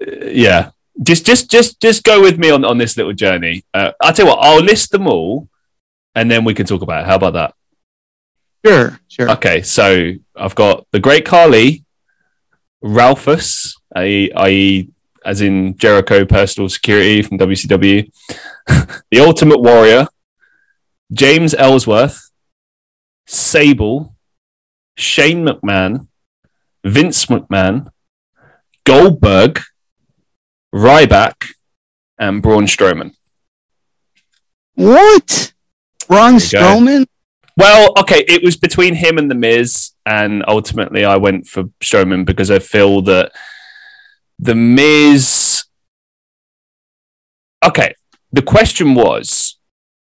[0.07, 0.71] yeah,
[1.03, 3.65] just just just just go with me on on this little journey.
[3.73, 5.49] Uh, I'll tell you what, I'll list them all,
[6.15, 7.07] and then we can talk about it.
[7.07, 7.55] How about that?
[8.67, 9.31] Sure, sure.
[9.31, 11.86] Okay, so I've got the Great Khali,
[12.83, 14.89] Ralphus, i.e., i.e.,
[15.25, 18.11] as in Jericho Personal Security from WCW,
[19.11, 20.07] the Ultimate Warrior,
[21.13, 22.31] James Ellsworth,
[23.27, 24.15] Sable,
[24.97, 26.07] Shane McMahon,
[26.85, 27.89] Vince McMahon,
[28.85, 29.61] Goldberg,
[30.73, 31.51] Ryback,
[32.19, 33.15] and Braun Strowman.
[34.75, 35.53] What?
[36.07, 37.07] Braun Strowman?
[37.57, 42.27] Well, okay, it was between him and The Miz, and ultimately I went for Strowman
[42.27, 43.33] because I feel that
[44.39, 45.65] The Miz.
[47.65, 47.95] Okay,
[48.31, 49.59] the question was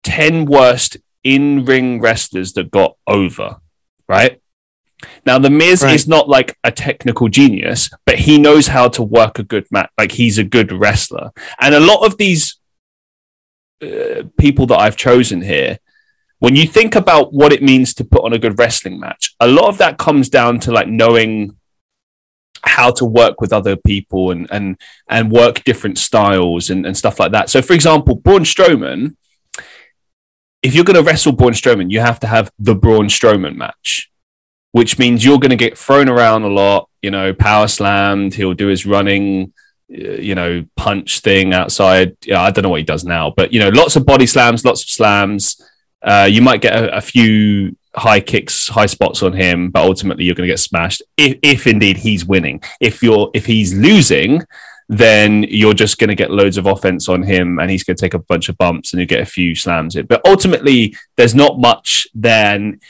[0.04, 3.58] 10 worst in ring wrestlers that got over,
[4.08, 4.40] right?
[5.26, 5.96] Now, The Miz right.
[5.96, 9.90] is not like a technical genius, but he knows how to work a good match.
[9.98, 11.32] Like, he's a good wrestler.
[11.60, 12.60] And a lot of these
[13.82, 15.80] uh, people that I've chosen here,
[16.42, 19.48] when you think about what it means to put on a good wrestling match, a
[19.48, 21.56] lot of that comes down to like knowing
[22.64, 27.20] how to work with other people and and and work different styles and, and stuff
[27.20, 27.50] like that.
[27.50, 29.16] So, for example, Braun Strowman,
[30.62, 34.12] if you're going to wrestle Braun Strowman, you have to have the Braun Strowman match
[34.72, 38.34] which means you're going to get thrown around a lot, you know, power slammed.
[38.34, 39.54] He'll do his running,
[39.92, 42.16] uh, you know, punch thing outside.
[42.26, 44.64] Yeah, I don't know what he does now, but, you know, lots of body slams,
[44.64, 45.62] lots of slams.
[46.04, 50.24] Uh, you might get a, a, few high kicks, high spots on him, but ultimately
[50.24, 52.62] you're going to get smashed if, if indeed he's winning.
[52.80, 54.42] If you're if he's losing,
[54.92, 58.02] then you're just going to get loads of offense on him and he's going to
[58.02, 60.06] take a bunch of bumps and you get a few slams it.
[60.06, 62.82] But ultimately, there's not much then.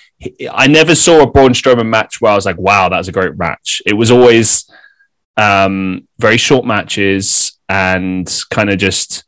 [0.52, 3.12] I never saw a Braun Strowman match where I was like, wow, that was a
[3.12, 3.84] great match.
[3.86, 4.68] It was always
[5.38, 9.24] um, very short matches and kind of just,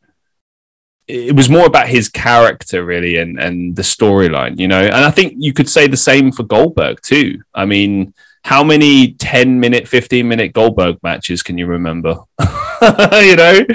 [1.07, 4.81] it was more about his character really and, and the storyline, you know?
[4.81, 7.41] And I think you could say the same for Goldberg too.
[7.53, 8.13] I mean,
[8.43, 12.19] how many 10 minute, 15 minute Goldberg matches can you remember?
[12.41, 13.65] you know,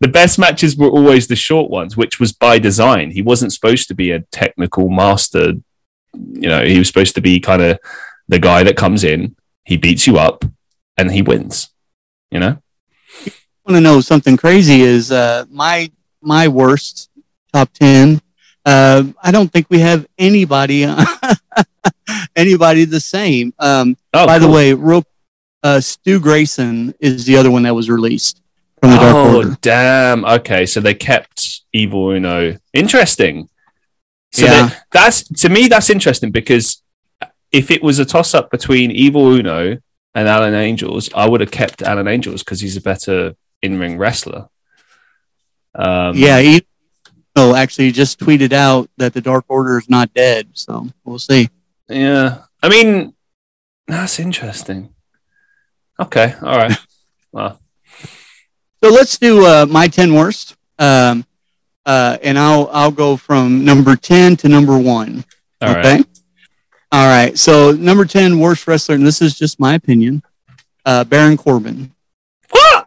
[0.00, 3.10] the best matches were always the short ones, which was by design.
[3.10, 5.54] He wasn't supposed to be a technical master.
[6.14, 7.78] You know, he was supposed to be kind of
[8.28, 10.44] the guy that comes in, he beats you up,
[10.96, 11.70] and he wins.
[12.30, 12.62] You know.
[13.64, 14.82] Want to know something crazy?
[14.82, 15.90] Is uh, my
[16.20, 17.10] my worst
[17.52, 18.20] top ten?
[18.64, 20.84] Uh, I don't think we have anybody
[22.36, 23.54] anybody the same.
[23.58, 24.48] Um, oh, by cool.
[24.48, 25.04] the way, real,
[25.62, 28.42] uh, Stu Grayson is the other one that was released
[28.80, 29.56] from the Dark oh, Order.
[29.60, 30.24] damn.
[30.24, 32.58] Okay, so they kept Evil Uno.
[32.72, 33.48] Interesting.
[34.32, 34.70] So yeah.
[34.92, 36.82] that's to me that's interesting because
[37.52, 39.78] if it was a toss up between Evil Uno
[40.14, 43.96] and Alan Angels, I would have kept Alan Angels because he's a better in ring
[43.96, 44.48] wrestler.
[45.76, 46.66] Um, yeah, he
[47.36, 51.50] oh, actually just tweeted out that the Dark Order is not dead, so we'll see.
[51.88, 53.14] Yeah, I mean
[53.86, 54.94] that's interesting.
[56.00, 56.76] Okay, all right.
[57.32, 57.60] well,
[58.82, 61.26] so let's do uh, my ten worst, um,
[61.84, 65.24] uh, and I'll I'll go from number ten to number one.
[65.60, 65.96] All okay.
[65.96, 66.06] Right.
[66.92, 67.38] All right.
[67.38, 70.22] So number ten worst wrestler, and this is just my opinion.
[70.84, 71.92] Uh, Baron Corbin.
[72.50, 72.85] What?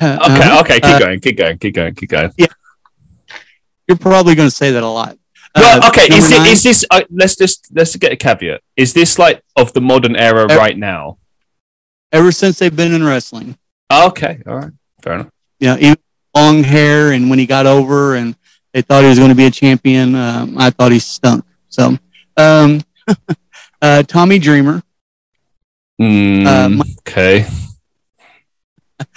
[0.00, 0.42] Uh, okay.
[0.42, 0.74] Uh, okay.
[0.74, 1.20] Keep uh, going.
[1.20, 1.58] Keep going.
[1.58, 1.94] Keep going.
[1.94, 2.32] Keep going.
[2.36, 2.46] Yeah.
[3.88, 5.18] You're probably going to say that a lot.
[5.54, 6.06] Well, okay.
[6.06, 6.84] Is, it, is this?
[7.10, 8.60] let's just let's get a caveat.
[8.76, 11.18] Is this like of the modern era right now?
[12.10, 13.56] Ever since they've been in wrestling.
[13.92, 14.72] Okay, all right,
[15.02, 15.30] fair enough.
[15.60, 15.96] Yeah, even
[16.34, 18.34] long hair, and when he got over, and
[18.72, 21.44] they thought he was going to be a champion, um, I thought he stunk.
[21.68, 21.96] So,
[22.36, 22.80] um,
[23.82, 24.82] uh, Tommy Dreamer.
[26.00, 27.46] Mm, uh, okay.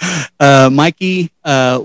[0.40, 1.84] Uh, Mikey uh.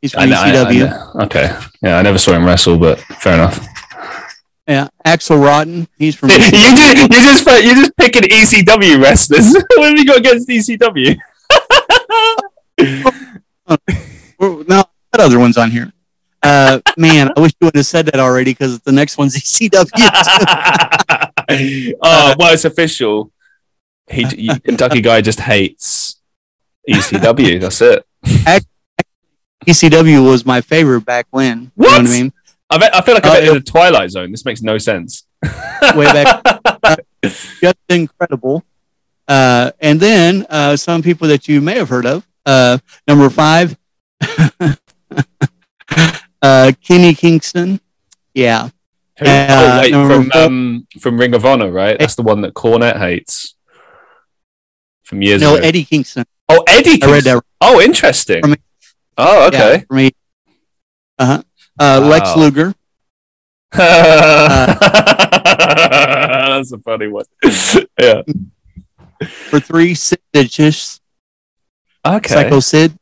[0.00, 0.88] He's from I ECW.
[0.88, 1.58] I, I okay.
[1.82, 3.66] Yeah, I never saw him wrestle, but fair enough.
[4.66, 5.88] Yeah, Axel Rotten.
[5.98, 6.30] He's from.
[6.30, 9.52] you just you just you just picking ECW wrestlers.
[9.74, 11.18] what have you got against ECW?
[14.40, 14.86] no, got
[15.18, 15.92] other ones on here.
[16.42, 19.86] Uh, man, I wish you would have said that already because the next one's ECW.
[22.02, 23.32] oh, well, it's official.
[24.08, 26.19] He, Kentucky guy just hates
[26.88, 27.60] ECW.
[27.60, 28.04] That's it.
[29.66, 31.70] ECW was my favorite back when.
[31.74, 31.86] What?
[31.90, 32.32] You know what I mean?
[32.70, 34.30] I, bet, I feel like I'm uh, in a Twilight Zone.
[34.30, 35.24] This makes no sense.
[35.94, 36.42] way back.
[37.22, 38.64] just incredible.
[39.28, 42.26] Uh, and then uh, some people that you may have heard of.
[42.46, 43.76] Uh, number five,
[46.42, 47.80] Uh, Kenny Kingston.
[48.34, 48.70] Yeah.
[49.18, 51.98] Who- Uh, oh, wait, number from um, from Ring of Honor, right?
[51.98, 53.54] That's the one that Cornette hates
[55.10, 55.64] from years No, ago.
[55.66, 56.24] Eddie Kingston.
[56.48, 57.02] oh, Eddie.
[57.02, 57.34] I read Kingston.
[57.36, 57.44] that.
[57.60, 58.40] Oh, interesting.
[58.42, 58.56] From-
[59.18, 59.84] Oh, Yeah, okay.
[59.86, 60.10] for me.
[61.18, 61.42] Uh-huh.
[61.78, 62.36] Uh Lex Wow.
[62.36, 62.74] Luger.
[65.42, 67.24] That's a funny one.
[68.00, 68.22] yeah.
[69.50, 71.00] For three, Sid Vicious.
[72.06, 72.32] Okay.
[72.32, 72.96] Psycho Sid.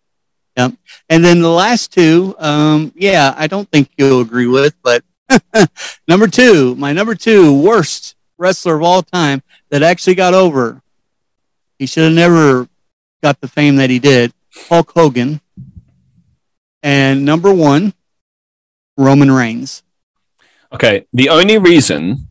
[0.56, 0.72] Yep.
[1.08, 5.04] And then the last two, um, yeah, I don't think you'll agree with, but
[6.08, 10.82] number two, my number two worst wrestler of all time that actually got over.
[11.78, 12.68] He should have never
[13.22, 14.32] got the fame that he did.
[14.68, 15.40] Hulk Hogan.
[16.82, 17.94] And number one,
[18.96, 19.82] Roman Reigns.
[20.72, 21.06] Okay.
[21.12, 22.28] The only reason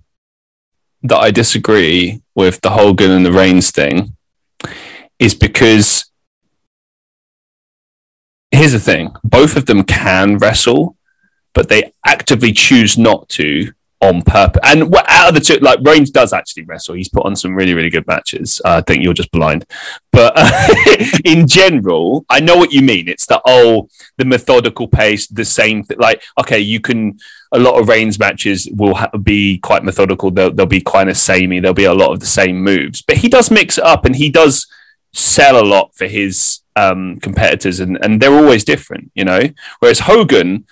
[1.03, 4.15] that I disagree with the Hogan and the Reigns thing
[5.19, 6.11] is because
[8.51, 10.97] here's the thing both of them can wrestle,
[11.53, 13.71] but they actively choose not to
[14.01, 14.61] on purpose.
[14.63, 16.95] And out of the two, like Reigns does actually wrestle.
[16.95, 18.61] He's put on some really, really good matches.
[18.63, 19.65] Uh, I think you're just blind.
[20.11, 20.67] But uh,
[21.25, 23.07] in general, I know what you mean.
[23.07, 25.83] It's the oh, the methodical pace, the same.
[25.83, 27.19] Th- like, okay, you can.
[27.53, 30.31] A lot of Reigns matches will ha- be quite methodical.
[30.31, 31.61] They'll, they'll be kind of samey.
[31.61, 34.15] There'll be a lot of the same moves, but he does mix it up, and
[34.15, 34.67] he does
[35.13, 39.41] sell a lot for his um, competitors, and, and they're always different, you know.
[39.79, 40.65] Whereas Hogan,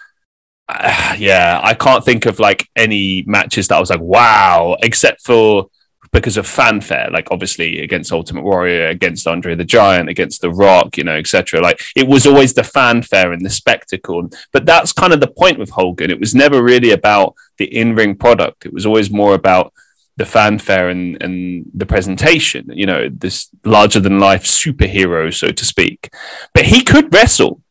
[0.68, 5.22] uh, yeah, I can't think of like any matches that I was like, wow, except
[5.22, 5.70] for
[6.12, 10.98] because of fanfare, like obviously against Ultimate Warrior, against Andre the Giant, against The Rock,
[10.98, 11.62] you know, etc.
[11.62, 14.30] Like it was always the fanfare and the spectacle.
[14.54, 16.10] But that's kind of the point with Hogan.
[16.10, 18.66] It was never really about the in-ring product.
[18.66, 19.74] It was always more about
[20.18, 25.66] the fanfare and, and the presentation, you know, this larger than life superhero, so to
[25.66, 26.10] speak.
[26.54, 27.62] But he could wrestle.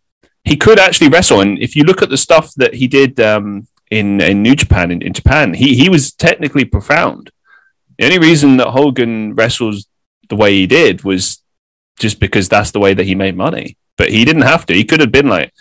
[0.44, 1.40] He could actually wrestle.
[1.40, 4.90] And if you look at the stuff that he did um, in, in New Japan,
[4.90, 7.30] in, in Japan, he, he was technically profound.
[7.98, 9.86] The only reason that Hogan wrestles
[10.28, 11.40] the way he did was
[11.98, 13.76] just because that's the way that he made money.
[13.96, 14.74] But he didn't have to.
[14.74, 15.52] He could have been like,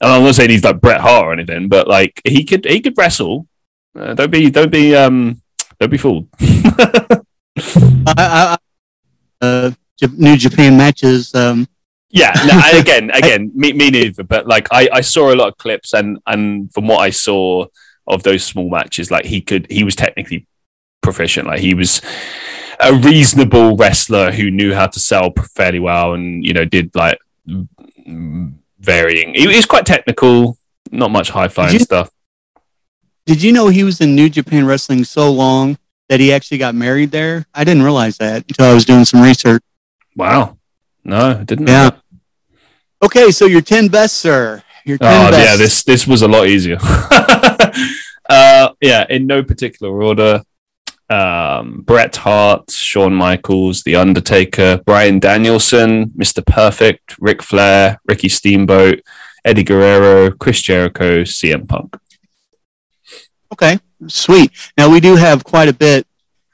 [0.00, 2.80] and I'm not saying he's like Bret Hart or anything, but like he could he
[2.80, 3.48] could wrestle.
[3.98, 5.42] Uh, don't be don't be um
[5.80, 6.28] don't be fooled.
[6.40, 8.56] I, I,
[9.40, 9.70] uh,
[10.16, 11.34] New Japan matches.
[11.34, 11.66] Um,
[12.10, 14.22] Yeah, no, again, again, me, me neither.
[14.22, 17.66] But like, I, I saw a lot of clips, and and from what I saw
[18.06, 20.46] of those small matches, like he could, he was technically
[21.02, 21.46] proficient.
[21.48, 22.00] Like he was
[22.80, 27.18] a reasonable wrestler who knew how to sell fairly well, and you know, did like
[28.78, 29.34] varying.
[29.34, 30.56] He, he was quite technical,
[30.90, 32.10] not much high flying you- stuff.
[33.26, 35.78] did you know he was in New Japan Wrestling so long
[36.08, 37.46] that he actually got married there?
[37.54, 39.62] I didn't realize that until I was doing some research.
[40.14, 40.56] Wow,
[41.06, 41.68] no, I didn't.
[41.68, 41.90] Yeah.
[43.02, 44.62] Okay, so your 10 best, sir.
[44.84, 45.44] Your 10 Oh best.
[45.48, 46.78] yeah, this this was a lot easier.
[48.28, 50.42] uh, yeah, in no particular order.
[51.08, 56.44] Um, Bret Hart, Shawn Michaels, The Undertaker, Bryan Danielson, Mr.
[56.44, 59.02] Perfect, Ric Flair, Ricky Steamboat,
[59.44, 61.96] Eddie Guerrero, Chris Jericho, CM Punk.
[63.52, 63.78] Okay,
[64.08, 64.50] sweet.
[64.76, 66.06] Now we do have quite a bit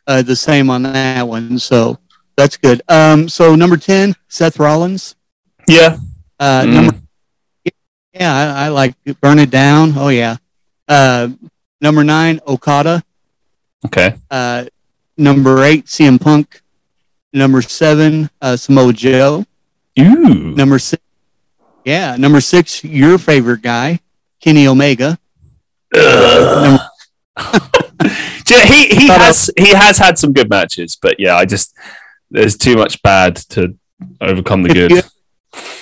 [0.06, 1.98] uh, the same on that one, so
[2.36, 2.82] that's good.
[2.88, 5.14] Um, so number 10, Seth Rollins.
[5.68, 5.98] Yeah,
[6.40, 6.72] Uh, Mm.
[6.74, 6.94] Number
[8.14, 8.94] Yeah, I, I like.
[9.20, 9.94] Burn It Down.
[9.96, 10.36] Oh, yeah.
[10.88, 11.28] Uh,
[11.80, 13.02] number nine, Okada.
[13.86, 14.14] okay.
[14.30, 14.64] Uh,
[15.16, 16.60] number eight, CM Punk.
[17.32, 19.46] Number seven, uh, Samoa Joe.
[19.98, 21.02] Ooh, Number six,
[21.84, 22.16] yeah.
[22.16, 24.00] Number six, your favorite guy,
[24.40, 25.18] Kenny Omega.
[25.94, 26.80] Ugh.
[28.44, 31.44] Do you know, he he has he has had some good matches, but yeah, I
[31.46, 31.74] just
[32.32, 33.76] there's too much bad to
[34.20, 34.90] overcome the If good.
[34.90, 35.02] you-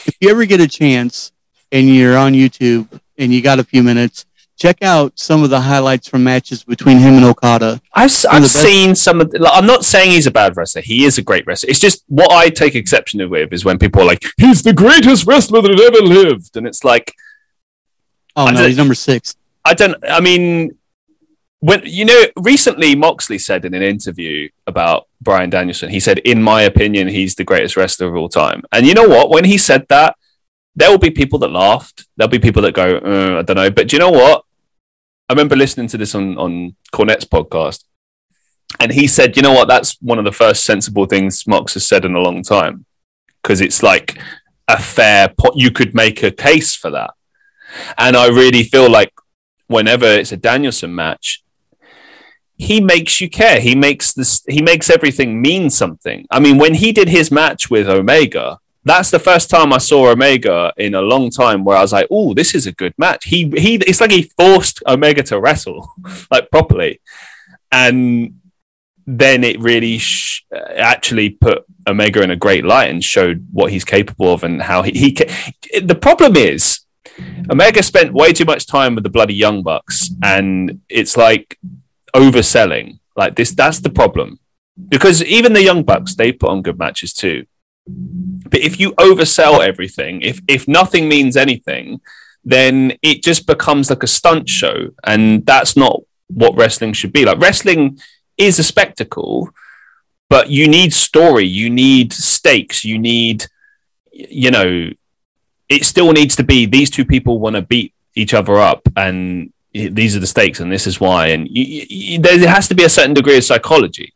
[0.07, 1.31] If you ever get a chance
[1.73, 4.27] and you're on YouTube and you got a few minutes,
[4.59, 7.81] check out some of the highlights from matches between him and Okada.
[7.95, 9.31] I've, s- One of I've best- seen some of.
[9.31, 10.83] The, like, I'm not saying he's a bad wrestler.
[10.83, 11.71] He is a great wrestler.
[11.71, 15.27] It's just what I take exception with is when people are like, "He's the greatest
[15.27, 17.15] wrestler that ever lived," and it's like,
[18.37, 19.35] Oh, I no, he's number six.
[19.65, 19.97] I don't.
[20.09, 20.77] I mean,
[21.61, 26.43] when you know, recently Moxley said in an interview about Bryan Danielson, he said, "In
[26.43, 29.31] my opinion, he's the greatest wrestler of all time." And you know what?
[29.31, 30.17] When he said that,
[30.75, 32.07] there will be people that laughed.
[32.17, 34.45] There'll be people that go, uh, "I don't know," but do you know what?
[35.29, 37.85] I remember listening to this on on Cornette's podcast,
[38.81, 39.69] and he said, "You know what?
[39.69, 42.87] That's one of the first sensible things Mox has said in a long time,
[43.43, 44.19] because it's like
[44.67, 45.29] a fair.
[45.29, 47.11] Po- you could make a case for that."
[47.99, 49.13] And I really feel like
[49.67, 51.43] whenever it's a Danielson match,
[52.61, 53.59] he makes you care.
[53.59, 54.43] He makes this.
[54.47, 56.27] He makes everything mean something.
[56.31, 60.11] I mean, when he did his match with Omega, that's the first time I saw
[60.11, 63.25] Omega in a long time where I was like, "Oh, this is a good match."
[63.25, 65.91] He he, it's like he forced Omega to wrestle
[66.31, 67.01] like properly,
[67.73, 68.35] and
[69.07, 70.45] then it really sh-
[70.77, 74.83] actually put Omega in a great light and showed what he's capable of and how
[74.83, 75.33] he, he ca-
[75.83, 76.81] the problem is
[77.51, 81.59] Omega spent way too much time with the bloody Young Bucks and it's like
[82.15, 82.99] overselling.
[83.17, 84.39] Like this that's the problem.
[84.89, 87.47] Because even the Young Bucks they put on good matches too.
[87.87, 92.01] But if you oversell everything if if nothing means anything
[92.45, 97.25] then it just becomes like a stunt show and that's not what wrestling should be.
[97.25, 97.99] Like wrestling
[98.39, 99.51] is a spectacle,
[100.29, 103.47] but you need story, you need stakes, you need,
[104.13, 104.91] you know,
[105.69, 109.53] it still needs to be these two people want to beat each other up, and
[109.73, 111.29] these are the stakes, and this is why.
[111.29, 114.13] And you, you, there has to be a certain degree of psychology.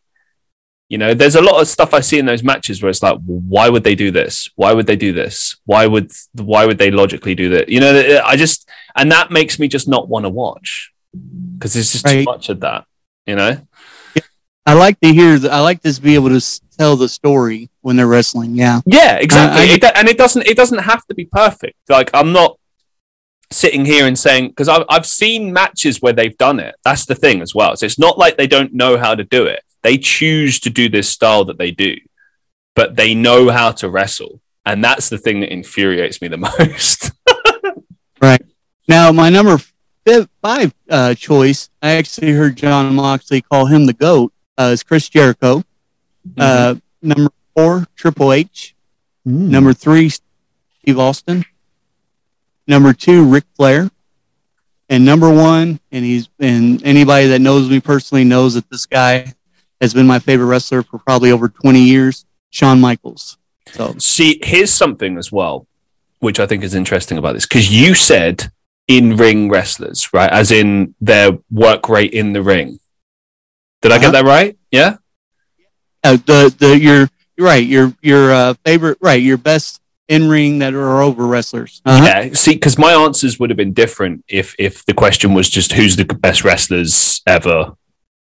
[0.88, 3.18] You know, there's a lot of stuff I see in those matches where it's like,
[3.24, 4.50] why would they do this?
[4.54, 5.56] Why would they do this?
[5.64, 7.68] Why would why would they logically do that?
[7.68, 10.92] You know, I just and that makes me just not want to watch
[11.56, 12.18] because there's just right.
[12.18, 12.84] too much of that.
[13.26, 13.66] You know.
[14.66, 15.38] I like to hear.
[15.38, 18.54] The, I like to be able to tell the story when they're wrestling.
[18.54, 18.80] Yeah.
[18.86, 19.62] Yeah, exactly.
[19.62, 20.46] Uh, I, it, and it doesn't.
[20.46, 21.76] It doesn't have to be perfect.
[21.88, 22.58] Like I'm not
[23.50, 26.74] sitting here and saying because I've I've seen matches where they've done it.
[26.84, 27.76] That's the thing as well.
[27.76, 29.62] So it's not like they don't know how to do it.
[29.82, 31.96] They choose to do this style that they do,
[32.74, 37.12] but they know how to wrestle, and that's the thing that infuriates me the most.
[38.20, 38.42] right
[38.88, 39.58] now, my number
[40.42, 41.70] five uh, choice.
[41.82, 45.64] I actually heard Jon Moxley call him the goat uh, is Chris Jericho.
[46.28, 46.38] Mm-hmm.
[46.38, 48.74] Uh, number four, Triple H.
[49.26, 49.48] Mm.
[49.48, 51.44] Number three, Steve Austin.
[52.66, 53.90] Number two, Ric Flair.
[54.88, 59.34] And number one, and he's and anybody that knows me personally knows that this guy
[59.80, 63.38] has been my favorite wrestler for probably over 20 years, Shawn Michaels.
[63.72, 65.66] So see, here's something as well,
[66.20, 68.50] which I think is interesting about this, because you said
[68.86, 70.30] in ring wrestlers, right?
[70.30, 72.78] As in their work rate in the ring.
[73.80, 73.98] Did uh-huh.
[73.98, 74.22] I get uh-huh.
[74.22, 74.58] that right?
[74.70, 74.96] Yeah.
[76.02, 77.08] Uh, the the your
[77.38, 81.80] right your your uh, favorite right your best in ring that are over wrestlers.
[81.84, 82.04] Uh-huh.
[82.04, 82.32] Yeah.
[82.32, 85.96] See, because my answers would have been different if if the question was just who's
[85.96, 87.76] the best wrestlers ever.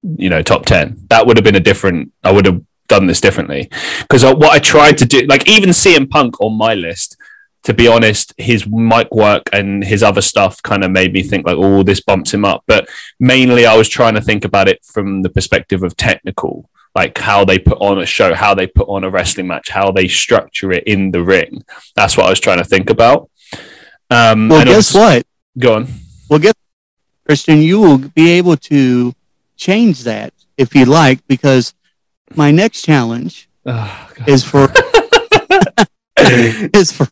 [0.02, 0.96] You know, top ten.
[1.10, 2.12] That would have been a different.
[2.22, 3.68] I would have done this differently
[4.00, 7.16] because what I tried to do, like even CM Punk on my list,
[7.64, 11.46] to be honest, his mic work and his other stuff kind of made me think
[11.46, 12.64] like, oh, this bumps him up.
[12.66, 12.88] But
[13.20, 17.44] mainly, I was trying to think about it from the perspective of technical, like how
[17.44, 20.72] they put on a show, how they put on a wrestling match, how they structure
[20.72, 21.64] it in the ring.
[21.94, 23.30] That's what I was trying to think about.
[24.10, 25.26] Um, well, guess what?
[25.58, 25.88] Go on.
[26.28, 26.54] Well, guess
[27.26, 29.14] Christian, you will be able to
[29.56, 31.74] change that if you like, because
[32.34, 34.68] my next challenge oh, is for
[36.18, 37.08] is for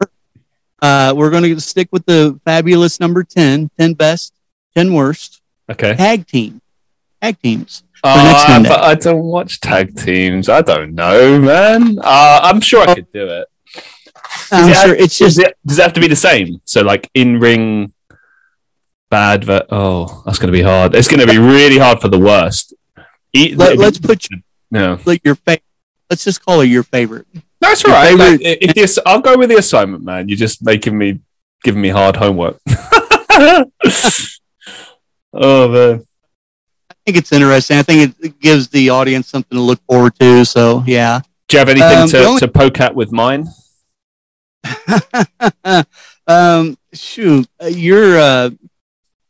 [0.83, 4.35] uh, we're going to stick with the fabulous number 10, 10 best,
[4.75, 5.41] 10 worst.
[5.71, 5.95] Okay.
[5.95, 6.61] Tag team.
[7.21, 7.83] Tag teams.
[8.03, 10.49] Uh, but I don't watch tag teams.
[10.49, 11.99] I don't know, man.
[11.99, 13.49] Uh, I'm sure I could do it.
[14.53, 15.37] I'm sure have, it's just.
[15.37, 16.61] Does it, does it have to be the same?
[16.65, 17.93] So, like in ring,
[19.11, 19.45] bad.
[19.45, 20.95] Ver- oh, that's going to be hard.
[20.95, 22.75] It's going to be really hard for the worst.
[23.33, 24.39] Eat, Let, us put you,
[24.71, 24.99] no.
[25.05, 25.63] like your favorite.
[26.09, 27.27] Let's just call it your favorite.
[27.61, 28.17] That's all right.
[28.17, 30.29] Like, if I'll go with the assignment, man.
[30.29, 31.21] You're just making me
[31.63, 32.61] giving me hard homework.
[35.33, 36.07] oh man.
[37.07, 37.79] I think it's interesting.
[37.79, 40.45] I think it gives the audience something to look forward to.
[40.45, 41.21] So yeah.
[41.47, 42.41] Do you have anything um, to, only...
[42.41, 43.47] to poke at with mine?
[46.27, 48.51] um, shoot, uh, you're, uh,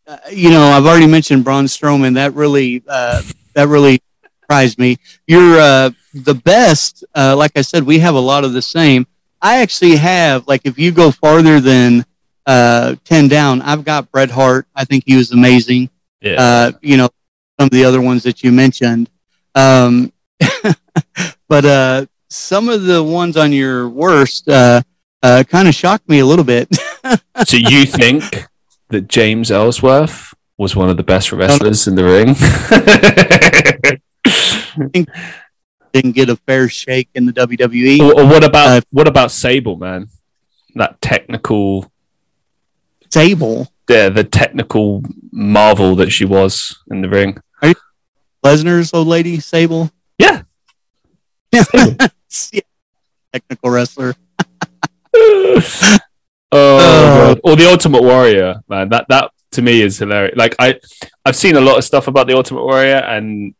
[0.06, 2.14] uh, you know, I've already mentioned Braun Strowman.
[2.14, 3.20] That really, uh,
[3.52, 4.00] that really
[4.40, 4.96] surprised me.
[5.26, 7.04] You're uh, the best.
[7.14, 9.06] Uh, like I said, we have a lot of the same.
[9.42, 12.06] I actually have like if you go farther than
[12.46, 14.66] uh, ten down, I've got Bret Hart.
[14.74, 15.90] I think he was amazing.
[16.22, 16.40] Yeah.
[16.40, 17.10] Uh, you know,
[17.58, 19.10] some of the other ones that you mentioned.
[19.54, 20.12] Um,
[21.48, 24.82] but uh, some of the ones on your worst uh,
[25.22, 26.68] uh, kind of shocked me a little bit.
[27.46, 28.46] so you think
[28.88, 32.34] that James Ellsworth was one of the best wrestlers in the ring?
[35.92, 38.00] didn't get a fair shake in the WWE.
[38.00, 40.08] Or, or what about uh, what about Sable, man?
[40.74, 41.90] That technical
[43.10, 43.68] Sable.
[43.88, 47.38] Yeah, the technical marvel that she was in the ring.
[47.62, 47.74] Are you
[48.44, 49.90] Lesnar's old lady, Sable?
[50.18, 50.42] Yeah.
[51.52, 51.64] yeah.
[53.32, 54.14] Technical wrestler.
[55.16, 55.60] oh,
[56.52, 58.88] uh, or the Ultimate Warrior, man.
[58.90, 60.36] That that to me is hilarious.
[60.36, 60.78] Like I,
[61.24, 63.54] I've seen a lot of stuff about the Ultimate Warrior, and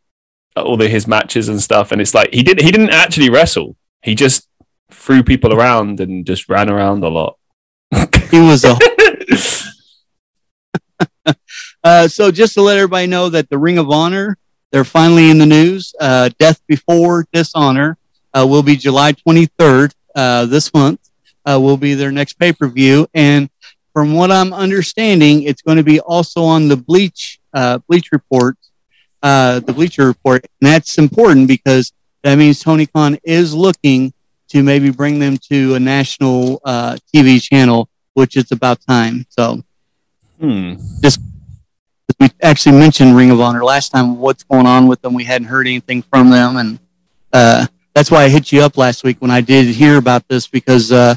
[0.55, 3.75] all the his matches and stuff, and it's like he did he didn't actually wrestle.
[4.03, 4.47] He just
[4.91, 7.37] threw people around and just ran around a lot.
[8.29, 8.77] he was a.
[11.87, 14.37] uh, so just to let everybody know that the Ring of Honor,
[14.71, 15.95] they're finally in the news.
[15.99, 17.97] Uh, Death Before Dishonor
[18.33, 20.99] uh, will be July 23rd uh, this month.
[21.45, 23.49] Uh, will be their next pay per view, and
[23.93, 28.57] from what I'm understanding, it's going to be also on the Bleach uh, Bleach Report,
[29.21, 31.93] the Bleacher Report, and that's important because
[32.23, 34.11] that means Tony Khan is looking
[34.49, 39.25] to maybe bring them to a national uh, TV channel, which is about time.
[39.29, 39.63] So,
[40.39, 40.75] hmm.
[41.01, 41.21] just
[42.19, 44.17] we actually mentioned Ring of Honor last time.
[44.17, 45.13] What's going on with them?
[45.13, 46.79] We hadn't heard anything from them, and
[47.33, 50.47] uh, that's why I hit you up last week when I did hear about this
[50.47, 51.15] because uh,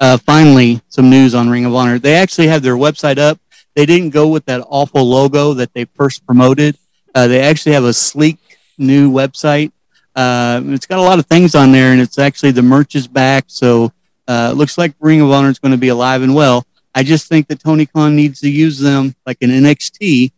[0.00, 1.98] uh, finally some news on Ring of Honor.
[1.98, 3.38] They actually have their website up.
[3.74, 6.76] They didn't go with that awful logo that they first promoted.
[7.14, 8.38] Uh, they actually have a sleek
[8.78, 9.72] new website
[10.14, 13.06] uh, it's got a lot of things on there, and it's actually the merch is
[13.06, 13.44] back.
[13.46, 13.92] So
[14.26, 16.66] uh, it looks like Ring of Honor is going to be alive and well.
[16.94, 20.32] I just think that Tony Khan needs to use them like an NXT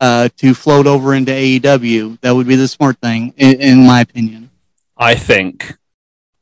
[0.00, 2.20] uh, to float over into AEW.
[2.20, 4.50] That would be the smart thing, in, in my opinion.
[4.96, 5.76] I think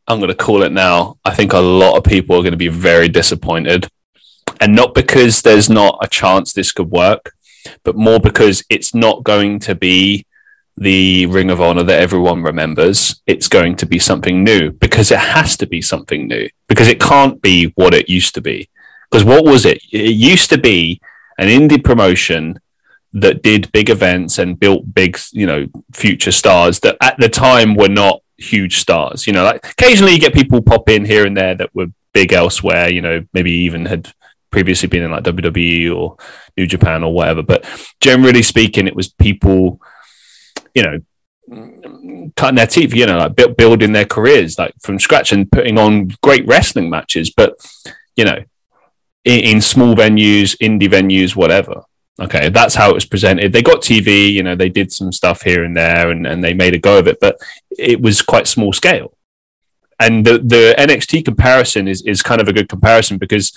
[0.07, 1.19] I'm going to call it now.
[1.25, 3.87] I think a lot of people are going to be very disappointed.
[4.61, 7.35] And not because there's not a chance this could work,
[7.85, 10.27] but more because it's not going to be
[10.77, 13.21] the Ring of Honor that everyone remembers.
[13.27, 17.01] It's going to be something new because it has to be something new because it
[17.01, 18.69] can't be what it used to be.
[19.11, 19.83] Because what was it?
[19.91, 21.01] It used to be
[21.39, 22.61] an indie promotion
[23.13, 27.75] that did big events and built big, you know, future stars that at the time
[27.75, 29.27] were not huge stars.
[29.27, 32.33] You know, like occasionally you get people pop in here and there that were big
[32.33, 34.13] elsewhere, you know, maybe even had
[34.51, 36.17] previously been in like WWE or
[36.57, 37.43] New Japan or whatever.
[37.43, 37.65] But
[38.01, 39.81] generally speaking, it was people
[40.75, 45.51] you know, cutting their teeth, you know, like building their careers like from scratch and
[45.51, 47.31] putting on great wrestling matches.
[47.31, 47.55] But
[48.17, 48.45] you know,
[49.25, 51.83] in, in, small venues, indie venues, whatever.
[52.21, 53.53] Okay, that's how it was presented.
[53.53, 56.53] They got TV, you know, they did some stuff here and there, and, and they
[56.53, 57.39] made a go of it, but
[57.79, 59.17] it was quite small scale.
[59.99, 63.53] And the the NXT comparison is is kind of a good comparison because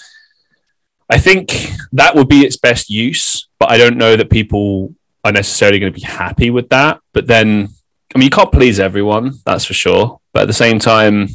[1.10, 5.32] I think that would be its best use, but I don't know that people are
[5.32, 7.00] necessarily going to be happy with that.
[7.14, 7.70] But then,
[8.14, 10.20] I mean, you can't please everyone, that's for sure.
[10.34, 11.28] But at the same time,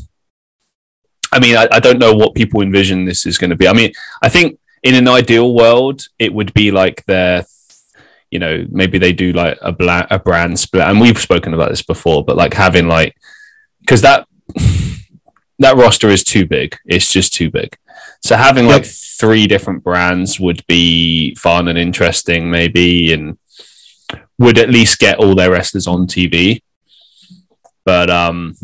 [1.39, 3.69] I mean, I, I don't know what people envision this is going to be.
[3.69, 7.47] I mean, I think in an ideal world, it would be like their,
[8.31, 10.89] you know, maybe they do like a, bla- a brand split.
[10.89, 13.17] And we've spoken about this before, but like having like,
[13.81, 14.27] because that,
[15.61, 16.77] that roster is too big.
[16.85, 17.77] It's just too big.
[18.21, 23.13] So having like three different brands would be fun and interesting, maybe.
[23.13, 23.39] And
[24.39, 26.63] would at least get all their wrestlers on TV.
[27.85, 28.57] But um,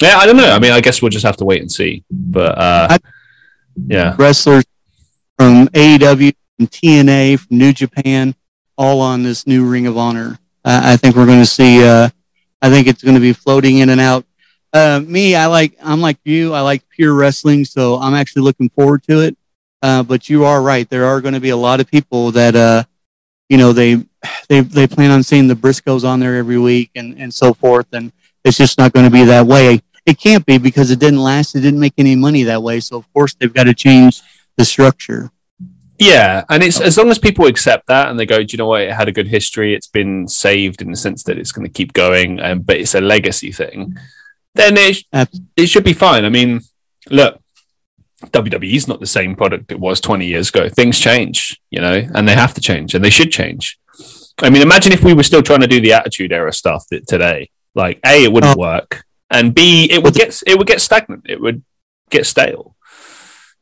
[0.00, 0.50] yeah, I don't know.
[0.50, 2.04] I mean, I guess we'll just have to wait and see.
[2.10, 2.98] But uh,
[3.86, 4.64] yeah, wrestlers
[5.38, 8.34] from AEW, from TNA, from New Japan,
[8.76, 10.38] all on this new Ring of Honor.
[10.64, 11.84] Uh, I think we're going to see.
[11.84, 12.08] Uh,
[12.62, 14.24] I think it's going to be floating in and out.
[14.72, 15.76] Uh, me, I like.
[15.82, 16.54] I'm like you.
[16.54, 19.36] I like pure wrestling, so I'm actually looking forward to it.
[19.82, 20.88] Uh, but you are right.
[20.88, 22.84] There are going to be a lot of people that, uh,
[23.48, 24.04] you know, they
[24.48, 27.86] they they plan on seeing the Briscoes on there every week and and so forth,
[27.92, 28.12] and
[28.44, 29.82] it's just not going to be that way.
[30.06, 31.54] It can't be because it didn't last.
[31.54, 32.80] It didn't make any money that way.
[32.80, 34.22] So of course they've got to change
[34.56, 35.30] the structure.
[35.98, 38.68] Yeah, and it's as long as people accept that and they go, do you know
[38.68, 38.80] what?
[38.80, 39.74] It had a good history.
[39.74, 42.94] It's been saved in the sense that it's going to keep going, um, but it's
[42.94, 43.98] a legacy thing.
[44.54, 45.04] Then it
[45.56, 46.24] it should be fine.
[46.24, 46.62] I mean,
[47.10, 47.40] look,
[48.24, 50.68] WWE is not the same product it was 20 years ago.
[50.68, 53.78] Things change, you know, and they have to change and they should change.
[54.42, 57.50] I mean, imagine if we were still trying to do the Attitude Era stuff today.
[57.74, 58.60] Like, a, it wouldn't oh.
[58.60, 61.24] work, and b, it would get it would get stagnant.
[61.28, 61.62] It would
[62.10, 62.76] get stale.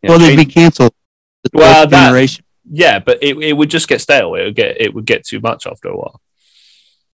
[0.03, 0.93] You know, well, they'd be canceled.
[1.45, 2.45] The well, that, generation.
[2.71, 4.35] yeah, but it, it would just get stale.
[4.35, 6.21] It would get it would get too much after a while.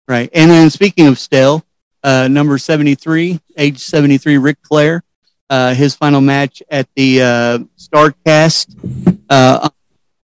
[0.09, 1.65] Right, and then speaking of stale,
[2.03, 5.05] uh, number seventy three, age seventy three, Ric Flair,
[5.51, 9.69] uh, his final match at the uh, Starrcast uh,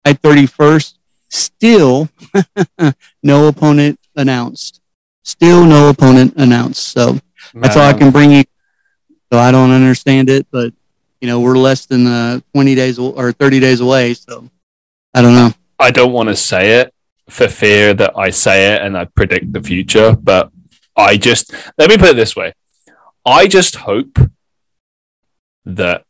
[0.05, 0.97] at thirty first
[1.31, 2.09] Still,
[3.23, 4.81] no opponent announced.
[5.23, 6.89] Still, no opponent announced.
[6.89, 7.19] So
[7.53, 8.43] that's all I can bring you.
[9.31, 10.73] So I don't understand it, but
[11.19, 14.13] you know we're less than uh, 20 days or 30 days away.
[14.13, 14.49] So
[15.13, 15.51] I don't know.
[15.79, 16.93] I don't want to say it
[17.29, 20.51] for fear that I say it and I predict the future, but
[20.95, 22.53] I just let me put it this way:
[23.25, 24.17] I just hope
[25.65, 26.03] that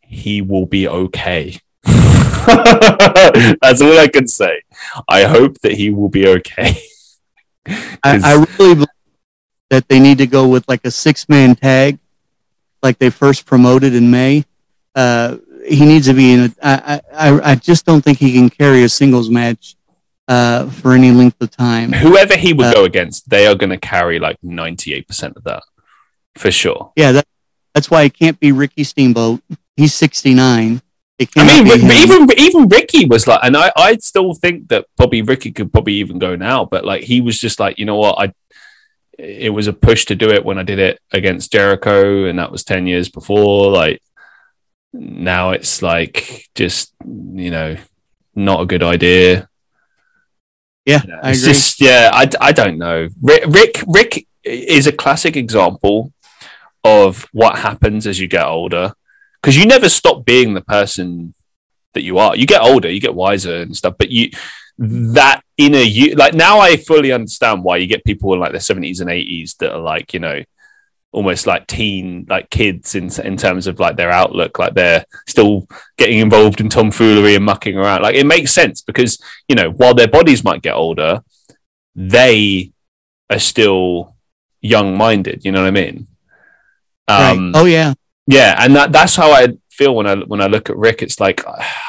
[0.00, 1.58] he will be okay.
[1.84, 4.62] That's all I can say.
[5.08, 6.80] I hope that he will be okay.
[7.66, 8.88] I, I, really believe
[9.70, 11.98] that they need to go with like a six man tag
[12.82, 14.44] like they first promoted in May.
[14.94, 15.36] Uh,
[15.66, 16.54] he needs to be in a.
[16.62, 19.76] I, I, I just don't think he can carry a singles match
[20.26, 21.92] uh, for any length of time.
[21.92, 25.62] Whoever he would uh, go against, they are going to carry like 98% of that
[26.36, 26.92] for sure.
[26.96, 27.26] Yeah, that,
[27.74, 29.42] that's why it can't be Ricky Steamboat.
[29.76, 30.82] He's 69.
[31.36, 35.50] I mean, even even Ricky was like, and I I still think that Bobby Ricky
[35.50, 38.32] could probably even go now, but like he was just like, you know what, I
[39.18, 42.52] it was a push to do it when I did it against Jericho, and that
[42.52, 43.70] was ten years before.
[43.70, 44.00] Like
[44.92, 47.76] now, it's like just you know
[48.34, 49.48] not a good idea.
[50.86, 51.42] Yeah, I agree.
[51.42, 53.08] Just, yeah, I, I don't know.
[53.20, 56.12] Ric, Ric Ric is a classic example
[56.84, 58.94] of what happens as you get older
[59.42, 61.34] because you never stop being the person
[61.94, 62.36] that you are.
[62.36, 64.30] You get older, you get wiser and stuff, but you
[64.78, 68.58] that inner you like now I fully understand why you get people in like the
[68.58, 70.42] 70s and 80s that are like, you know,
[71.10, 75.66] almost like teen like kids in in terms of like their outlook like they're still
[75.96, 78.02] getting involved in tomfoolery and mucking around.
[78.02, 81.22] Like it makes sense because you know while their bodies might get older
[81.96, 82.72] they
[83.28, 84.14] are still
[84.60, 86.06] young minded you know what i mean?
[87.08, 87.62] Um right.
[87.62, 87.94] oh yeah.
[88.26, 91.18] Yeah and that that's how i feel when i when i look at rick it's
[91.20, 91.42] like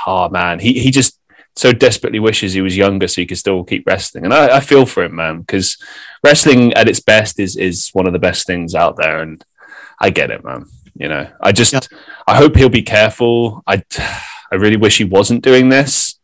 [0.08, 1.19] oh man he he just
[1.56, 4.26] so desperately wishes he was younger so he could still keep wrestling.
[4.26, 5.78] And I, I feel for him, man, because
[6.24, 9.22] wrestling at its best is is one of the best things out there.
[9.22, 9.44] And
[10.00, 10.66] I get it, man.
[10.96, 11.80] You know, I just yeah.
[12.28, 13.64] I hope he'll be careful.
[13.68, 13.84] I
[14.52, 16.20] I really wish he wasn't doing this,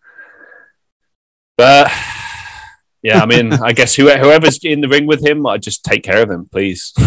[1.57, 1.91] but
[3.01, 6.23] yeah, I mean, I guess whoever's in the ring with him, I just take care
[6.23, 6.91] of him, please.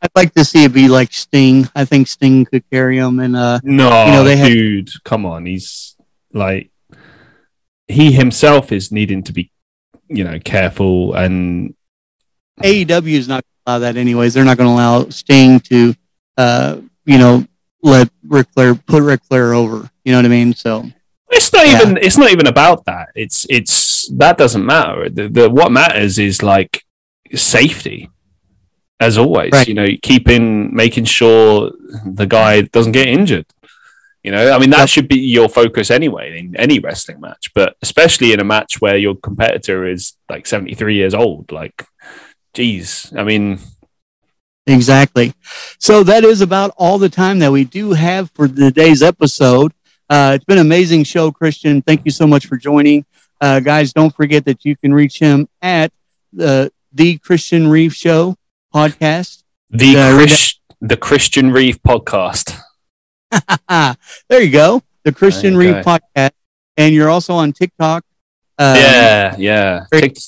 [0.00, 1.68] I'd like to see it be like Sting.
[1.74, 5.04] I think Sting could carry him, and uh, no, you know, they dude, had...
[5.04, 5.96] come on, he's
[6.32, 6.70] like
[7.86, 9.50] he himself is needing to be,
[10.08, 11.74] you know, careful and
[12.60, 14.34] AEW is not going to allow that anyways.
[14.34, 15.94] They're not going to allow Sting to,
[16.36, 17.46] uh, you know,
[17.82, 19.90] let Ric Flair put Ric Flair over.
[20.04, 20.54] You know what I mean?
[20.54, 20.84] So
[21.30, 21.80] it's not yeah.
[21.80, 23.08] even it's not even about that.
[23.14, 25.08] It's it's that doesn't matter.
[25.08, 26.84] The, the what matters is like
[27.34, 28.10] safety.
[29.00, 29.68] As always, right.
[29.68, 31.70] you know, keeping making sure
[32.04, 33.46] the guy doesn't get injured.
[34.28, 37.76] You know, I mean, that should be your focus anyway in any wrestling match, but
[37.80, 41.50] especially in a match where your competitor is like 73 years old.
[41.50, 41.86] Like,
[42.52, 43.58] geez, I mean,
[44.66, 45.32] Exactly.
[45.78, 49.72] So that is about all the time that we do have for today's episode.
[50.10, 51.80] Uh, it's been an amazing show, Christian.
[51.80, 53.06] Thank you so much for joining.
[53.40, 55.90] Uh, guys, don't forget that you can reach him at
[56.34, 58.36] the the Christian Reeve Show
[58.74, 59.42] podcast.
[59.70, 62.60] The uh, Chris, the Christian Reeve podcast.
[64.28, 64.82] There you go.
[65.04, 66.30] The Christian Reeve podcast.
[66.76, 68.04] And you're also on TikTok.
[68.60, 69.84] Um, yeah, yeah.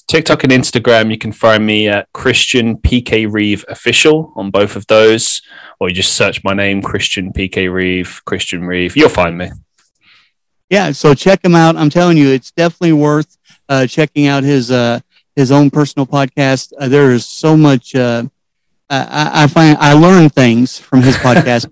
[0.06, 4.86] TikTok and Instagram, you can find me at Christian PK Reeve official on both of
[4.86, 5.42] those,
[5.80, 8.96] or you just search my name, Christian PK Reeve, Christian Reeve.
[8.96, 9.50] You'll find me.
[10.68, 11.76] Yeah, so check him out.
[11.76, 13.36] I'm telling you, it's definitely worth
[13.68, 15.00] uh, checking out his uh,
[15.34, 16.72] his own personal podcast.
[16.78, 17.96] Uh, there is so much.
[17.96, 18.24] Uh,
[18.88, 21.66] I, I find I learn things from his podcast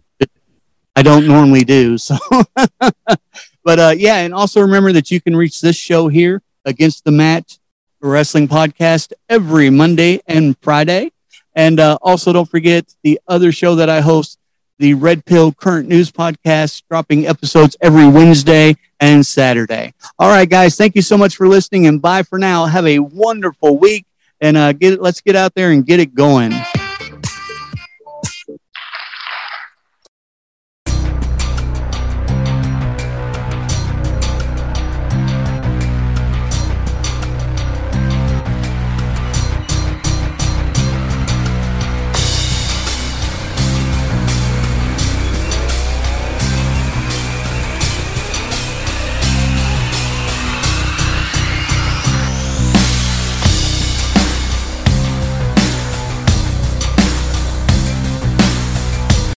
[0.98, 1.96] I don't normally do.
[1.96, 2.16] So,
[2.80, 7.12] but uh, yeah, and also remember that you can reach this show here against the
[7.12, 7.56] mat
[8.00, 11.12] wrestling podcast every Monday and Friday.
[11.54, 14.40] And uh, also don't forget the other show that I host,
[14.80, 19.94] the Red Pill Current News Podcast, dropping episodes every Wednesday and Saturday.
[20.18, 22.66] All right, guys, thank you so much for listening and bye for now.
[22.66, 24.04] Have a wonderful week
[24.40, 26.52] and uh, get let's get out there and get it going.